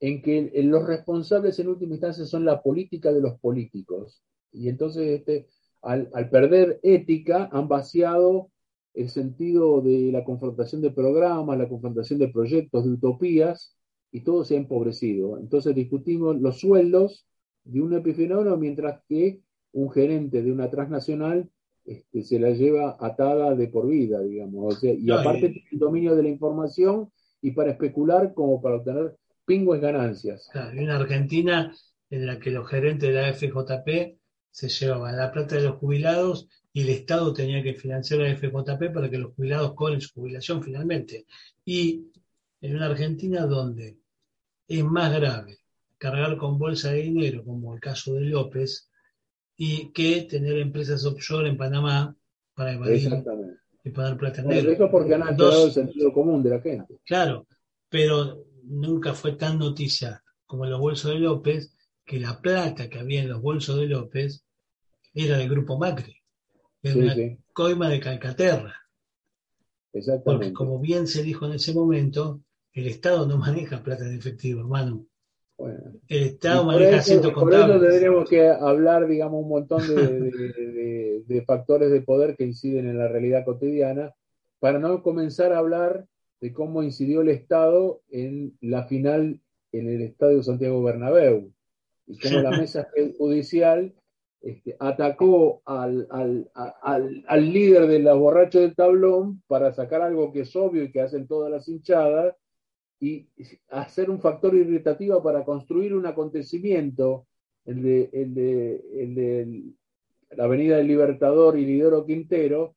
en 0.00 0.22
que 0.22 0.50
los 0.62 0.86
responsables 0.86 1.58
en 1.58 1.68
última 1.68 1.94
instancia 1.94 2.24
son 2.26 2.44
la 2.44 2.62
política 2.62 3.12
de 3.12 3.20
los 3.20 3.38
políticos. 3.40 4.22
Y 4.52 4.68
entonces, 4.68 5.20
este, 5.20 5.46
al, 5.82 6.10
al 6.12 6.28
perder 6.30 6.80
ética, 6.82 7.48
han 7.52 7.68
vaciado 7.68 8.50
el 8.94 9.10
sentido 9.10 9.80
de 9.80 10.10
la 10.12 10.24
confrontación 10.24 10.82
de 10.82 10.90
programas, 10.90 11.58
la 11.58 11.68
confrontación 11.68 12.18
de 12.18 12.28
proyectos, 12.28 12.84
de 12.84 12.92
utopías, 12.92 13.76
y 14.10 14.22
todo 14.22 14.44
se 14.44 14.54
ha 14.54 14.58
empobrecido. 14.58 15.38
Entonces 15.38 15.74
discutimos 15.74 16.40
los 16.40 16.60
sueldos 16.60 17.26
de 17.64 17.82
un 17.82 17.92
epifenómeno, 17.92 18.56
mientras 18.56 19.02
que 19.08 19.40
un 19.72 19.90
gerente 19.90 20.42
de 20.42 20.52
una 20.52 20.70
transnacional 20.70 21.50
este, 21.84 22.22
se 22.22 22.40
la 22.40 22.50
lleva 22.50 22.96
atada 22.98 23.54
de 23.54 23.68
por 23.68 23.86
vida, 23.88 24.22
digamos. 24.22 24.74
O 24.74 24.78
sea, 24.78 24.94
y 24.94 25.10
aparte 25.10 25.50
tiene 25.50 25.68
el 25.70 25.78
dominio 25.78 26.16
de 26.16 26.22
la 26.22 26.28
información 26.30 27.10
y 27.46 27.52
para 27.52 27.70
especular 27.70 28.34
como 28.34 28.60
para 28.60 28.74
obtener 28.74 29.16
pingües 29.44 29.80
ganancias. 29.80 30.48
Claro, 30.50 30.74
y 30.74 30.82
una 30.82 30.96
Argentina 30.96 31.72
en 32.10 32.26
la 32.26 32.40
que 32.40 32.50
los 32.50 32.68
gerentes 32.68 33.08
de 33.08 33.14
la 33.14 33.32
FJP 33.32 34.18
se 34.50 34.68
llevaban 34.68 35.16
la 35.16 35.30
plata 35.30 35.54
de 35.54 35.62
los 35.62 35.76
jubilados 35.76 36.48
y 36.72 36.82
el 36.82 36.88
Estado 36.88 37.32
tenía 37.32 37.62
que 37.62 37.74
financiar 37.74 38.18
la 38.18 38.34
FJP 38.34 38.92
para 38.92 39.08
que 39.08 39.18
los 39.18 39.32
jubilados 39.34 39.74
cobren 39.74 40.00
su 40.00 40.12
jubilación 40.12 40.60
finalmente. 40.60 41.24
Y 41.64 42.08
en 42.62 42.74
una 42.74 42.86
Argentina 42.86 43.46
donde 43.46 43.96
es 44.66 44.82
más 44.82 45.14
grave 45.16 45.58
cargar 45.98 46.36
con 46.38 46.58
bolsa 46.58 46.90
de 46.90 47.02
dinero, 47.02 47.44
como 47.44 47.72
el 47.74 47.80
caso 47.80 48.14
de 48.14 48.22
López, 48.22 48.90
y 49.56 49.92
que 49.92 50.22
tener 50.22 50.58
empresas 50.58 51.04
offshore 51.06 51.48
en 51.48 51.56
Panamá 51.56 52.16
para 52.54 52.72
evadir 52.72 53.04
Exactamente. 53.04 53.65
Y 53.86 53.88
en 53.88 53.94
Bueno, 53.94 54.60
negro. 54.60 54.72
eso 54.72 54.84
es 54.84 54.90
porque 54.90 55.14
han 55.14 55.20
Dos- 55.20 55.28
alterado 55.30 55.66
el 55.66 55.72
sentido 55.72 56.12
común 56.12 56.42
de 56.42 56.50
la 56.50 56.60
gente. 56.60 56.98
Claro, 57.04 57.46
pero 57.88 58.44
nunca 58.64 59.14
fue 59.14 59.32
tan 59.32 59.58
noticia 59.58 60.22
como 60.44 60.64
en 60.64 60.70
los 60.72 60.80
bolsos 60.80 61.12
de 61.12 61.18
López 61.20 61.72
que 62.04 62.18
la 62.18 62.40
plata 62.40 62.88
que 62.88 62.98
había 62.98 63.22
en 63.22 63.28
los 63.28 63.40
bolsos 63.40 63.78
de 63.78 63.86
López 63.86 64.44
era 65.14 65.38
del 65.38 65.48
grupo 65.48 65.78
Macri. 65.78 66.16
Era 66.82 66.92
Sí, 66.94 67.00
una 67.00 67.14
sí, 67.14 67.38
coima 67.52 67.88
de 67.88 68.00
Calcaterra. 68.00 68.74
Porque 70.24 70.52
como 70.52 70.78
bien 70.78 71.06
se 71.06 71.22
dijo 71.22 71.46
en 71.46 71.52
ese 71.54 71.72
momento, 71.72 72.40
el 72.74 72.86
Estado 72.88 73.26
no 73.26 73.38
maneja 73.38 73.82
plata 73.82 74.04
en 74.04 74.14
efectivo, 74.18 74.60
hermano. 74.60 75.06
Bueno. 75.56 75.92
El 76.08 76.22
Estado 76.24 76.64
maneja 76.64 76.90
eso, 76.90 76.98
asientos 76.98 77.32
por 77.32 77.50
eso 77.52 77.62
contables. 77.62 77.88
tendríamos 77.90 78.28
que 78.28 78.46
hablar, 78.48 79.06
digamos, 79.08 79.42
un 79.42 79.48
montón 79.48 79.88
de, 79.88 79.94
de- 79.94 80.30
de- 80.30 80.52
de 81.26 81.42
factores 81.42 81.90
de 81.90 82.00
poder 82.02 82.36
que 82.36 82.44
inciden 82.44 82.88
en 82.88 82.98
la 82.98 83.08
realidad 83.08 83.44
cotidiana, 83.44 84.14
para 84.58 84.78
no 84.78 85.02
comenzar 85.02 85.52
a 85.52 85.58
hablar 85.58 86.06
de 86.40 86.52
cómo 86.52 86.82
incidió 86.82 87.20
el 87.20 87.28
Estado 87.28 88.00
en 88.10 88.56
la 88.60 88.84
final 88.84 89.40
en 89.72 89.88
el 89.88 90.02
Estadio 90.02 90.42
Santiago 90.42 90.82
Bernabéu, 90.82 91.52
y 92.06 92.18
cómo 92.18 92.38
la 92.40 92.56
mesa 92.56 92.88
judicial 93.18 93.92
este, 94.40 94.76
atacó 94.78 95.60
al, 95.64 96.06
al, 96.10 96.50
al, 96.54 97.24
al 97.26 97.52
líder 97.52 97.86
de 97.88 97.98
los 97.98 98.18
borrachos 98.18 98.62
del 98.62 98.76
tablón 98.76 99.42
para 99.48 99.72
sacar 99.72 100.02
algo 100.02 100.32
que 100.32 100.42
es 100.42 100.54
obvio 100.54 100.84
y 100.84 100.92
que 100.92 101.00
hacen 101.00 101.26
todas 101.26 101.50
las 101.50 101.68
hinchadas, 101.68 102.34
y 102.98 103.28
hacer 103.68 104.08
un 104.08 104.20
factor 104.20 104.54
irritativo 104.54 105.22
para 105.22 105.44
construir 105.44 105.94
un 105.94 106.06
acontecimiento, 106.06 107.26
el 107.66 107.82
de, 107.82 108.08
el 108.12 108.34
de, 108.34 108.84
el 108.94 109.14
de 109.14 109.62
la 110.30 110.44
Avenida 110.44 110.76
del 110.76 110.88
Libertador 110.88 111.58
y 111.58 111.66
Lidoro 111.66 112.04
Quintero, 112.04 112.76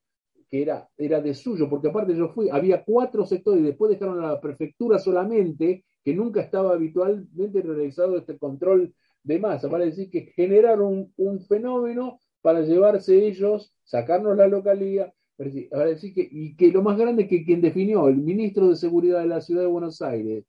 que 0.50 0.62
era, 0.62 0.90
era 0.98 1.22
de 1.22 1.34
suyo, 1.34 1.70
porque 1.70 1.90
aparte 1.90 2.16
yo 2.16 2.30
fui, 2.30 2.50
había 2.50 2.84
cuatro 2.84 3.26
sectores 3.26 3.62
y 3.62 3.66
después 3.66 3.92
dejaron 3.92 4.24
a 4.24 4.28
la 4.34 4.42
prefectura 4.42 4.98
solamente, 4.98 5.86
que 6.04 6.14
nunca 6.14 6.42
estaba 6.42 6.74
habitualmente 6.74 7.62
realizado 7.62 8.18
este 8.18 8.38
control 8.38 8.94
de 9.24 9.40
masa, 9.40 9.70
para 9.70 9.86
decir 9.86 10.10
que 10.10 10.32
generaron 10.36 11.12
un, 11.18 11.40
fenómeno 11.42 12.20
para 12.42 12.62
llevarse 12.62 13.28
ellos, 13.28 13.74
sacarnos 13.84 14.36
la 14.38 14.48
localía, 14.48 15.14
para 15.38 15.86
decir, 15.86 16.14
que, 16.14 16.28
y 16.30 16.56
que 16.56 16.72
lo 16.72 16.82
más 16.82 16.98
grande 16.98 17.24
es 17.24 17.30
que 17.30 17.46
quien 17.46 17.62
definió, 17.62 18.08
el 18.08 18.18
ministro 18.18 18.70
de 18.70 18.76
Seguridad 18.76 19.20
de 19.20 19.28
la 19.28 19.42
Ciudad 19.42 19.62
de 19.62 19.68
Buenos 19.68 20.02
Aires, 20.02 20.46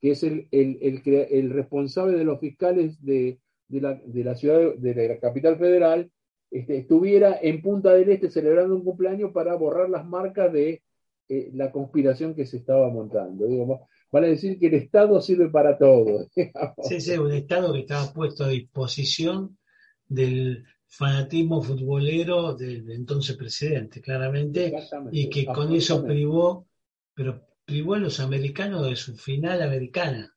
que 0.00 0.10
es 0.10 0.22
el, 0.22 0.48
el, 0.50 0.78
el, 0.82 1.02
el 1.30 1.50
responsable 1.50 2.18
de 2.18 2.24
los 2.24 2.40
fiscales 2.40 3.02
de, 3.04 3.38
de 3.68 3.80
la, 3.80 3.94
de 3.94 4.24
la 4.24 4.34
ciudad, 4.34 4.74
de 4.74 5.08
la 5.08 5.18
capital 5.18 5.56
federal, 5.58 6.10
este, 6.54 6.78
estuviera 6.78 7.36
en 7.42 7.60
Punta 7.60 7.92
del 7.94 8.10
Este 8.10 8.30
celebrando 8.30 8.76
un 8.76 8.84
cumpleaños 8.84 9.32
para 9.32 9.56
borrar 9.56 9.90
las 9.90 10.06
marcas 10.06 10.52
de 10.52 10.84
eh, 11.28 11.50
la 11.52 11.72
conspiración 11.72 12.32
que 12.32 12.46
se 12.46 12.58
estaba 12.58 12.88
montando. 12.90 13.48
Digamos, 13.48 13.80
vale 14.12 14.28
decir 14.28 14.56
que 14.60 14.68
el 14.68 14.74
Estado 14.74 15.20
sirve 15.20 15.48
para 15.48 15.76
todo. 15.76 16.28
Sí, 16.82 17.00
sí, 17.00 17.18
un 17.18 17.32
Estado 17.32 17.72
que 17.72 17.80
estaba 17.80 18.12
puesto 18.12 18.44
a 18.44 18.50
disposición 18.50 19.58
del 20.06 20.64
fanatismo 20.86 21.60
futbolero 21.60 22.54
del 22.54 22.88
entonces 22.88 23.36
presidente, 23.36 24.00
claramente, 24.00 24.72
y 25.10 25.28
que 25.28 25.46
con 25.46 25.72
eso 25.72 26.04
privó, 26.04 26.68
pero 27.14 27.48
privó 27.64 27.94
a 27.94 27.98
los 27.98 28.20
americanos 28.20 28.88
de 28.88 28.94
su 28.94 29.16
final 29.16 29.60
americana. 29.60 30.33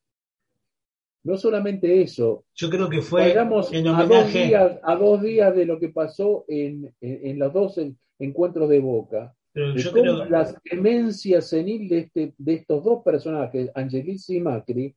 No 1.23 1.37
solamente 1.37 2.01
eso. 2.01 2.45
Yo 2.53 2.69
creo 2.69 2.89
que 2.89 3.01
fue 3.01 3.31
en. 3.31 3.39
A 3.39 4.05
dos, 4.05 5.21
días, 5.21 5.55
de 5.55 5.65
lo 5.65 5.79
que 5.79 5.89
pasó 5.89 6.45
en, 6.47 6.93
en, 7.01 7.39
los 7.39 7.51
dos 7.51 7.79
encuentros 8.19 8.69
de 8.69 8.79
Boca. 8.79 9.35
Pero 9.51 9.75
yo 9.75 9.91
creo... 9.91 10.25
La 10.25 10.53
demencia 10.69 11.41
senil 11.41 11.89
de, 11.89 11.99
este, 11.99 12.33
de 12.37 12.53
estos 12.53 12.83
dos 12.83 13.03
personajes, 13.03 13.71
Angelis 13.73 14.29
y 14.29 14.39
Macri, 14.39 14.95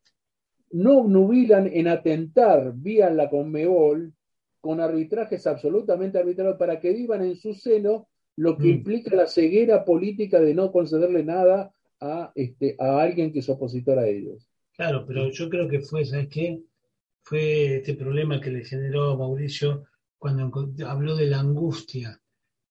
no 0.72 1.04
nubilan 1.04 1.68
en 1.72 1.88
atentar 1.88 2.72
vía 2.74 3.10
la 3.10 3.28
Conmebol 3.28 4.12
con 4.60 4.80
arbitrajes 4.80 5.46
absolutamente 5.46 6.18
arbitrarios 6.18 6.58
para 6.58 6.78
que 6.78 6.92
vivan 6.92 7.22
en 7.22 7.36
su 7.36 7.54
seno 7.54 8.08
lo 8.36 8.56
que 8.56 8.64
mm. 8.64 8.70
implica 8.70 9.16
la 9.16 9.26
ceguera 9.26 9.84
política 9.84 10.40
de 10.40 10.54
no 10.54 10.70
concederle 10.70 11.24
nada 11.24 11.72
a, 12.00 12.32
este, 12.34 12.76
a 12.78 13.00
alguien 13.00 13.32
que 13.32 13.40
es 13.40 13.48
opositor 13.48 13.98
a 13.98 14.06
ellos. 14.06 14.49
Claro, 14.80 15.04
pero 15.06 15.30
yo 15.30 15.50
creo 15.50 15.68
que 15.68 15.80
fue, 15.80 16.06
¿sabes 16.06 16.28
qué? 16.28 16.62
Fue 17.22 17.76
este 17.76 17.92
problema 17.92 18.40
que 18.40 18.50
le 18.50 18.64
generó 18.64 19.10
a 19.10 19.16
Mauricio 19.18 19.84
cuando 20.16 20.50
habló 20.86 21.16
de 21.16 21.26
la 21.26 21.40
angustia 21.40 22.18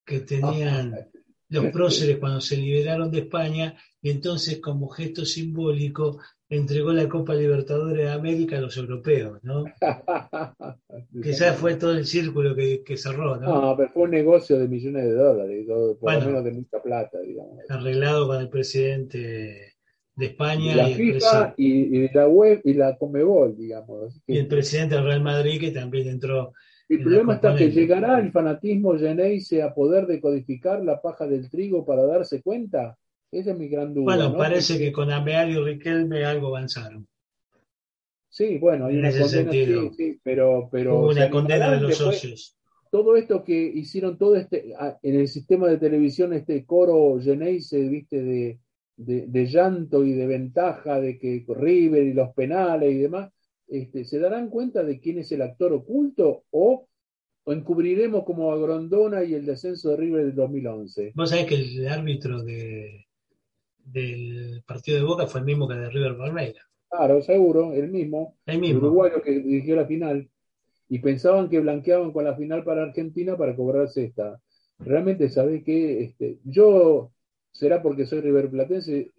que 0.03 0.21
tenían 0.21 0.95
ah, 0.95 1.07
los 1.49 1.65
próceres 1.67 2.17
cuando 2.17 2.41
se 2.41 2.57
liberaron 2.57 3.11
de 3.11 3.19
España 3.19 3.77
y 4.01 4.09
entonces 4.09 4.59
como 4.59 4.89
gesto 4.89 5.23
simbólico 5.23 6.17
entregó 6.49 6.93
la 6.93 7.07
Copa 7.07 7.35
Libertadores 7.35 8.07
de 8.07 8.11
América 8.11 8.57
a 8.57 8.61
los 8.61 8.75
europeos, 8.75 9.37
¿no? 9.43 9.65
Quizás 11.23 11.57
fue 11.57 11.75
todo 11.75 11.91
el 11.91 12.07
círculo 12.07 12.55
que, 12.55 12.97
cerró, 12.97 13.37
¿no? 13.37 13.61
No, 13.61 13.77
pero 13.77 13.89
fue 13.91 14.03
un 14.05 14.11
negocio 14.11 14.57
de 14.57 14.67
millones 14.67 15.03
de 15.03 15.13
dólares, 15.13 15.67
por 15.99 16.11
lo 16.11 16.21
menos 16.21 16.43
de 16.43 16.51
mucha 16.53 16.81
plata, 16.81 17.19
digamos. 17.19 17.69
Arreglado 17.69 18.25
con 18.25 18.37
el 18.37 18.49
presidente 18.49 19.68
de 20.19 20.25
España. 20.25 20.73
Y 20.73 20.75
la 20.75 20.87
FIFA 20.87 21.53
y, 21.57 22.13
la 22.13 22.27
web 22.27 22.61
y 22.65 22.73
la 22.73 22.97
Comebol, 22.97 23.55
digamos. 23.55 24.21
y 24.27 24.37
el 24.37 24.47
presidente 24.47 24.95
del 24.95 25.05
Real 25.05 25.23
Madrid 25.23 25.59
que 25.61 25.71
también 25.71 26.09
entró. 26.09 26.53
El 26.89 27.03
problema 27.03 27.35
está 27.35 27.55
que 27.55 27.71
llegará 27.71 28.19
el 28.19 28.31
fanatismo 28.31 28.97
Geneise 28.97 29.61
a 29.61 29.73
poder 29.73 30.07
decodificar 30.07 30.83
la 30.83 31.01
paja 31.01 31.27
del 31.27 31.49
trigo 31.49 31.85
para 31.85 32.03
darse 32.05 32.41
cuenta. 32.41 32.97
Esa 33.31 33.51
es 33.51 33.57
mi 33.57 33.69
gran 33.69 33.93
duda. 33.93 34.15
Bueno, 34.15 34.35
parece 34.35 34.77
que 34.77 34.91
con 34.91 35.11
Ameal 35.11 35.51
y 35.51 35.57
Riquelme 35.57 36.25
algo 36.25 36.47
avanzaron. 36.47 37.07
Sí, 38.27 38.57
bueno, 38.57 38.87
hay 38.87 38.95
en 38.95 38.99
una 38.99 39.09
ese 39.09 39.19
condena, 39.21 39.51
sentido. 39.51 39.93
Sí, 39.93 40.19
pero, 40.23 40.67
pero 40.71 41.07
una 41.07 41.29
condena 41.29 41.71
de 41.71 41.79
los 41.79 41.95
socios. 41.95 42.57
Todo 42.91 43.15
esto 43.15 43.43
que 43.43 43.55
hicieron 43.55 44.17
todo 44.17 44.35
este 44.35 44.73
en 45.03 45.19
el 45.19 45.27
sistema 45.27 45.67
de 45.67 45.77
televisión, 45.77 46.33
este 46.33 46.65
coro 46.65 47.19
Geneise, 47.21 47.87
viste, 47.87 48.21
de, 48.23 48.59
de, 48.99 49.47
llanto 49.47 50.03
y 50.03 50.13
de 50.13 50.27
ventaja 50.27 50.99
de 50.99 51.17
que 51.17 51.45
River 51.47 52.03
y 52.03 52.13
los 52.13 52.33
penales 52.33 52.91
y 52.91 52.97
demás, 52.97 53.31
este, 53.67 54.03
¿se 54.03 54.19
darán 54.19 54.49
cuenta 54.49 54.83
de 54.83 54.99
quién 54.99 55.19
es 55.19 55.31
el 55.31 55.41
actor 55.41 55.71
oculto 55.73 56.43
o, 56.51 56.87
o 57.43 57.53
encubriremos 57.53 58.25
como 58.25 58.51
a 58.51 58.57
Grondona 58.57 59.23
y 59.23 59.35
el 59.35 59.45
descenso 59.45 59.91
de 59.91 59.97
River 59.97 60.25
del 60.25 60.35
2011? 60.35 61.13
Vos 61.15 61.29
sabés 61.29 61.45
que 61.45 61.55
el 61.55 61.87
árbitro 61.87 62.43
de, 62.43 63.07
del 63.77 64.63
partido 64.65 64.97
de 64.97 65.03
Boca 65.05 65.27
fue 65.27 65.39
el 65.39 65.45
mismo 65.45 65.67
que 65.67 65.75
de 65.75 65.89
River 65.89 66.17
Palmeiras. 66.17 66.65
Claro, 66.89 67.21
seguro, 67.21 67.73
el 67.73 67.89
mismo. 67.89 68.35
El 68.45 68.59
mismo. 68.59 68.79
uruguayo 68.79 69.21
que 69.21 69.31
dirigió 69.31 69.75
la 69.75 69.85
final. 69.85 70.29
Y 70.89 70.99
pensaban 70.99 71.49
que 71.49 71.59
blanqueaban 71.59 72.11
con 72.11 72.25
la 72.25 72.35
final 72.35 72.63
para 72.63 72.83
Argentina 72.83 73.37
para 73.37 73.55
cobrarse 73.55 74.05
esta. 74.05 74.41
Realmente, 74.79 75.29
¿sabés 75.29 75.63
qué? 75.63 76.03
Este, 76.03 76.39
yo 76.43 77.11
será 77.59 77.81
porque 77.81 78.05
soy 78.05 78.21
riverplatense 78.21 79.11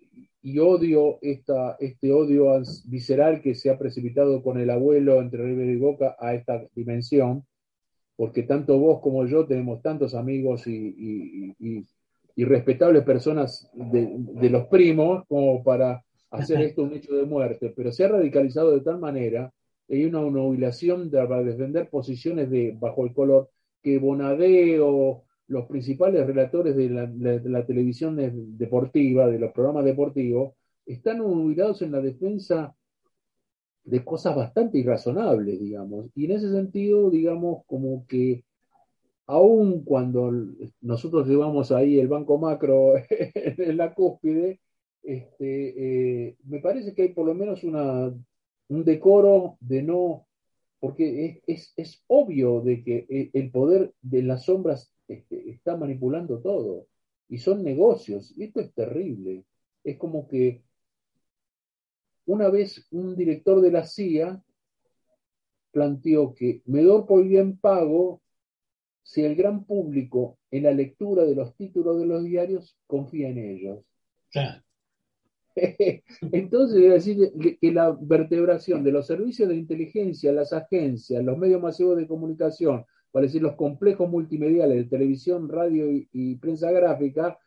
y 0.43 0.59
odio 0.61 1.18
esta, 1.20 1.76
este 1.78 2.11
odio 2.11 2.59
visceral 2.86 3.43
que 3.43 3.55
se 3.55 3.68
ha 3.68 3.78
precipitado 3.78 4.43
con 4.43 4.59
el 4.59 4.70
abuelo 4.70 5.20
entre 5.20 5.45
River 5.45 5.68
y 5.68 5.76
Boca 5.76 6.16
a 6.18 6.34
esta 6.34 6.64
dimensión, 6.74 7.45
porque 8.16 8.45
tanto 8.45 8.78
vos 8.78 9.01
como 9.03 9.26
yo 9.26 9.45
tenemos 9.45 9.82
tantos 9.82 10.14
amigos 10.14 10.66
y, 10.66 11.55
respetables 12.38 13.05
personas 13.05 13.70
de, 13.74 14.49
los 14.49 14.66
primos 14.68 15.26
como 15.28 15.62
para 15.62 16.03
hacer 16.30 16.62
esto 16.62 16.84
un 16.84 16.95
hecho 16.95 17.14
de 17.14 17.26
muerte, 17.26 17.74
pero 17.76 17.93
se 17.93 18.07
ha 18.07 18.09
radicalizado 18.09 18.72
de 18.72 18.80
tal 18.80 18.99
manera, 18.99 19.53
hay 19.86 20.07
una 20.07 20.20
humillación 20.20 21.11
de, 21.11 21.18
para 21.26 21.43
defender 21.43 21.91
posiciones 21.91 22.49
de, 22.49 22.74
bajo 22.80 23.05
el 23.05 23.12
color 23.12 23.51
que 23.82 23.99
Bonadeo, 23.99 25.24
los 25.51 25.66
principales 25.66 26.24
relatores 26.24 26.76
de 26.76 26.88
la, 26.88 27.66
televisión 27.66 28.16
deportiva, 28.57 29.26
de 29.26 29.40
los 29.40 29.53
programas 29.53 29.84
deportivos, 29.84 30.55
están 30.86 31.20
ubicados 31.20 31.82
en 31.82 31.90
la 31.90 32.01
defensa 32.01 32.72
de 33.82 34.05
cosas 34.05 34.36
bastante 34.36 34.78
irrazonables, 34.78 35.59
digamos. 35.59 36.07
Y 36.14 36.26
en 36.26 36.30
ese 36.32 36.53
sentido, 36.53 37.11
digamos, 37.11 37.64
como 37.66 38.07
que 38.07 38.44
aun 39.26 39.82
cuando 39.82 40.32
nosotros 40.80 41.26
llevamos 41.26 41.72
ahí 41.72 41.98
el 41.98 42.07
banco 42.07 42.38
macro 42.38 42.94
en 43.34 43.76
la 43.76 43.92
cúspide, 43.92 44.61
este, 45.03 46.28
eh, 46.28 46.36
me 46.44 46.61
parece 46.61 46.94
que 46.94 47.03
hay 47.03 47.09
por 47.09 47.26
lo 47.26 47.34
menos 47.34 47.64
una, 47.64 48.14
un 48.68 48.84
decoro 48.84 49.57
de 49.59 49.82
no, 49.82 50.28
porque 50.78 51.42
es, 51.48 51.72
es 51.76 52.05
obvio 52.07 52.61
de 52.61 52.84
que 52.84 53.30
el 53.32 53.51
poder 53.51 53.92
de 54.01 54.22
las 54.22 54.44
sombras 54.44 54.94
este, 55.11 55.50
está 55.50 55.76
manipulando 55.76 56.40
todo. 56.40 56.86
Y 57.28 57.38
son 57.38 57.62
negocios. 57.64 58.32
Y 58.36 58.44
esto 58.44 58.61
es 58.61 58.72
terrible. 58.72 59.44
Es 59.84 59.98
como 59.98 60.28
que 60.28 60.62
una 62.26 62.48
vez 62.48 62.86
un 62.90 63.16
director 63.16 63.61
de 63.61 63.72
la 63.72 63.84
CIA 63.84 64.42
planteó 65.72 66.34
que 66.34 66.62
me 66.66 66.82
doy 66.82 67.04
por 67.06 67.24
bien 67.26 67.58
pago 67.58 68.22
si 69.02 69.22
el 69.22 69.34
gran 69.34 69.64
público 69.64 70.38
en 70.50 70.64
la 70.64 70.72
lectura 70.72 71.24
de 71.24 71.34
los 71.34 71.56
títulos 71.56 71.98
de 71.98 72.06
los 72.06 72.24
diarios 72.24 72.76
confía 72.86 73.28
en 73.28 73.38
ellos. 73.38 73.84
Entonces, 76.32 76.82
es 76.82 76.92
decir 76.92 77.58
que 77.61 77.72
la 77.72 77.96
vertebración 78.00 78.84
de 78.84 78.92
los 78.92 79.06
servicios 79.06 79.48
de 79.48 79.56
inteligencia, 79.56 80.32
las 80.32 80.52
agencias, 80.52 81.24
los 81.24 81.36
medios 81.36 81.61
masivos 81.61 81.96
de 81.96 82.06
comunicación, 82.06 82.84
para 83.11 83.26
decir 83.26 83.42
los 83.42 83.54
complejos 83.54 84.08
multimediales 84.08 84.76
de 84.76 84.84
televisión, 84.84 85.48
radio 85.48 85.86
y, 85.90 86.36
prensa 86.36 86.70
gráfica, 86.70 87.38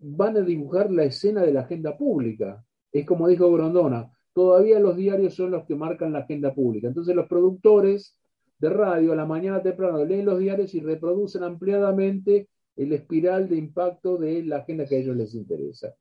van 0.00 0.36
a 0.36 0.40
dibujar 0.40 0.90
la 0.90 1.04
escena 1.04 1.42
de 1.42 1.52
la 1.52 1.60
agenda 1.60 1.96
pública. 1.96 2.64
Es 2.92 3.04
como 3.06 3.28
dijo 3.28 3.50
Grondona, 3.52 4.10
todavía 4.32 4.78
los 4.78 4.96
diarios 4.96 5.34
son 5.34 5.50
los 5.50 5.64
que 5.64 5.74
marcan 5.74 6.12
la 6.12 6.20
agenda 6.20 6.54
pública. 6.54 6.88
Entonces 6.88 7.14
los 7.14 7.26
productores 7.26 8.16
de 8.58 8.70
radio 8.70 9.12
a 9.12 9.16
la 9.16 9.26
mañana 9.26 9.62
temprano 9.62 10.04
leen 10.04 10.26
los 10.26 10.38
diarios 10.38 10.74
y 10.74 10.80
reproducen 10.80 11.42
ampliadamente 11.42 12.48
el 12.76 12.92
espiral 12.92 13.48
de 13.48 13.56
impacto 13.56 14.16
de 14.16 14.44
la 14.44 14.58
agenda 14.58 14.86
que 14.86 14.96
a 14.96 14.98
ellos 14.98 15.16
les 15.16 15.34
interesa. 15.34 15.94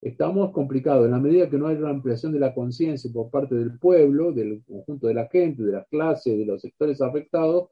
Estamos 0.00 0.50
complicados. 0.50 1.04
En 1.04 1.12
la 1.12 1.20
medida 1.20 1.48
que 1.48 1.58
no 1.58 1.68
hay 1.68 1.76
una 1.76 1.90
ampliación 1.90 2.32
de 2.32 2.40
la 2.40 2.54
conciencia 2.54 3.10
por 3.12 3.30
parte 3.30 3.54
del 3.54 3.78
pueblo, 3.78 4.32
del 4.32 4.62
conjunto 4.64 5.06
de 5.06 5.14
la 5.14 5.28
gente, 5.28 5.62
de 5.62 5.72
las 5.72 5.86
clases, 5.86 6.36
de 6.36 6.44
los 6.44 6.60
sectores 6.60 7.00
afectados, 7.00 7.68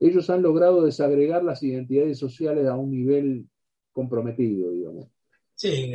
ellos 0.00 0.30
han 0.30 0.42
logrado 0.42 0.82
desagregar 0.82 1.44
las 1.44 1.62
identidades 1.62 2.18
sociales 2.18 2.66
a 2.66 2.74
un 2.74 2.90
nivel 2.90 3.46
comprometido, 3.92 4.72
digamos. 4.72 5.08
Sí, 5.54 5.92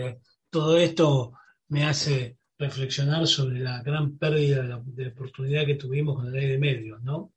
todo 0.49 0.78
esto 0.78 1.34
me 1.70 1.86
hace 1.86 2.38
reflexionar 2.58 3.26
sobre 3.26 3.60
la 3.60 3.82
gran 3.82 4.18
pérdida 4.18 4.82
de, 4.86 5.08
oportunidad 5.08 5.66
que 5.66 5.76
tuvimos 5.76 6.16
con 6.16 6.26
la 6.26 6.39
ley 6.39 6.49
de 6.49 6.60
medios, 6.60 7.01
¿no? 7.01 7.34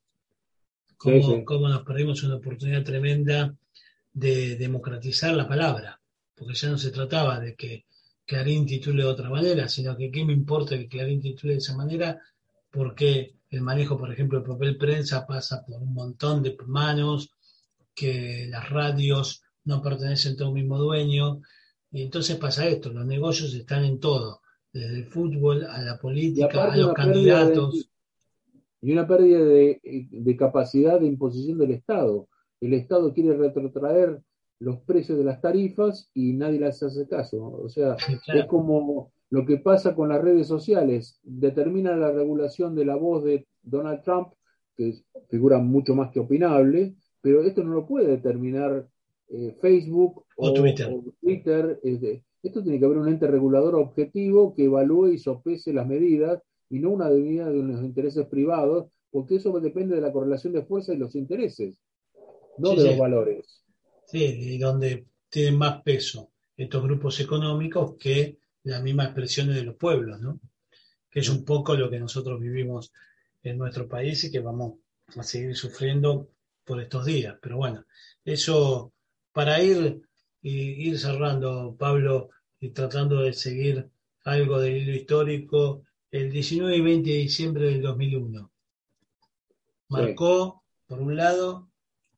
Cómo, 0.98 1.68
nos 1.68 1.82
perdimos 1.84 2.22
una 2.24 2.36
oportunidad 2.36 2.84
tremenda 2.84 3.56
de 4.12 4.56
democratizar 4.56 5.34
la 5.34 5.48
palabra, 5.48 6.00
porque 6.34 6.54
ya 6.54 6.68
no 6.68 6.76
se 6.76 6.90
trataba 6.90 7.40
de 7.40 7.54
que 7.54 7.86
Clarín 8.26 8.66
titule 8.66 9.04
de 9.04 9.08
otra 9.08 9.30
manera, 9.30 9.68
sino 9.68 9.96
que 9.96 10.10
qué 10.10 10.24
me 10.24 10.34
importa 10.34 10.76
que 10.76 10.88
Clarín 10.88 11.20
titule 11.20 11.54
de 11.54 11.60
esa 11.60 11.76
manera, 11.76 12.20
porque 12.70 13.37
el 13.50 13.62
manejo, 13.62 13.96
por 13.96 14.12
ejemplo, 14.12 14.38
del 14.38 14.48
papel 14.48 14.76
prensa 14.76 15.26
pasa 15.26 15.64
por 15.64 15.80
un 15.80 15.94
montón 15.94 16.42
de 16.42 16.56
manos, 16.66 17.34
que 17.94 18.46
las 18.48 18.68
radios 18.70 19.42
no 19.64 19.82
pertenecen 19.82 20.40
a 20.40 20.48
un 20.48 20.54
mismo 20.54 20.78
dueño, 20.78 21.40
y 21.90 22.02
entonces 22.02 22.36
pasa 22.36 22.66
esto, 22.66 22.92
los 22.92 23.06
negocios 23.06 23.54
están 23.54 23.84
en 23.84 23.98
todo, 23.98 24.40
desde 24.72 24.98
el 24.98 25.06
fútbol 25.06 25.64
a 25.64 25.80
la 25.82 25.98
política, 25.98 26.72
a 26.72 26.76
los 26.76 26.92
candidatos. 26.92 27.90
y 28.82 28.92
una 28.92 29.06
pérdida 29.06 29.44
de, 29.44 30.36
capacidad 30.38 31.00
de 31.00 31.06
imposición 31.06 31.58
del 31.58 31.72
Estado. 31.72 32.28
el 32.60 32.74
Estado 32.74 33.12
quiere 33.12 33.36
retrotraer 33.36 34.20
los 34.60 34.78
precios 34.80 35.16
de 35.18 35.24
las 35.24 35.40
tarifas 35.40 36.10
y 36.14 36.32
nadie 36.32 36.60
les 36.60 36.82
hace 36.82 37.06
caso. 37.08 37.42
O 37.42 37.68
sea, 37.68 37.96
es 38.34 38.44
como 38.46 39.12
lo 39.30 39.44
que 39.44 39.58
pasa 39.58 39.94
con 39.94 40.08
las 40.08 40.22
redes 40.22 40.46
sociales. 40.46 41.20
Determina 41.22 41.96
la 41.96 42.12
regulación 42.12 42.74
de 42.74 42.84
la 42.84 42.96
voz 42.96 43.24
de 43.24 43.46
Donald 43.62 44.02
Trump, 44.02 44.28
que 44.76 44.94
figura 45.28 45.58
mucho 45.58 45.94
más 45.94 46.10
que 46.10 46.20
opinable, 46.20 46.94
pero 47.20 47.42
esto 47.42 47.62
no 47.64 47.74
lo 47.74 47.86
puede 47.86 48.06
determinar 48.06 48.88
eh, 49.28 49.56
Facebook 49.60 50.24
o, 50.36 50.52
Twitter. 50.52 50.88
Twitter. 51.20 51.80
esto 52.42 52.62
tiene 52.62 52.78
que 52.78 52.84
haber 52.84 52.98
un 52.98 53.08
ente 53.08 53.26
regulador 53.26 53.74
objetivo 53.74 54.54
que 54.54 54.64
evalúe 54.64 55.08
y 55.08 55.18
sopese 55.18 55.72
las 55.72 55.86
medidas 55.86 56.40
y 56.70 56.78
no 56.78 56.90
una 56.90 57.08
medida 57.08 57.50
de 57.50 57.62
los 57.62 57.82
intereses 57.82 58.26
privados, 58.26 58.90
porque 59.10 59.36
eso 59.36 59.58
depende 59.60 59.96
de 59.96 60.00
la 60.00 60.12
correlación 60.12 60.52
de 60.52 60.62
fuerza 60.62 60.94
y 60.94 60.98
los 60.98 61.14
intereses, 61.14 61.78
no 62.56 62.74
de 62.74 62.84
los 62.84 62.98
valores. 62.98 63.64
Sí, 64.06 64.24
y 64.24 64.58
donde 64.58 65.06
tienen 65.28 65.58
más 65.58 65.82
peso 65.82 66.30
estos 66.56 66.82
grupos 66.82 67.20
económicos 67.20 67.96
que 67.98 68.38
las 68.68 68.82
mismas 68.82 69.06
expresiones 69.06 69.56
de 69.56 69.64
los 69.64 69.76
pueblos, 69.76 70.20
¿no? 70.20 70.40
Que 71.10 71.20
es 71.20 71.28
un 71.28 71.44
poco 71.44 71.74
lo 71.74 71.90
que 71.90 71.98
nosotros 71.98 72.40
vivimos 72.40 72.92
en 73.42 73.58
nuestro 73.58 73.88
país 73.88 74.22
y 74.24 74.30
que 74.30 74.40
vamos 74.40 74.78
a 75.16 75.22
seguir 75.22 75.56
sufriendo 75.56 76.30
por 76.64 76.80
estos 76.80 77.06
días. 77.06 77.36
Pero 77.40 77.56
bueno, 77.56 77.84
eso 78.24 78.92
para 79.32 79.62
ir, 79.62 80.02
ir 80.42 80.98
cerrando, 80.98 81.76
Pablo, 81.78 82.30
y 82.60 82.70
tratando 82.70 83.22
de 83.22 83.32
seguir 83.32 83.88
algo 84.24 84.58
del 84.58 84.76
hilo 84.76 84.92
histórico, 84.92 85.84
el 86.10 86.30
19 86.30 86.76
y 86.76 86.80
20 86.80 87.10
de 87.10 87.16
diciembre 87.16 87.66
del 87.66 87.82
2001 87.82 88.50
marcó, 89.88 90.62
por 90.86 91.00
un 91.00 91.16
lado, 91.16 91.70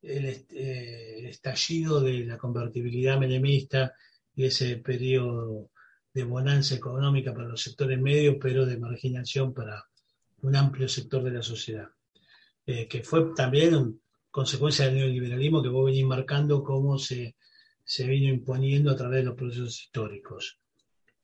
el, 0.02 0.26
eh, 0.26 1.18
el, 1.18 1.26
estallido 1.26 2.00
de 2.00 2.24
la 2.24 2.38
convertibilidad 2.38 3.18
menemista 3.18 3.94
y 4.34 4.46
ese 4.46 4.76
periodo 4.76 5.70
de 6.12 6.24
bonanza 6.24 6.74
económica 6.74 7.32
para 7.32 7.48
los 7.48 7.62
sectores 7.62 8.00
medios, 8.00 8.36
pero 8.40 8.66
de 8.66 8.78
marginación 8.78 9.54
para 9.54 9.84
un 10.42 10.56
amplio 10.56 10.88
sector 10.88 11.22
de 11.22 11.30
la 11.30 11.42
sociedad, 11.42 11.88
eh, 12.66 12.88
que 12.88 13.02
fue 13.02 13.34
también 13.34 14.00
consecuencia 14.30 14.86
del 14.86 14.96
neoliberalismo 14.96 15.62
que 15.62 15.68
vos 15.68 15.86
venís 15.86 16.04
marcando 16.04 16.62
cómo 16.62 16.98
se, 16.98 17.36
se 17.84 18.06
vino 18.06 18.28
imponiendo 18.28 18.90
a 18.90 18.96
través 18.96 19.20
de 19.20 19.24
los 19.24 19.36
procesos 19.36 19.80
históricos. 19.80 20.58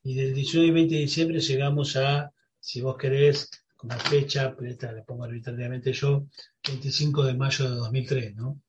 Y 0.02 0.14
del 0.14 0.34
19 0.34 0.68
y 0.68 0.70
20 0.72 0.94
de 0.94 1.00
diciembre 1.00 1.40
llegamos 1.40 1.96
a, 1.96 2.32
si 2.60 2.80
vos 2.80 2.96
querés, 2.96 3.50
como 3.76 3.98
fecha, 3.98 4.54
pero 4.56 4.70
esta 4.70 4.92
la 4.92 5.04
pongo 5.04 5.24
arbitrariamente 5.24 5.92
yo, 5.92 6.26
25 6.66 7.24
de 7.24 7.34
mayo 7.34 7.70
de 7.70 7.76
2003, 7.76 8.36
¿no? 8.36 8.60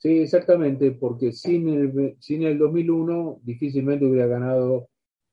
Sí, 0.00 0.20
exactamente, 0.20 0.92
porque 0.92 1.30
sin 1.30 1.68
el, 1.68 2.16
sin 2.20 2.42
el 2.44 2.56
2001 2.58 3.40
difícilmente 3.42 4.06
hubiera 4.06 4.26
ganado 4.26 4.88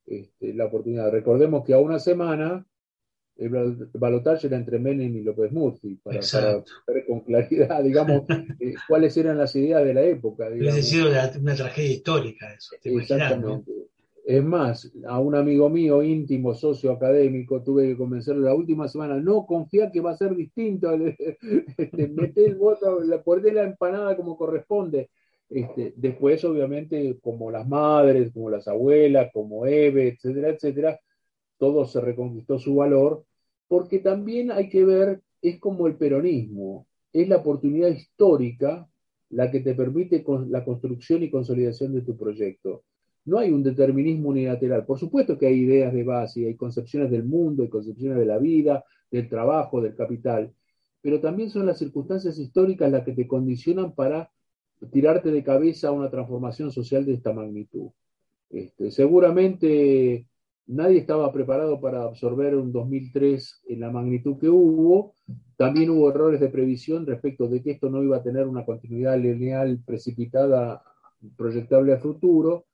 este, 0.05 0.53
la 0.53 0.65
oportunidad. 0.65 1.09
Recordemos 1.09 1.63
que 1.65 1.73
a 1.73 1.79
una 1.79 1.99
semana 1.99 2.67
el 3.37 3.49
balotaje 3.93 4.47
era 4.47 4.57
entre 4.57 4.77
Menem 4.77 5.15
y 5.15 5.21
López 5.21 5.53
Murphy, 5.53 5.95
para, 6.03 6.19
ver 6.85 7.05
con 7.07 7.21
claridad, 7.21 7.81
digamos, 7.83 8.23
eh, 8.59 8.73
cuáles 8.89 9.15
eran 9.15 9.37
las 9.37 9.55
ideas 9.55 9.85
de 9.85 9.93
la 9.93 10.01
época. 10.01 10.49
Hubiese 10.49 10.83
sido 10.83 11.07
una 11.09 11.55
tragedia 11.55 11.91
histórica 11.91 12.53
eso, 12.53 12.75
Exactamente. 12.83 13.71
Es 14.27 14.43
más, 14.43 14.91
a 15.07 15.21
un 15.21 15.35
amigo 15.35 15.69
mío 15.69 16.03
íntimo, 16.03 16.53
socio 16.53 16.91
académico, 16.91 17.63
tuve 17.63 17.87
que 17.87 17.95
convencerlo 17.97 18.41
la 18.41 18.53
última 18.53 18.89
semana, 18.89 19.15
no 19.21 19.45
confía 19.45 19.89
que 19.89 20.01
va 20.01 20.11
a 20.11 20.17
ser 20.17 20.35
distinto, 20.35 20.91
este, 21.77 22.07
meter 22.09 22.49
el 22.49 22.55
voto, 22.55 22.99
poner 23.23 23.53
la 23.53 23.63
empanada 23.63 24.17
como 24.17 24.35
corresponde. 24.35 25.09
Este, 25.49 25.93
después, 25.95 26.43
obviamente, 26.43 27.17
como 27.21 27.49
las 27.51 27.65
madres, 27.69 28.33
como 28.33 28.49
las 28.49 28.67
abuelas, 28.67 29.31
como 29.31 29.65
Eve, 29.65 30.09
etcétera, 30.09 30.49
etcétera, 30.49 30.99
todo 31.57 31.85
se 31.85 32.01
reconquistó 32.01 32.59
su 32.59 32.75
valor, 32.75 33.23
porque 33.69 33.99
también 33.99 34.51
hay 34.51 34.67
que 34.67 34.83
ver, 34.83 35.21
es 35.41 35.57
como 35.57 35.87
el 35.87 35.95
peronismo, 35.95 36.85
es 37.13 37.29
la 37.29 37.37
oportunidad 37.37 37.89
histórica 37.91 38.89
la 39.29 39.49
que 39.49 39.61
te 39.61 39.73
permite 39.73 40.25
la 40.49 40.65
construcción 40.65 41.23
y 41.23 41.31
consolidación 41.31 41.93
de 41.93 42.01
tu 42.01 42.17
proyecto 42.17 42.83
no 43.27 43.39
hay 43.39 43.51
un 43.51 43.61
determinismo 43.61 44.29
unilateral. 44.29 44.85
Por 44.85 44.97
supuesto 44.97 45.37
que 45.37 45.47
hay 45.47 45.59
ideas 45.59 45.93
de 45.93 46.03
base, 46.03 46.47
hay 46.47 46.55
concepciones 46.55 47.11
del 47.11 47.25
mundo, 47.25 47.63
hay 47.63 47.69
concepciones 47.69 48.17
de 48.17 48.25
la 48.25 48.37
vida, 48.37 48.85
del 49.11 49.27
trabajo, 49.27 49.81
del 49.81 49.95
capital, 49.95 50.53
pero 51.01 51.19
también 51.19 51.49
son 51.49 51.65
las 51.65 51.77
circunstancias 51.77 52.39
históricas 52.39 52.89
las 52.89 53.03
que 53.03 53.11
te 53.11 53.27
condicionan 53.27 53.93
para 53.93 54.31
tirarte 54.91 55.31
de 55.31 55.43
cabeza 55.43 55.89
a 55.89 55.91
una 55.91 56.09
transformación 56.09 56.71
social 56.71 57.05
de 57.05 57.15
esta 57.15 57.33
magnitud. 57.33 57.89
Este, 58.49 58.91
seguramente 58.91 60.25
nadie 60.67 60.99
estaba 60.99 61.31
preparado 61.33 61.81
para 61.81 62.03
absorber 62.03 62.55
un 62.55 62.71
2003 62.71 63.63
en 63.67 63.79
la 63.81 63.91
magnitud 63.91 64.37
que 64.37 64.49
hubo. 64.49 65.15
También 65.57 65.89
hubo 65.89 66.09
errores 66.09 66.39
de 66.39 66.47
previsión 66.47 67.05
respecto 67.05 67.49
de 67.49 67.61
que 67.61 67.71
esto 67.71 67.89
no 67.89 68.03
iba 68.03 68.17
a 68.17 68.23
tener 68.23 68.47
una 68.47 68.63
continuidad 68.63 69.19
lineal 69.19 69.81
precipitada, 69.85 70.81
proyectable 71.35 71.93
a 71.93 71.99
futuro. 71.99 72.66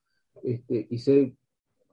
Este, 0.44 0.88
y 0.90 0.98
se, 1.00 1.36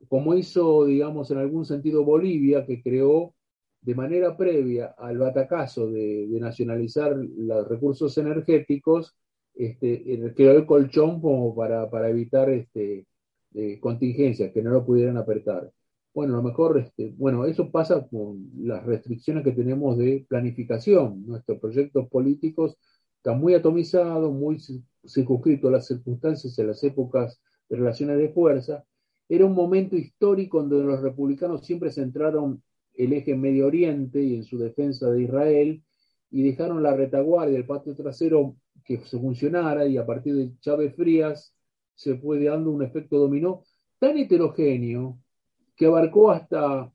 como 0.08 0.34
hizo, 0.34 0.84
digamos, 0.84 1.30
en 1.30 1.38
algún 1.38 1.64
sentido 1.64 2.04
Bolivia, 2.04 2.66
que 2.66 2.82
creó 2.82 3.34
de 3.82 3.94
manera 3.94 4.36
previa 4.36 4.94
al 4.98 5.18
batacazo 5.18 5.90
de, 5.90 6.26
nacionalizar 6.40 7.16
los 7.16 7.68
recursos 7.68 8.16
energéticos, 8.18 9.16
este, 9.54 10.32
creó 10.34 10.52
el 10.52 10.66
colchón 10.66 11.20
como 11.20 11.54
para, 11.54 12.08
evitar 12.08 12.50
este, 12.50 13.06
eh, 13.54 13.80
contingencias 13.80 14.52
que 14.52 14.62
no 14.62 14.70
lo 14.70 14.84
pudieran 14.84 15.16
apretar. 15.16 15.70
Bueno, 16.12 16.34
a 16.34 16.36
lo 16.38 16.42
mejor, 16.42 16.78
este, 16.78 17.14
bueno, 17.16 17.44
eso 17.46 17.70
pasa 17.70 18.06
con 18.08 18.50
las 18.58 18.84
restricciones 18.84 19.44
que 19.44 19.52
tenemos 19.52 19.96
de 19.96 20.26
planificación. 20.28 21.24
Nuestros 21.26 21.58
proyectos 21.60 22.08
políticos 22.08 22.76
están 23.16 23.40
muy 23.40 23.54
atomizados, 23.54 24.32
muy 24.32 24.58
circunscritos 25.06 25.68
a 25.68 25.72
las 25.72 25.86
circunstancias, 25.86 26.58
en 26.58 26.66
las 26.66 26.82
épocas 26.82 27.40
relaciones 27.70 28.18
de 28.18 28.28
fuerza, 28.30 28.84
era 29.28 29.46
un 29.46 29.54
momento 29.54 29.96
histórico 29.96 30.58
donde 30.60 30.84
los 30.84 31.00
republicanos 31.00 31.64
siempre 31.64 31.90
centraron 31.90 32.62
el 32.94 33.12
eje 33.12 33.32
en 33.32 33.40
Medio 33.40 33.66
Oriente 33.66 34.22
y 34.22 34.34
en 34.34 34.44
su 34.44 34.58
defensa 34.58 35.10
de 35.10 35.22
Israel 35.22 35.82
y 36.30 36.42
dejaron 36.42 36.82
la 36.82 36.94
retaguardia, 36.94 37.56
el 37.56 37.66
patio 37.66 37.94
trasero 37.94 38.56
que 38.84 38.98
se 38.98 39.18
funcionara 39.18 39.86
y 39.86 39.96
a 39.96 40.06
partir 40.06 40.34
de 40.34 40.50
Chávez 40.60 40.94
Frías 40.96 41.54
se 41.94 42.16
fue 42.16 42.42
dando 42.42 42.70
un 42.70 42.82
efecto 42.82 43.18
dominó 43.18 43.64
tan 43.98 44.18
heterogéneo 44.18 45.18
que 45.76 45.86
abarcó 45.86 46.30
hasta 46.30 46.92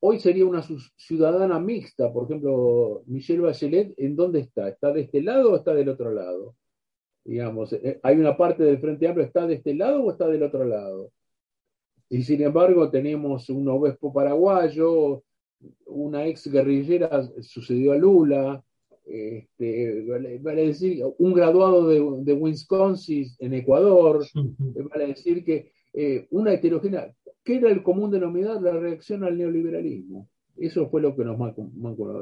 hoy 0.00 0.18
sería 0.18 0.44
una 0.44 0.62
ciudadana 0.96 1.60
mixta, 1.60 2.12
por 2.12 2.24
ejemplo, 2.24 3.04
Michelle 3.06 3.40
Bachelet, 3.40 3.94
¿en 3.96 4.16
dónde 4.16 4.40
está? 4.40 4.68
¿Está 4.68 4.92
de 4.92 5.02
este 5.02 5.22
lado 5.22 5.52
o 5.52 5.56
está 5.56 5.74
del 5.74 5.88
otro 5.88 6.12
lado? 6.12 6.56
Digamos, 7.24 7.72
eh, 7.72 8.00
hay 8.02 8.16
una 8.16 8.36
parte 8.36 8.64
del 8.64 8.78
Frente 8.78 9.06
Amplio, 9.06 9.26
¿está 9.26 9.46
de 9.46 9.54
este 9.54 9.74
lado 9.74 10.02
o 10.02 10.10
está 10.10 10.26
del 10.28 10.42
otro 10.42 10.64
lado? 10.64 11.10
Y 12.08 12.22
sin 12.22 12.42
embargo 12.42 12.90
tenemos 12.90 13.48
un 13.48 13.68
obispo 13.68 14.12
paraguayo, 14.12 15.22
una 15.86 16.26
ex 16.26 16.50
guerrillera, 16.50 17.22
sucedió 17.40 17.92
a 17.92 17.96
Lula, 17.96 18.62
este, 19.06 20.04
vale, 20.40 20.66
decir, 20.66 21.04
un 21.18 21.32
graduado 21.32 21.88
de, 21.88 22.00
de, 22.24 22.32
Wisconsin 22.34 23.26
en 23.38 23.54
Ecuador, 23.54 24.24
vale 24.90 25.06
decir 25.08 25.44
que 25.44 25.72
eh, 25.92 26.26
una 26.30 26.52
heterogénea, 26.52 27.14
¿qué 27.44 27.56
era 27.56 27.70
el 27.70 27.82
común 27.82 28.10
denominador? 28.10 28.62
La 28.62 28.72
reacción 28.72 29.24
al 29.24 29.36
neoliberalismo. 29.36 30.28
Eso 30.56 30.88
fue 30.88 31.02
lo 31.02 31.14
que 31.16 31.24
nos. 31.24 31.38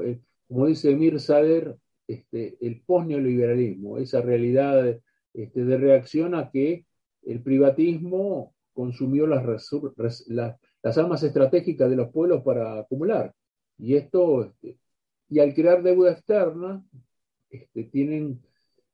Eh, 0.05 0.21
como 0.49 0.67
dice 0.67 0.95
Mir 0.97 1.21
Sader, 1.21 1.77
este, 2.11 2.57
el 2.61 2.83
posneoliberalismo, 2.83 3.99
esa 3.99 4.21
realidad 4.21 4.99
este, 5.33 5.65
de 5.65 5.79
reacción 5.79 6.35
a 6.35 6.51
que 6.51 6.85
el 7.23 7.41
privatismo 7.41 8.53
consumió 8.73 9.29
las, 9.29 9.45
las, 10.27 10.99
armas 10.99 11.23
estratégicas 11.23 11.89
de 11.89 11.95
los 11.95 12.11
pueblos 12.11 12.43
para 12.43 12.81
acumular. 12.81 13.33
Y 13.79 13.95
esto, 13.95 14.45
este, 14.45 14.79
y 15.29 15.39
al 15.39 15.55
crear 15.55 15.85
deuda 15.85 16.11
externa, 16.11 16.85
este, 17.49 17.85
tienen, 17.85 18.41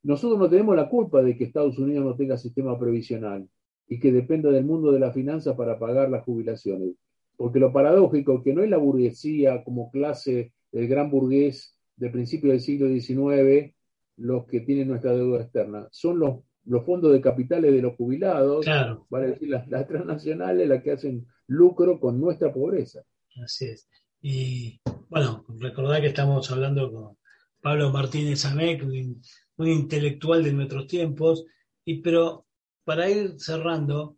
nosotros 0.02 0.38
no 0.38 0.50
tenemos 0.50 0.76
la 0.76 0.90
culpa 0.90 1.22
de 1.22 1.38
que 1.38 1.44
Estados 1.44 1.78
Unidos 1.78 2.04
no 2.04 2.16
tenga 2.16 2.36
sistema 2.36 2.78
previsional 2.78 3.48
y 3.88 3.98
que 3.98 4.12
dependa 4.12 4.50
del 4.50 4.66
mundo 4.66 4.92
de 4.92 5.00
la 5.00 5.12
finanza 5.12 5.56
para 5.56 5.78
pagar 5.78 6.10
las 6.10 6.24
jubilaciones. 6.24 6.96
Porque 7.38 7.60
lo 7.60 7.72
paradójico 7.72 8.42
que 8.42 8.52
no 8.52 8.62
es 8.62 8.68
la 8.68 8.76
burguesía 8.76 9.64
como 9.64 9.90
clase 9.90 10.52
del 10.70 10.88
gran 10.88 11.10
burgués 11.10 11.75
del 11.97 12.12
principio 12.12 12.51
del 12.51 12.61
siglo 12.61 12.88
XIX 12.88 13.74
los 14.18 14.47
que 14.47 14.61
tienen 14.61 14.88
nuestra 14.88 15.12
deuda 15.12 15.42
externa. 15.42 15.88
Son 15.90 16.18
los, 16.18 16.40
los 16.64 16.84
fondos 16.84 17.12
de 17.12 17.20
capitales 17.20 17.72
de 17.72 17.82
los 17.82 17.97
jubilados, 17.97 18.64
claro. 18.64 19.07
para 19.11 19.26
decir 19.26 19.51
las, 19.51 19.68
las 19.68 19.86
transnacionales, 19.86 20.68
las 20.68 20.82
que 20.82 20.92
hacen 20.92 21.26
lucro 21.47 22.01
con 22.01 22.20
nuestra 22.20 22.53
pobreza. 22.53 23.03
Así 23.42 23.66
es. 23.66 23.88
Y 24.22 24.80
bueno, 25.09 25.44
recordad 25.61 26.01
que 26.01 26.09
estamos 26.09 26.51
hablando 26.51 26.90
con 26.90 27.18
Pablo 27.61 27.90
Martínez 27.90 28.44
Amec, 28.47 28.82
un, 28.82 29.22
un 29.57 29.68
intelectual 29.68 30.42
de 30.42 30.53
nuestros 30.53 30.86
tiempos, 30.86 31.44
y 31.84 32.01
pero 32.01 32.47
para 32.84 33.11
ir 33.11 33.34
cerrando, 33.38 34.16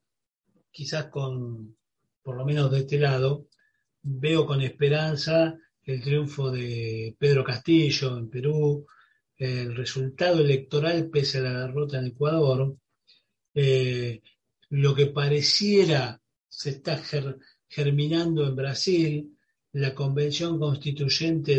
quizás 0.71 1.07
con, 1.07 1.77
por 2.23 2.37
lo 2.37 2.45
menos 2.45 2.71
de 2.71 2.81
este 2.81 2.99
lado, 2.99 3.47
veo 4.03 4.47
con 4.47 4.61
esperanza 4.61 5.59
el 5.89 6.03
triunfo 6.03 6.51
de 6.51 7.17
Pedro 7.19 7.43
Castillo 7.43 8.19
en 8.19 8.29
Perú, 8.29 8.87
el 9.37 9.75
resultado 9.75 10.41
electoral 10.41 11.09
pese 11.09 11.39
a 11.39 11.43
la 11.43 11.61
derrota 11.67 11.99
en 11.99 12.07
Ecuador, 12.07 12.77
eh, 13.55 14.21
lo 14.71 14.95
que 14.95 15.07
pareciera 15.07 16.21
se 16.47 16.71
está 16.71 16.99
ger- 17.03 17.39
germinando 17.69 18.47
en 18.47 18.55
Brasil, 18.55 19.35
la 19.73 19.95
convención 19.95 20.59
constituyente 20.59 21.59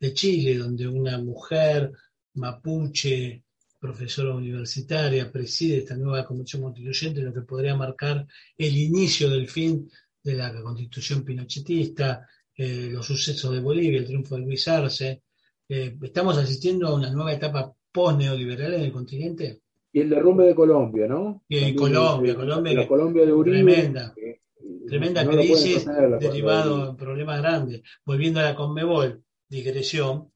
de 0.00 0.14
Chile, 0.14 0.56
donde 0.56 0.88
una 0.88 1.18
mujer 1.18 1.92
mapuche, 2.34 3.44
profesora 3.78 4.34
universitaria, 4.34 5.30
preside 5.30 5.78
esta 5.78 5.96
nueva 5.96 6.24
convención 6.24 6.62
constituyente, 6.62 7.22
lo 7.22 7.32
que 7.32 7.42
podría 7.42 7.76
marcar 7.76 8.26
el 8.58 8.76
inicio 8.76 9.30
del 9.30 9.48
fin 9.48 9.88
de 10.22 10.34
la 10.34 10.52
constitución 10.60 11.24
pinochetista, 11.24 12.26
eh, 12.62 12.88
los 12.92 13.06
sucesos 13.06 13.52
de 13.54 13.60
Bolivia, 13.60 13.98
el 13.98 14.04
triunfo 14.06 14.34
de 14.36 14.42
Luis 14.42 14.68
Arce. 14.68 15.22
Eh, 15.68 15.96
¿Estamos 16.02 16.36
asistiendo 16.36 16.88
a 16.88 16.94
una 16.94 17.10
nueva 17.10 17.32
etapa 17.32 17.72
post-neoliberal 17.90 18.74
en 18.74 18.82
el 18.82 18.92
continente? 18.92 19.62
Y 19.92 20.00
el 20.00 20.10
derrumbe 20.10 20.44
de 20.44 20.54
Colombia, 20.54 21.06
¿no? 21.06 21.42
Y 21.48 21.56
en 21.56 21.60
También, 21.74 21.76
Colombia, 21.94 22.32
eh, 22.32 22.36
Colombia 22.36 22.74
la 22.74 22.88
Colombia 22.88 23.24
de 23.26 23.32
Uribe. 23.32 23.56
tremenda. 23.64 24.12
que, 24.14 24.30
eh, 24.30 24.40
Tremenda 24.86 25.24
no 25.24 25.30
crisis 25.32 25.86
derivado 26.20 26.70
Colombia 26.70 26.90
en 26.90 26.96
problemas 26.96 27.40
grandes. 27.42 27.82
Volviendo 28.04 28.40
a 28.40 28.42
la 28.42 28.54
Conmebol, 28.54 29.22
digresión, 29.48 30.30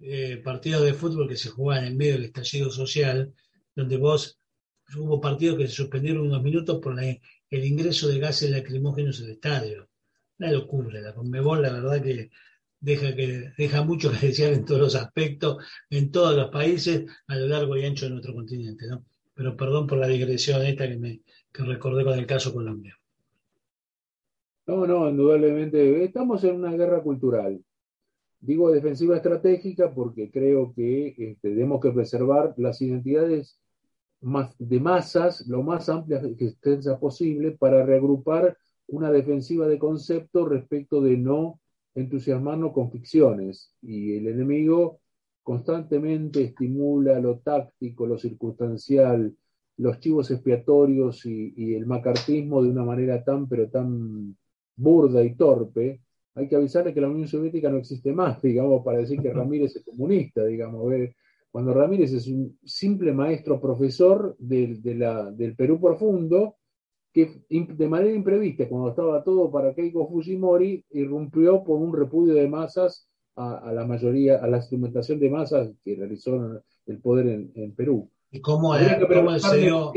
eh, 0.00 0.38
partidos 0.42 0.82
de 0.82 0.94
fútbol 0.94 1.28
que 1.28 1.36
se 1.36 1.48
jugaban 1.50 1.84
en 1.86 1.96
medio 1.96 2.14
del 2.14 2.24
estallido 2.24 2.70
social, 2.70 3.32
donde 3.76 3.96
vos 3.98 4.38
hubo 4.96 5.20
partidos 5.20 5.56
que 5.58 5.68
se 5.68 5.74
suspendieron 5.74 6.26
unos 6.26 6.42
minutos 6.42 6.80
por 6.82 6.94
la- 6.96 7.06
el 7.50 7.64
ingreso 7.64 8.08
de 8.08 8.18
gases 8.18 8.50
lacrimógenos 8.50 9.20
al 9.20 9.30
estadio. 9.30 9.88
Una 10.38 10.50
locura, 10.50 11.00
la 11.00 11.14
Conmebol 11.14 11.62
la 11.62 11.72
verdad 11.72 12.02
que 12.02 12.30
deja, 12.80 13.14
que 13.14 13.52
deja 13.56 13.82
mucho 13.84 14.10
que 14.10 14.26
desear 14.26 14.52
en 14.52 14.64
todos 14.64 14.80
los 14.80 14.96
aspectos, 14.96 15.64
en 15.90 16.10
todos 16.10 16.36
los 16.36 16.50
países, 16.50 17.04
a 17.28 17.36
lo 17.36 17.46
largo 17.46 17.76
y 17.76 17.84
ancho 17.84 18.06
de 18.06 18.12
nuestro 18.12 18.34
continente, 18.34 18.86
¿no? 18.88 19.04
Pero 19.34 19.56
perdón 19.56 19.86
por 19.86 19.98
la 19.98 20.08
digresión 20.08 20.62
esta 20.62 20.88
que 20.88 20.98
me 20.98 21.20
que 21.52 21.62
recordé 21.64 22.04
con 22.04 22.18
el 22.18 22.26
caso 22.26 22.52
Colombia. 22.52 22.98
No, 24.66 24.86
no, 24.86 25.08
indudablemente. 25.08 26.04
Estamos 26.04 26.42
en 26.44 26.56
una 26.56 26.72
guerra 26.72 27.02
cultural. 27.02 27.62
Digo 28.40 28.72
defensiva 28.72 29.16
estratégica 29.16 29.92
porque 29.92 30.30
creo 30.30 30.72
que 30.74 31.08
este, 31.08 31.50
tenemos 31.50 31.80
que 31.80 31.90
preservar 31.90 32.54
las 32.56 32.80
identidades 32.80 33.58
de 34.58 34.80
masas 34.80 35.46
lo 35.46 35.62
más 35.62 35.88
amplias 35.88 36.24
y 36.24 36.44
extensas 36.44 36.98
posible 36.98 37.52
para 37.52 37.84
reagrupar 37.84 38.56
una 38.92 39.10
defensiva 39.10 39.66
de 39.66 39.78
concepto 39.78 40.44
respecto 40.46 41.00
de 41.00 41.16
no 41.16 41.60
entusiasmarnos 41.94 42.72
con 42.72 42.90
ficciones. 42.90 43.74
Y 43.80 44.16
el 44.16 44.28
enemigo 44.28 45.00
constantemente 45.42 46.42
estimula 46.42 47.18
lo 47.18 47.38
táctico, 47.38 48.06
lo 48.06 48.18
circunstancial, 48.18 49.34
los 49.78 49.98
chivos 49.98 50.30
expiatorios 50.30 51.24
y, 51.24 51.74
el 51.74 51.86
macartismo 51.86 52.62
de 52.62 52.68
una 52.68 52.84
manera 52.84 53.24
tan, 53.24 53.48
pero 53.48 53.68
tan 53.68 54.36
burda 54.76 55.24
y 55.24 55.34
torpe, 55.36 56.02
hay 56.34 56.48
que 56.48 56.56
avisarle 56.56 56.92
que 56.92 57.00
la 57.00 57.08
Unión 57.08 57.28
Soviética 57.28 57.70
no 57.70 57.78
existe 57.78 58.12
más, 58.12 58.42
digamos, 58.42 58.84
para 58.84 58.98
decir 58.98 59.20
que 59.20 59.32
Ramírez 59.32 59.74
es 59.76 59.84
comunista, 59.84 60.44
digamos. 60.44 60.86
¿ve? 60.88 61.16
Cuando 61.50 61.72
Ramírez 61.72 62.12
es 62.12 62.26
un 62.28 62.58
simple 62.62 63.12
maestro 63.12 63.58
profesor 63.58 64.36
de 64.38 64.76
del 65.34 65.56
Perú 65.56 65.80
profundo, 65.80 66.56
que 67.12 67.42
de 67.48 67.88
manera 67.88 68.14
imprevista, 68.14 68.68
cuando 68.68 68.90
estaba 68.90 69.22
todo 69.22 69.50
para 69.50 69.74
Keiko 69.74 70.08
Fujimori, 70.08 70.84
irrumpió 70.90 71.62
por 71.62 71.78
un 71.78 71.94
repudio 71.94 72.34
de 72.34 72.48
masas 72.48 73.06
a, 73.36 73.58
a 73.58 73.72
la 73.72 73.86
mayoría, 73.86 74.36
a 74.36 74.46
la 74.46 74.58
instrumentación 74.58 75.20
de 75.20 75.30
masas 75.30 75.70
que 75.84 75.96
realizó 75.96 76.62
el 76.86 76.98
poder 76.98 77.26
en, 77.26 77.52
en 77.54 77.72
Perú. 77.72 78.08
¿Y 78.30 78.40
cómo, 78.40 78.74
cómo 79.08 79.38
se 79.38 79.56
dio, 79.58 79.92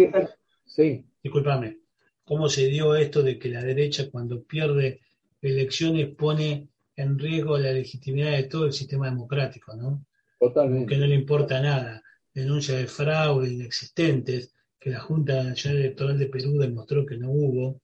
Sí, 0.66 1.06
discúlpame, 1.24 1.80
cómo 2.26 2.50
se 2.50 2.66
dio 2.68 2.96
esto 2.96 3.24
de 3.24 3.40
que 3.40 3.50
la 3.50 3.64
derecha 3.64 4.10
cuando 4.12 4.44
pierde 4.44 5.00
elecciones 5.42 6.08
pone 6.16 6.68
en 6.96 7.20
riesgo 7.20 7.58
la 7.58 7.72
legitimidad 7.72 8.32
de 8.32 8.44
todo 8.44 8.66
el 8.66 8.74
sistema 8.74 9.10
democrático, 9.10 9.76
¿no? 9.76 10.04
totalmente. 10.40 10.88
Que 10.88 11.00
no 11.00 11.06
le 11.06 11.16
importa 11.16 11.62
nada, 11.62 12.04
denuncias 12.34 12.80
de 12.80 12.88
fraude 12.88 13.52
inexistentes 13.52 14.55
que 14.86 14.92
la 14.92 15.00
Junta 15.00 15.44
Nacional 15.44 15.80
Electoral 15.80 16.20
de 16.20 16.28
Perú 16.28 16.60
demostró 16.60 17.08
que 17.08 17.18
no 17.18 17.32
hubo 17.32 17.82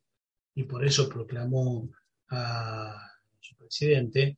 y 0.53 0.65
por 0.65 0.85
eso 0.85 1.09
proclamó 1.09 1.89
a 2.29 2.95
su 3.39 3.55
presidente 3.55 4.37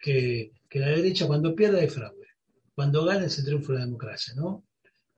que, 0.00 0.52
que 0.70 0.78
la 0.78 0.86
derecha 0.86 1.26
cuando 1.26 1.54
pierde 1.54 1.84
es 1.84 1.92
fraude, 1.92 2.28
cuando 2.74 3.04
gana 3.04 3.26
es 3.26 3.38
el 3.38 3.44
triunfo 3.44 3.72
de 3.72 3.80
la 3.80 3.84
democracia, 3.84 4.32
¿no? 4.34 4.64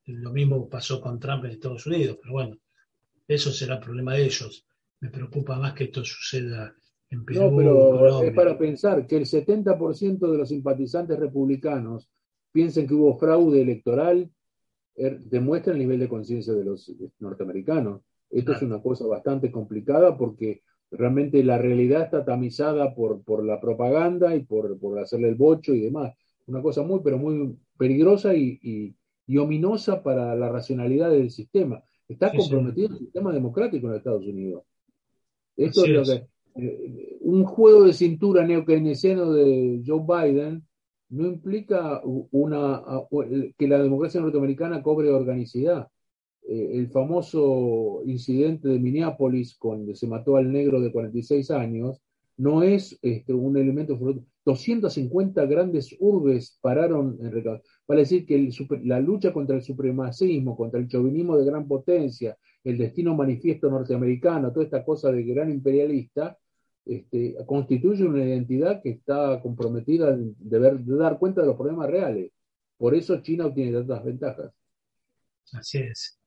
Lo 0.06 0.32
mismo 0.32 0.68
pasó 0.68 1.00
con 1.00 1.20
Trump 1.20 1.44
en 1.44 1.52
Estados 1.52 1.86
Unidos, 1.86 2.18
pero 2.20 2.32
bueno, 2.32 2.58
eso 3.28 3.52
será 3.52 3.78
problema 3.78 4.14
de 4.14 4.24
ellos. 4.24 4.66
Me 4.98 5.10
preocupa 5.10 5.56
más 5.56 5.74
que 5.74 5.84
esto 5.84 6.04
suceda 6.04 6.74
en 7.08 7.24
Perú, 7.24 7.52
No, 7.52 7.56
pero 7.56 7.74
Colombia. 7.90 8.30
es 8.30 8.34
para 8.34 8.58
pensar 8.58 9.06
que 9.06 9.16
el 9.16 9.26
70% 9.26 10.28
de 10.28 10.38
los 10.38 10.48
simpatizantes 10.48 11.20
republicanos 11.20 12.10
piensen 12.50 12.88
que 12.88 12.94
hubo 12.94 13.16
fraude 13.16 13.62
electoral, 13.62 14.28
demuestra 14.96 15.72
el 15.72 15.78
nivel 15.78 15.98
de 15.98 16.08
conciencia 16.08 16.52
de 16.54 16.64
los 16.64 16.92
norteamericanos. 17.18 18.02
Esto 18.30 18.52
es 18.52 18.58
Claro. 18.58 18.66
una 18.66 18.82
cosa 18.82 19.06
bastante 19.06 19.50
complicada 19.50 20.16
porque 20.16 20.62
realmente 20.90 21.42
la 21.44 21.58
realidad 21.58 22.02
está 22.04 22.24
tamizada 22.24 22.94
por, 22.94 23.22
por 23.22 23.44
la 23.44 23.60
propaganda 23.60 24.34
y 24.36 24.44
por, 24.44 24.78
por 24.78 24.98
hacerle 24.98 25.28
el 25.28 25.34
bocho 25.36 25.74
y 25.74 25.80
demás. 25.80 26.14
Una 26.46 26.62
cosa 26.62 26.82
muy, 26.82 27.00
pero 27.02 27.18
muy 27.18 27.56
peligrosa 27.78 28.34
y, 28.34 28.58
y- 28.62 28.96
y 29.26 29.38
ominosa 29.38 30.02
para 30.02 30.34
la 30.36 30.50
racionalidad 30.50 31.10
del 31.10 31.30
sistema. 31.30 31.82
Está 32.08 32.30
Sí, 32.32 32.36
comprometido 32.36 32.88
el 32.92 32.98
sistema 32.98 33.32
democrático 33.32 33.88
en 33.88 33.94
Estados 33.94 34.26
Unidos. 34.26 34.64
Esto 35.56 35.82
Así 35.82 35.90
es 35.92 35.96
lo 35.96 36.02
es. 36.14 36.22
que 36.54 36.62
eh, 36.62 37.18
un 37.20 37.44
juego 37.44 37.84
de 37.84 37.92
cintura 37.92 38.44
neokeynesiano 38.46 39.32
de 39.32 39.82
Joe 39.86 40.02
Biden 40.06 40.66
no 41.14 41.26
implica 41.26 42.00
una, 42.04 42.82
que 43.56 43.68
la 43.68 43.82
democracia 43.82 44.20
norteamericana 44.20 44.82
cobre 44.82 45.10
organicidad. 45.10 45.88
Eh, 46.46 46.72
el 46.74 46.88
famoso 46.90 48.02
incidente 48.06 48.68
de 48.68 48.78
Minneapolis, 48.78 49.56
cuando 49.56 49.94
se 49.94 50.06
mató 50.06 50.36
al 50.36 50.52
negro 50.52 50.80
de 50.80 50.92
46 50.92 51.50
años, 51.50 52.02
no 52.36 52.62
es 52.62 52.98
este, 53.02 53.32
un 53.32 53.56
elemento. 53.56 53.96
fruto- 53.98 54.24
250 54.44 55.46
grandes 55.46 55.96
urbes 56.00 56.58
pararon 56.60 57.16
en 57.20 57.42
para 57.86 58.00
decir 58.00 58.26
que 58.26 58.50
la 58.84 59.00
lucha 59.00 59.32
contra 59.32 59.56
el 59.56 59.62
supremacismo, 59.62 60.56
contra 60.56 60.80
el 60.80 60.88
chauvinismo 60.88 61.36
de 61.38 61.46
gran 61.46 61.66
potencia, 61.66 62.36
el 62.62 62.76
destino 62.76 63.14
manifiesto 63.14 63.70
norteamericano, 63.70 64.52
toda 64.52 64.64
esta 64.64 64.84
cosa 64.84 65.10
de 65.10 65.22
gran 65.22 65.50
imperialista, 65.50 66.36
este, 66.86 67.36
constituye 67.46 68.04
una 68.04 68.24
identidad 68.24 68.82
que 68.82 68.90
está 68.90 69.40
comprometida 69.40 70.14
de 70.16 70.58
dar 70.98 71.18
cuenta 71.18 71.40
de 71.40 71.46
los 71.48 71.56
problemas 71.56 71.88
reales. 71.90 72.30
Por 72.76 72.94
eso 72.94 73.20
China 73.22 73.46
obtiene 73.46 73.72
tantas 73.78 74.04
ventajas. 74.04 74.52
Así 75.52 75.78
es. 75.78 76.18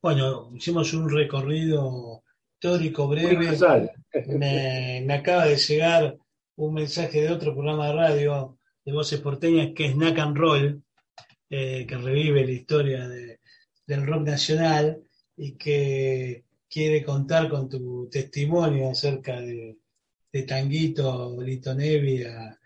Bueno, 0.00 0.50
hicimos 0.54 0.92
un 0.94 1.10
recorrido 1.10 2.22
histórico 2.54 3.08
breve. 3.08 3.34
Me, 4.28 5.02
me 5.04 5.14
acaba 5.14 5.46
de 5.46 5.56
llegar 5.56 6.16
un 6.56 6.74
mensaje 6.74 7.20
de 7.22 7.30
otro 7.30 7.52
programa 7.52 7.88
de 7.88 7.92
radio 7.94 8.58
de 8.84 8.92
Voces 8.92 9.20
Porteñas 9.20 9.72
que 9.74 9.86
es 9.86 9.92
Snack 9.92 10.18
and 10.18 10.36
Roll, 10.36 10.82
eh, 11.50 11.84
que 11.86 11.96
revive 11.98 12.44
la 12.44 12.52
historia 12.52 13.08
de- 13.08 13.40
del 13.86 14.06
rock 14.06 14.22
nacional 14.26 15.02
y 15.36 15.52
que 15.52 16.44
quiere 16.68 17.04
contar 17.04 17.48
con 17.48 17.68
tu 17.68 18.08
testimonio 18.10 18.90
acerca 18.90 19.40
de, 19.40 19.76
de 20.36 20.42
Tanguito, 20.44 21.36
Lito 21.40 21.74
Nevia 21.74 22.58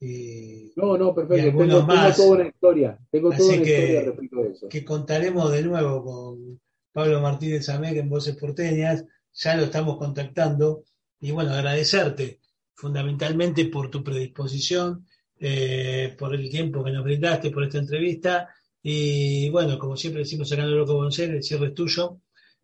y 0.00 0.72
No, 0.76 0.96
no, 0.96 1.14
perfecto. 1.14 1.44
Tengo, 1.48 1.60
tengo 1.64 1.82
más. 1.82 2.16
toda 2.16 2.30
una 2.36 2.46
historia. 2.48 2.98
Tengo 3.10 3.30
Así 3.32 3.38
toda 3.42 3.54
una 3.54 3.62
que- 3.64 3.70
historia 3.78 4.00
respecto 4.02 4.40
a 4.40 4.46
eso. 4.46 4.68
que 4.68 4.84
contaremos 4.84 5.52
de 5.52 5.62
nuevo 5.62 6.04
con 6.04 6.60
Pablo 6.92 7.20
Martínez 7.20 7.68
Amec 7.68 7.96
en 7.96 8.08
Voces 8.08 8.36
Porteñas, 8.36 9.04
ya 9.32 9.56
lo 9.56 9.64
estamos 9.64 9.98
contactando, 9.98 10.84
y 11.20 11.30
bueno, 11.32 11.52
agradecerte 11.52 12.40
fundamentalmente 12.74 13.66
por 13.66 13.90
tu 13.90 14.02
predisposición, 14.02 15.06
eh, 15.40 16.14
por 16.18 16.34
el 16.34 16.48
tiempo 16.48 16.82
que 16.82 16.90
nos 16.92 17.04
brindaste, 17.04 17.50
por 17.50 17.64
esta 17.64 17.78
entrevista, 17.78 18.48
y 18.82 19.50
bueno, 19.50 19.78
como 19.78 19.96
siempre 19.96 20.22
decimos 20.22 20.50
acá 20.52 20.62
en 20.62 20.68
el 20.68 20.76
Loco 20.76 21.02
Aires, 21.02 21.18
el 21.20 21.42
cierre 21.42 21.66
es 21.68 21.74
tuyo, 21.74 22.20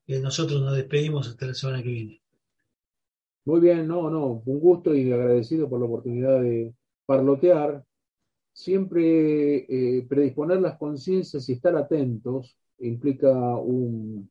y 0.06 0.14
nosotros 0.18 0.60
nos 0.62 0.74
despedimos 0.76 1.28
hasta 1.28 1.46
la 1.46 1.54
semana 1.54 1.82
que 1.82 1.88
viene. 1.90 2.20
Muy 3.45 3.61
bien, 3.61 3.86
no, 3.86 4.09
no, 4.11 4.42
un 4.45 4.61
gusto 4.61 4.95
y 4.95 5.12
agradecido 5.12 5.68
por 5.68 5.80
la 5.80 5.86
oportunidad 5.86 6.40
de 6.40 6.74
parlotear 7.07 7.84
siempre 8.55 9.66
eh, 9.68 10.07
predisponer 10.09 10.61
las 10.61 10.78
conciencias 10.78 11.49
y 11.49 11.53
estar 11.53 11.76
atentos 11.76 12.57
implica 12.78 13.32
un, 13.57 14.30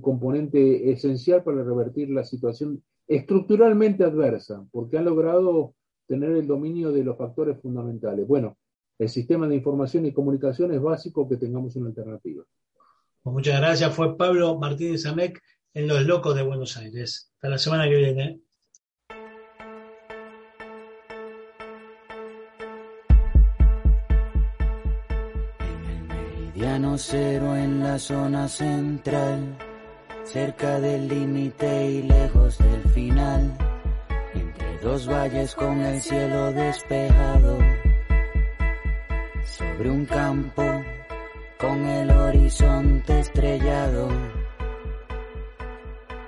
componente 0.00 0.92
esencial 0.92 1.42
para 1.42 1.64
revertir 1.64 2.08
la 2.10 2.22
situación 2.24 2.82
estructuralmente 3.08 4.04
adversa, 4.04 4.64
porque 4.70 4.98
han 4.98 5.04
logrado 5.04 5.74
tener 6.06 6.30
el 6.30 6.46
dominio 6.46 6.92
de 6.92 7.02
los 7.02 7.18
factores 7.18 7.60
fundamentales. 7.60 8.26
Bueno, 8.26 8.56
el 8.98 9.08
sistema 9.08 9.48
de 9.48 9.56
información 9.56 10.06
y 10.06 10.12
comunicación 10.12 10.72
es 10.72 10.80
básico 10.80 11.28
que 11.28 11.36
tengamos 11.36 11.74
una 11.74 11.88
alternativa. 11.88 12.44
Muchas 13.24 13.60
gracias. 13.60 13.92
Fue 13.94 14.16
Pablo 14.16 14.56
Martínez 14.58 15.06
Amec 15.06 15.42
en 15.74 15.88
Los 15.88 16.02
Locos 16.06 16.36
de 16.36 16.42
Buenos 16.42 16.76
Aires. 16.76 17.32
Hasta 17.34 17.48
la 17.48 17.58
semana 17.58 17.88
que 17.88 17.96
viene. 17.96 18.40
Meridiano 26.08 26.96
cero 26.96 27.56
en 27.56 27.80
la 27.80 27.98
zona 27.98 28.48
central, 28.48 29.58
cerca 30.22 30.78
del 30.78 31.08
límite 31.08 31.90
y 31.90 32.02
lejos 32.04 32.56
del 32.58 32.82
final, 32.92 33.58
entre 34.32 34.78
dos 34.78 35.08
valles 35.08 35.54
con 35.56 35.80
el 35.80 36.00
cielo 36.00 36.52
despejado, 36.52 37.58
sobre 39.58 39.90
un 39.90 40.06
campo 40.06 40.62
con 41.58 41.84
el 41.84 42.10
horizonte 42.10 43.18
estrellado. 43.18 44.43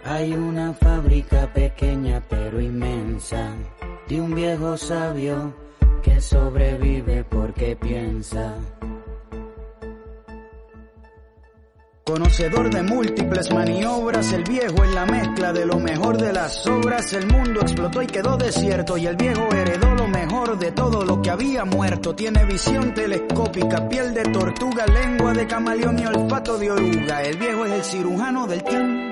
Hay 0.09 0.33
una 0.35 0.73
fábrica 0.73 1.53
pequeña 1.53 2.23
pero 2.29 2.61
inmensa 2.61 3.55
de 4.09 4.21
un 4.21 4.37
viejo 4.37 4.77
sabio 4.77 5.53
que 6.01 6.21
sobrevive 6.21 7.25
porque 7.25 7.75
piensa. 7.75 8.55
Conocedor 12.05 12.73
de 12.73 12.85
múltiples 12.85 13.53
maniobras, 13.53 14.33
el 14.33 14.45
viejo 14.45 14.85
en 14.85 14.95
la 14.95 15.07
mezcla 15.07 15.53
de 15.53 15.67
lo 15.67 15.81
mejor 15.81 16.17
de 16.17 16.33
las 16.33 16.65
obras. 16.69 17.13
El 17.13 17.27
mundo 17.27 17.63
explotó 17.63 18.01
y 18.01 18.07
quedó 18.07 18.37
desierto 18.37 18.97
y 18.97 19.09
el 19.09 19.17
viejo 19.17 19.49
heredó 19.53 19.93
lo 19.97 20.07
mejor 20.07 20.57
de 20.57 20.71
todo 20.71 21.05
lo 21.05 21.21
que 21.21 21.31
había 21.31 21.65
muerto. 21.65 22.15
Tiene 22.15 22.45
visión 22.45 22.95
telescópica, 22.95 23.89
piel 23.89 24.15
de 24.15 24.23
tortuga, 24.23 24.87
lengua 24.87 25.33
de 25.33 25.49
camaleón 25.49 25.99
y 25.99 26.07
olfato 26.07 26.57
de 26.59 26.71
oruga. 26.71 27.25
El 27.25 27.39
viejo 27.39 27.65
es 27.65 27.73
el 27.73 27.83
cirujano 27.83 28.47
del 28.47 28.63
tiempo, 28.63 29.06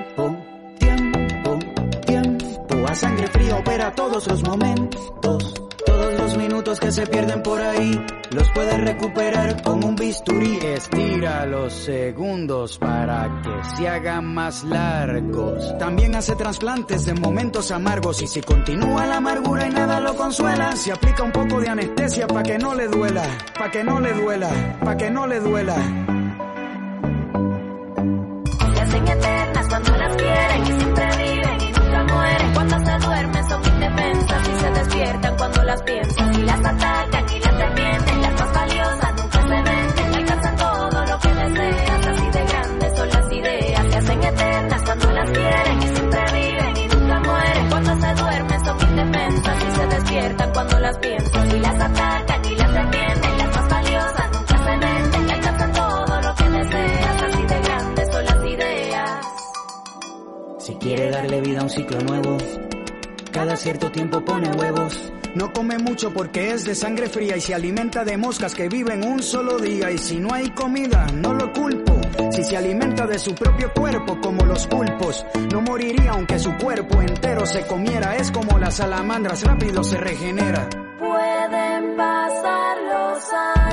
Sangre 2.95 3.27
fría 3.27 3.57
opera 3.57 3.91
todos 3.93 4.25
los 4.27 4.41
momentos. 4.43 5.53
Todos 5.85 6.13
los 6.17 6.37
minutos 6.37 6.79
que 6.79 6.91
se 6.93 7.05
pierden 7.05 7.43
por 7.43 7.61
ahí 7.61 8.01
los 8.31 8.49
puedes 8.51 8.79
recuperar 8.79 9.61
con 9.63 9.83
un 9.83 9.97
bisturí. 9.97 10.59
Estira 10.63 11.45
los 11.45 11.73
segundos 11.73 12.77
para 12.77 13.41
que 13.43 13.75
se 13.75 13.89
hagan 13.89 14.33
más 14.33 14.63
largos. 14.63 15.77
También 15.77 16.15
hace 16.15 16.35
trasplantes 16.35 17.05
de 17.05 17.13
momentos 17.15 17.69
amargos 17.71 18.21
y 18.21 18.27
si 18.27 18.41
continúa 18.41 19.05
la 19.05 19.17
amargura 19.17 19.67
y 19.67 19.71
nada 19.71 19.99
lo 19.99 20.15
consuela, 20.15 20.73
se 20.77 20.93
aplica 20.93 21.23
un 21.23 21.33
poco 21.33 21.59
de 21.59 21.67
anestesia 21.67 22.27
para 22.27 22.43
que 22.43 22.57
no 22.57 22.75
le 22.75 22.87
duela, 22.87 23.25
para 23.57 23.71
que 23.71 23.83
no 23.83 23.99
le 23.99 24.13
duela, 24.13 24.77
para 24.79 24.97
que 24.97 25.11
no 25.11 25.27
le 25.27 25.39
duela. 25.41 25.75
Se 28.73 28.81
hacen 28.81 29.07
eternas 29.07 29.67
cuando 29.67 29.97
las 29.97 30.15
quieren 30.15 30.65
y 30.65 30.69
nunca 30.69 31.05
mueren. 31.07 31.34
Cuando 32.67 32.91
se 32.91 33.05
duermen 33.05 33.47
son 33.47 33.63
indefensas 33.63 34.49
y 34.49 34.59
se 34.59 34.71
despiertan 34.71 35.37
cuando 35.37 35.63
las 35.63 35.83
piensan 35.83 36.33
y 36.33 36.43
las 36.43 36.61
darle 61.25 61.41
vida 61.41 61.61
a 61.61 61.63
un 61.63 61.69
ciclo 61.69 61.99
nuevo, 62.01 62.37
cada 63.31 63.57
cierto 63.57 63.91
tiempo 63.91 64.23
pone 64.23 64.49
huevos. 64.51 65.11
No 65.33 65.51
come 65.51 65.77
mucho 65.79 66.13
porque 66.13 66.51
es 66.51 66.63
de 66.63 66.75
sangre 66.75 67.09
fría 67.09 67.35
y 67.35 67.41
se 67.41 67.53
alimenta 67.53 68.05
de 68.05 68.15
moscas 68.15 68.53
que 68.53 68.69
viven 68.69 69.03
un 69.03 69.21
solo 69.21 69.57
día. 69.57 69.91
Y 69.91 69.97
si 69.97 70.17
no 70.17 70.33
hay 70.33 70.51
comida, 70.51 71.07
no 71.13 71.33
lo 71.33 71.51
culpo. 71.51 71.99
Si 72.31 72.43
se 72.43 72.55
alimenta 72.55 73.05
de 73.05 73.19
su 73.19 73.33
propio 73.35 73.73
cuerpo 73.73 74.21
como 74.21 74.45
los 74.45 74.67
pulpos, 74.67 75.25
no 75.51 75.61
moriría 75.61 76.11
aunque 76.11 76.39
su 76.39 76.55
cuerpo 76.55 77.01
entero 77.01 77.45
se 77.45 77.65
comiera. 77.65 78.15
Es 78.15 78.31
como 78.31 78.57
las 78.59 78.75
salamandras, 78.75 79.43
rápido 79.43 79.83
se 79.83 79.97
regenera. 79.97 80.69
Pueden 80.99 81.97
pasar 81.97 82.77
los 82.83 83.33
años. 83.33 83.64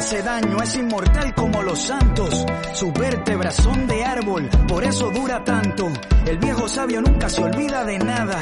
Hace 0.00 0.22
daño, 0.22 0.56
es 0.62 0.76
inmortal 0.76 1.34
como 1.34 1.62
los 1.62 1.78
santos. 1.78 2.46
Sus 2.72 2.90
vértebras 2.94 3.54
son 3.56 3.86
de 3.86 4.02
árbol, 4.02 4.48
por 4.66 4.82
eso 4.82 5.10
dura 5.10 5.44
tanto. 5.44 5.88
El 6.24 6.38
viejo 6.38 6.66
sabio 6.68 7.02
nunca 7.02 7.28
se 7.28 7.42
olvida 7.42 7.84
de 7.84 7.98
nada. 7.98 8.38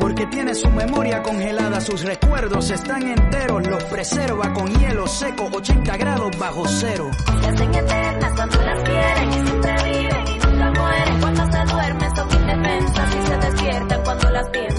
Porque 0.00 0.26
tiene 0.26 0.52
su 0.52 0.68
memoria 0.68 1.22
congelada, 1.22 1.80
sus 1.80 2.02
recuerdos 2.02 2.70
están 2.72 3.06
enteros, 3.06 3.64
los 3.68 3.84
preserva 3.84 4.52
con 4.52 4.66
hielo 4.66 5.06
seco, 5.06 5.48
80 5.52 5.96
grados 5.96 6.36
bajo 6.38 6.66
cero. 6.66 7.08
Se 7.40 7.48
hacen 7.50 7.74
eternas 7.74 8.32
cuando 8.34 8.62
las 8.62 8.82
quieren 8.82 9.28
y 9.28 9.46
siempre 9.46 9.74
viven 9.84 10.26
y 10.26 10.38
nunca 10.38 10.80
mueren. 10.80 11.20
Cuando 11.20 11.52
se 11.52 11.72
duermen 11.72 12.16
son 12.16 12.32
indefensas 12.32 13.14
y 13.14 13.26
se 13.26 13.36
despiertan 13.36 14.02
cuando 14.02 14.30
las 14.30 14.48
piensan 14.48 14.75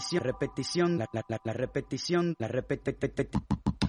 repetición, 0.00 0.98
la, 0.98 1.06
la- 1.12 1.24
la- 1.28 1.40
la 1.44 1.52
repetición, 1.52 2.34
la 2.38 2.48
repetición. 2.48 2.96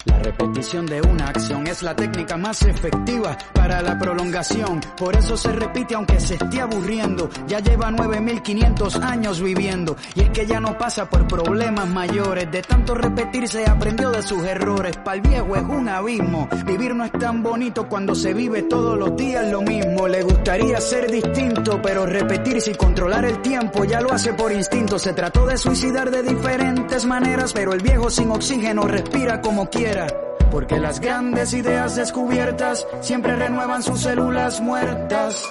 La 0.05 0.19
repetición 0.19 0.85
de 0.85 1.01
una 1.01 1.25
acción 1.27 1.67
es 1.67 1.83
la 1.83 1.93
técnica 1.95 2.37
más 2.37 2.61
efectiva 2.63 3.37
para 3.53 3.81
la 3.81 3.97
prolongación. 3.99 4.79
Por 4.97 5.15
eso 5.17 5.35
se 5.35 5.51
repite 5.51 5.95
aunque 5.95 6.19
se 6.19 6.35
esté 6.35 6.61
aburriendo. 6.61 7.29
Ya 7.47 7.59
lleva 7.59 7.91
9500 7.91 8.95
años 8.97 9.41
viviendo. 9.41 9.97
Y 10.15 10.21
es 10.21 10.29
que 10.29 10.45
ya 10.45 10.59
no 10.61 10.77
pasa 10.77 11.09
por 11.09 11.27
problemas 11.27 11.87
mayores. 11.89 12.49
De 12.49 12.61
tanto 12.61 12.95
repetir 12.95 13.47
se 13.49 13.69
aprendió 13.69 14.09
de 14.11 14.21
sus 14.23 14.43
errores. 14.45 14.95
Para 14.97 15.15
el 15.15 15.21
viejo 15.21 15.55
es 15.57 15.63
un 15.63 15.89
abismo. 15.89 16.47
Vivir 16.65 16.95
no 16.95 17.03
es 17.03 17.11
tan 17.11 17.43
bonito 17.43 17.87
cuando 17.89 18.15
se 18.15 18.33
vive 18.33 18.63
todos 18.63 18.97
los 18.97 19.15
días 19.17 19.45
lo 19.51 19.61
mismo. 19.61 20.07
Le 20.07 20.23
gustaría 20.23 20.79
ser 20.79 21.11
distinto, 21.11 21.81
pero 21.81 22.05
repetirse 22.05 22.71
y 22.71 22.75
controlar 22.75 23.25
el 23.25 23.41
tiempo 23.41 23.83
ya 23.83 23.99
lo 23.99 24.13
hace 24.13 24.33
por 24.33 24.53
instinto. 24.53 24.97
Se 24.97 25.11
trató 25.13 25.45
de 25.45 25.57
de 26.05 26.21
diferentes 26.21 27.05
maneras, 27.05 27.53
pero 27.53 27.73
el 27.73 27.81
viejo 27.81 28.11
sin 28.11 28.29
oxígeno 28.29 28.83
respira 28.83 29.41
como 29.41 29.67
quiera. 29.67 30.05
Porque 30.51 30.79
las 30.79 30.99
grandes 30.99 31.53
ideas 31.53 31.95
descubiertas 31.95 32.85
siempre 33.01 33.35
renuevan 33.35 33.81
sus 33.81 34.01
células 34.01 34.61
muertas. 34.61 35.41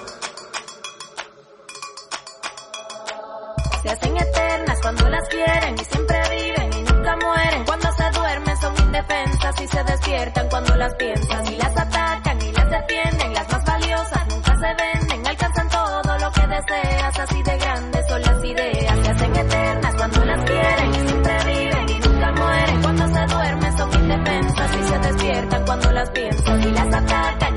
Se 3.83 3.89
hacen 3.91 4.17
eternas 4.17 4.79
cuando 4.81 5.09
las 5.09 5.29
quieren 5.29 5.75
y 5.75 5.85
siempre 5.85 6.23
viven 6.31 6.73
y 6.75 6.83
nunca 6.93 7.17
mueren. 7.17 7.65
Cuando 7.65 7.93
se 7.93 8.11
duermen 8.19 8.57
son 8.59 8.75
indefensas 8.79 9.61
y 9.61 9.67
se 9.67 9.83
despiertan 9.83 10.49
cuando 10.49 10.77
las 10.77 10.95
piensan 10.95 11.47
y 11.53 11.57
las 11.57 11.77
atacan 11.77 12.41
y 12.41 12.53
las 12.53 12.71
defienden. 12.71 13.35
Las 13.35 13.51
más 13.51 13.65
valiosas 13.65 14.29
nunca 14.29 14.55
se 14.55 14.85
venden, 14.85 15.27
alcanzan 15.27 15.69
todo 15.69 16.19
lo 16.19 16.33
que 16.33 16.47
deseas 16.47 17.19
así 17.19 17.43
de 17.43 17.59
cuando 25.67 25.91
las 25.91 26.09
piensas 26.11 26.65
y 26.65 26.71
las 26.71 26.95
atacas 26.95 27.56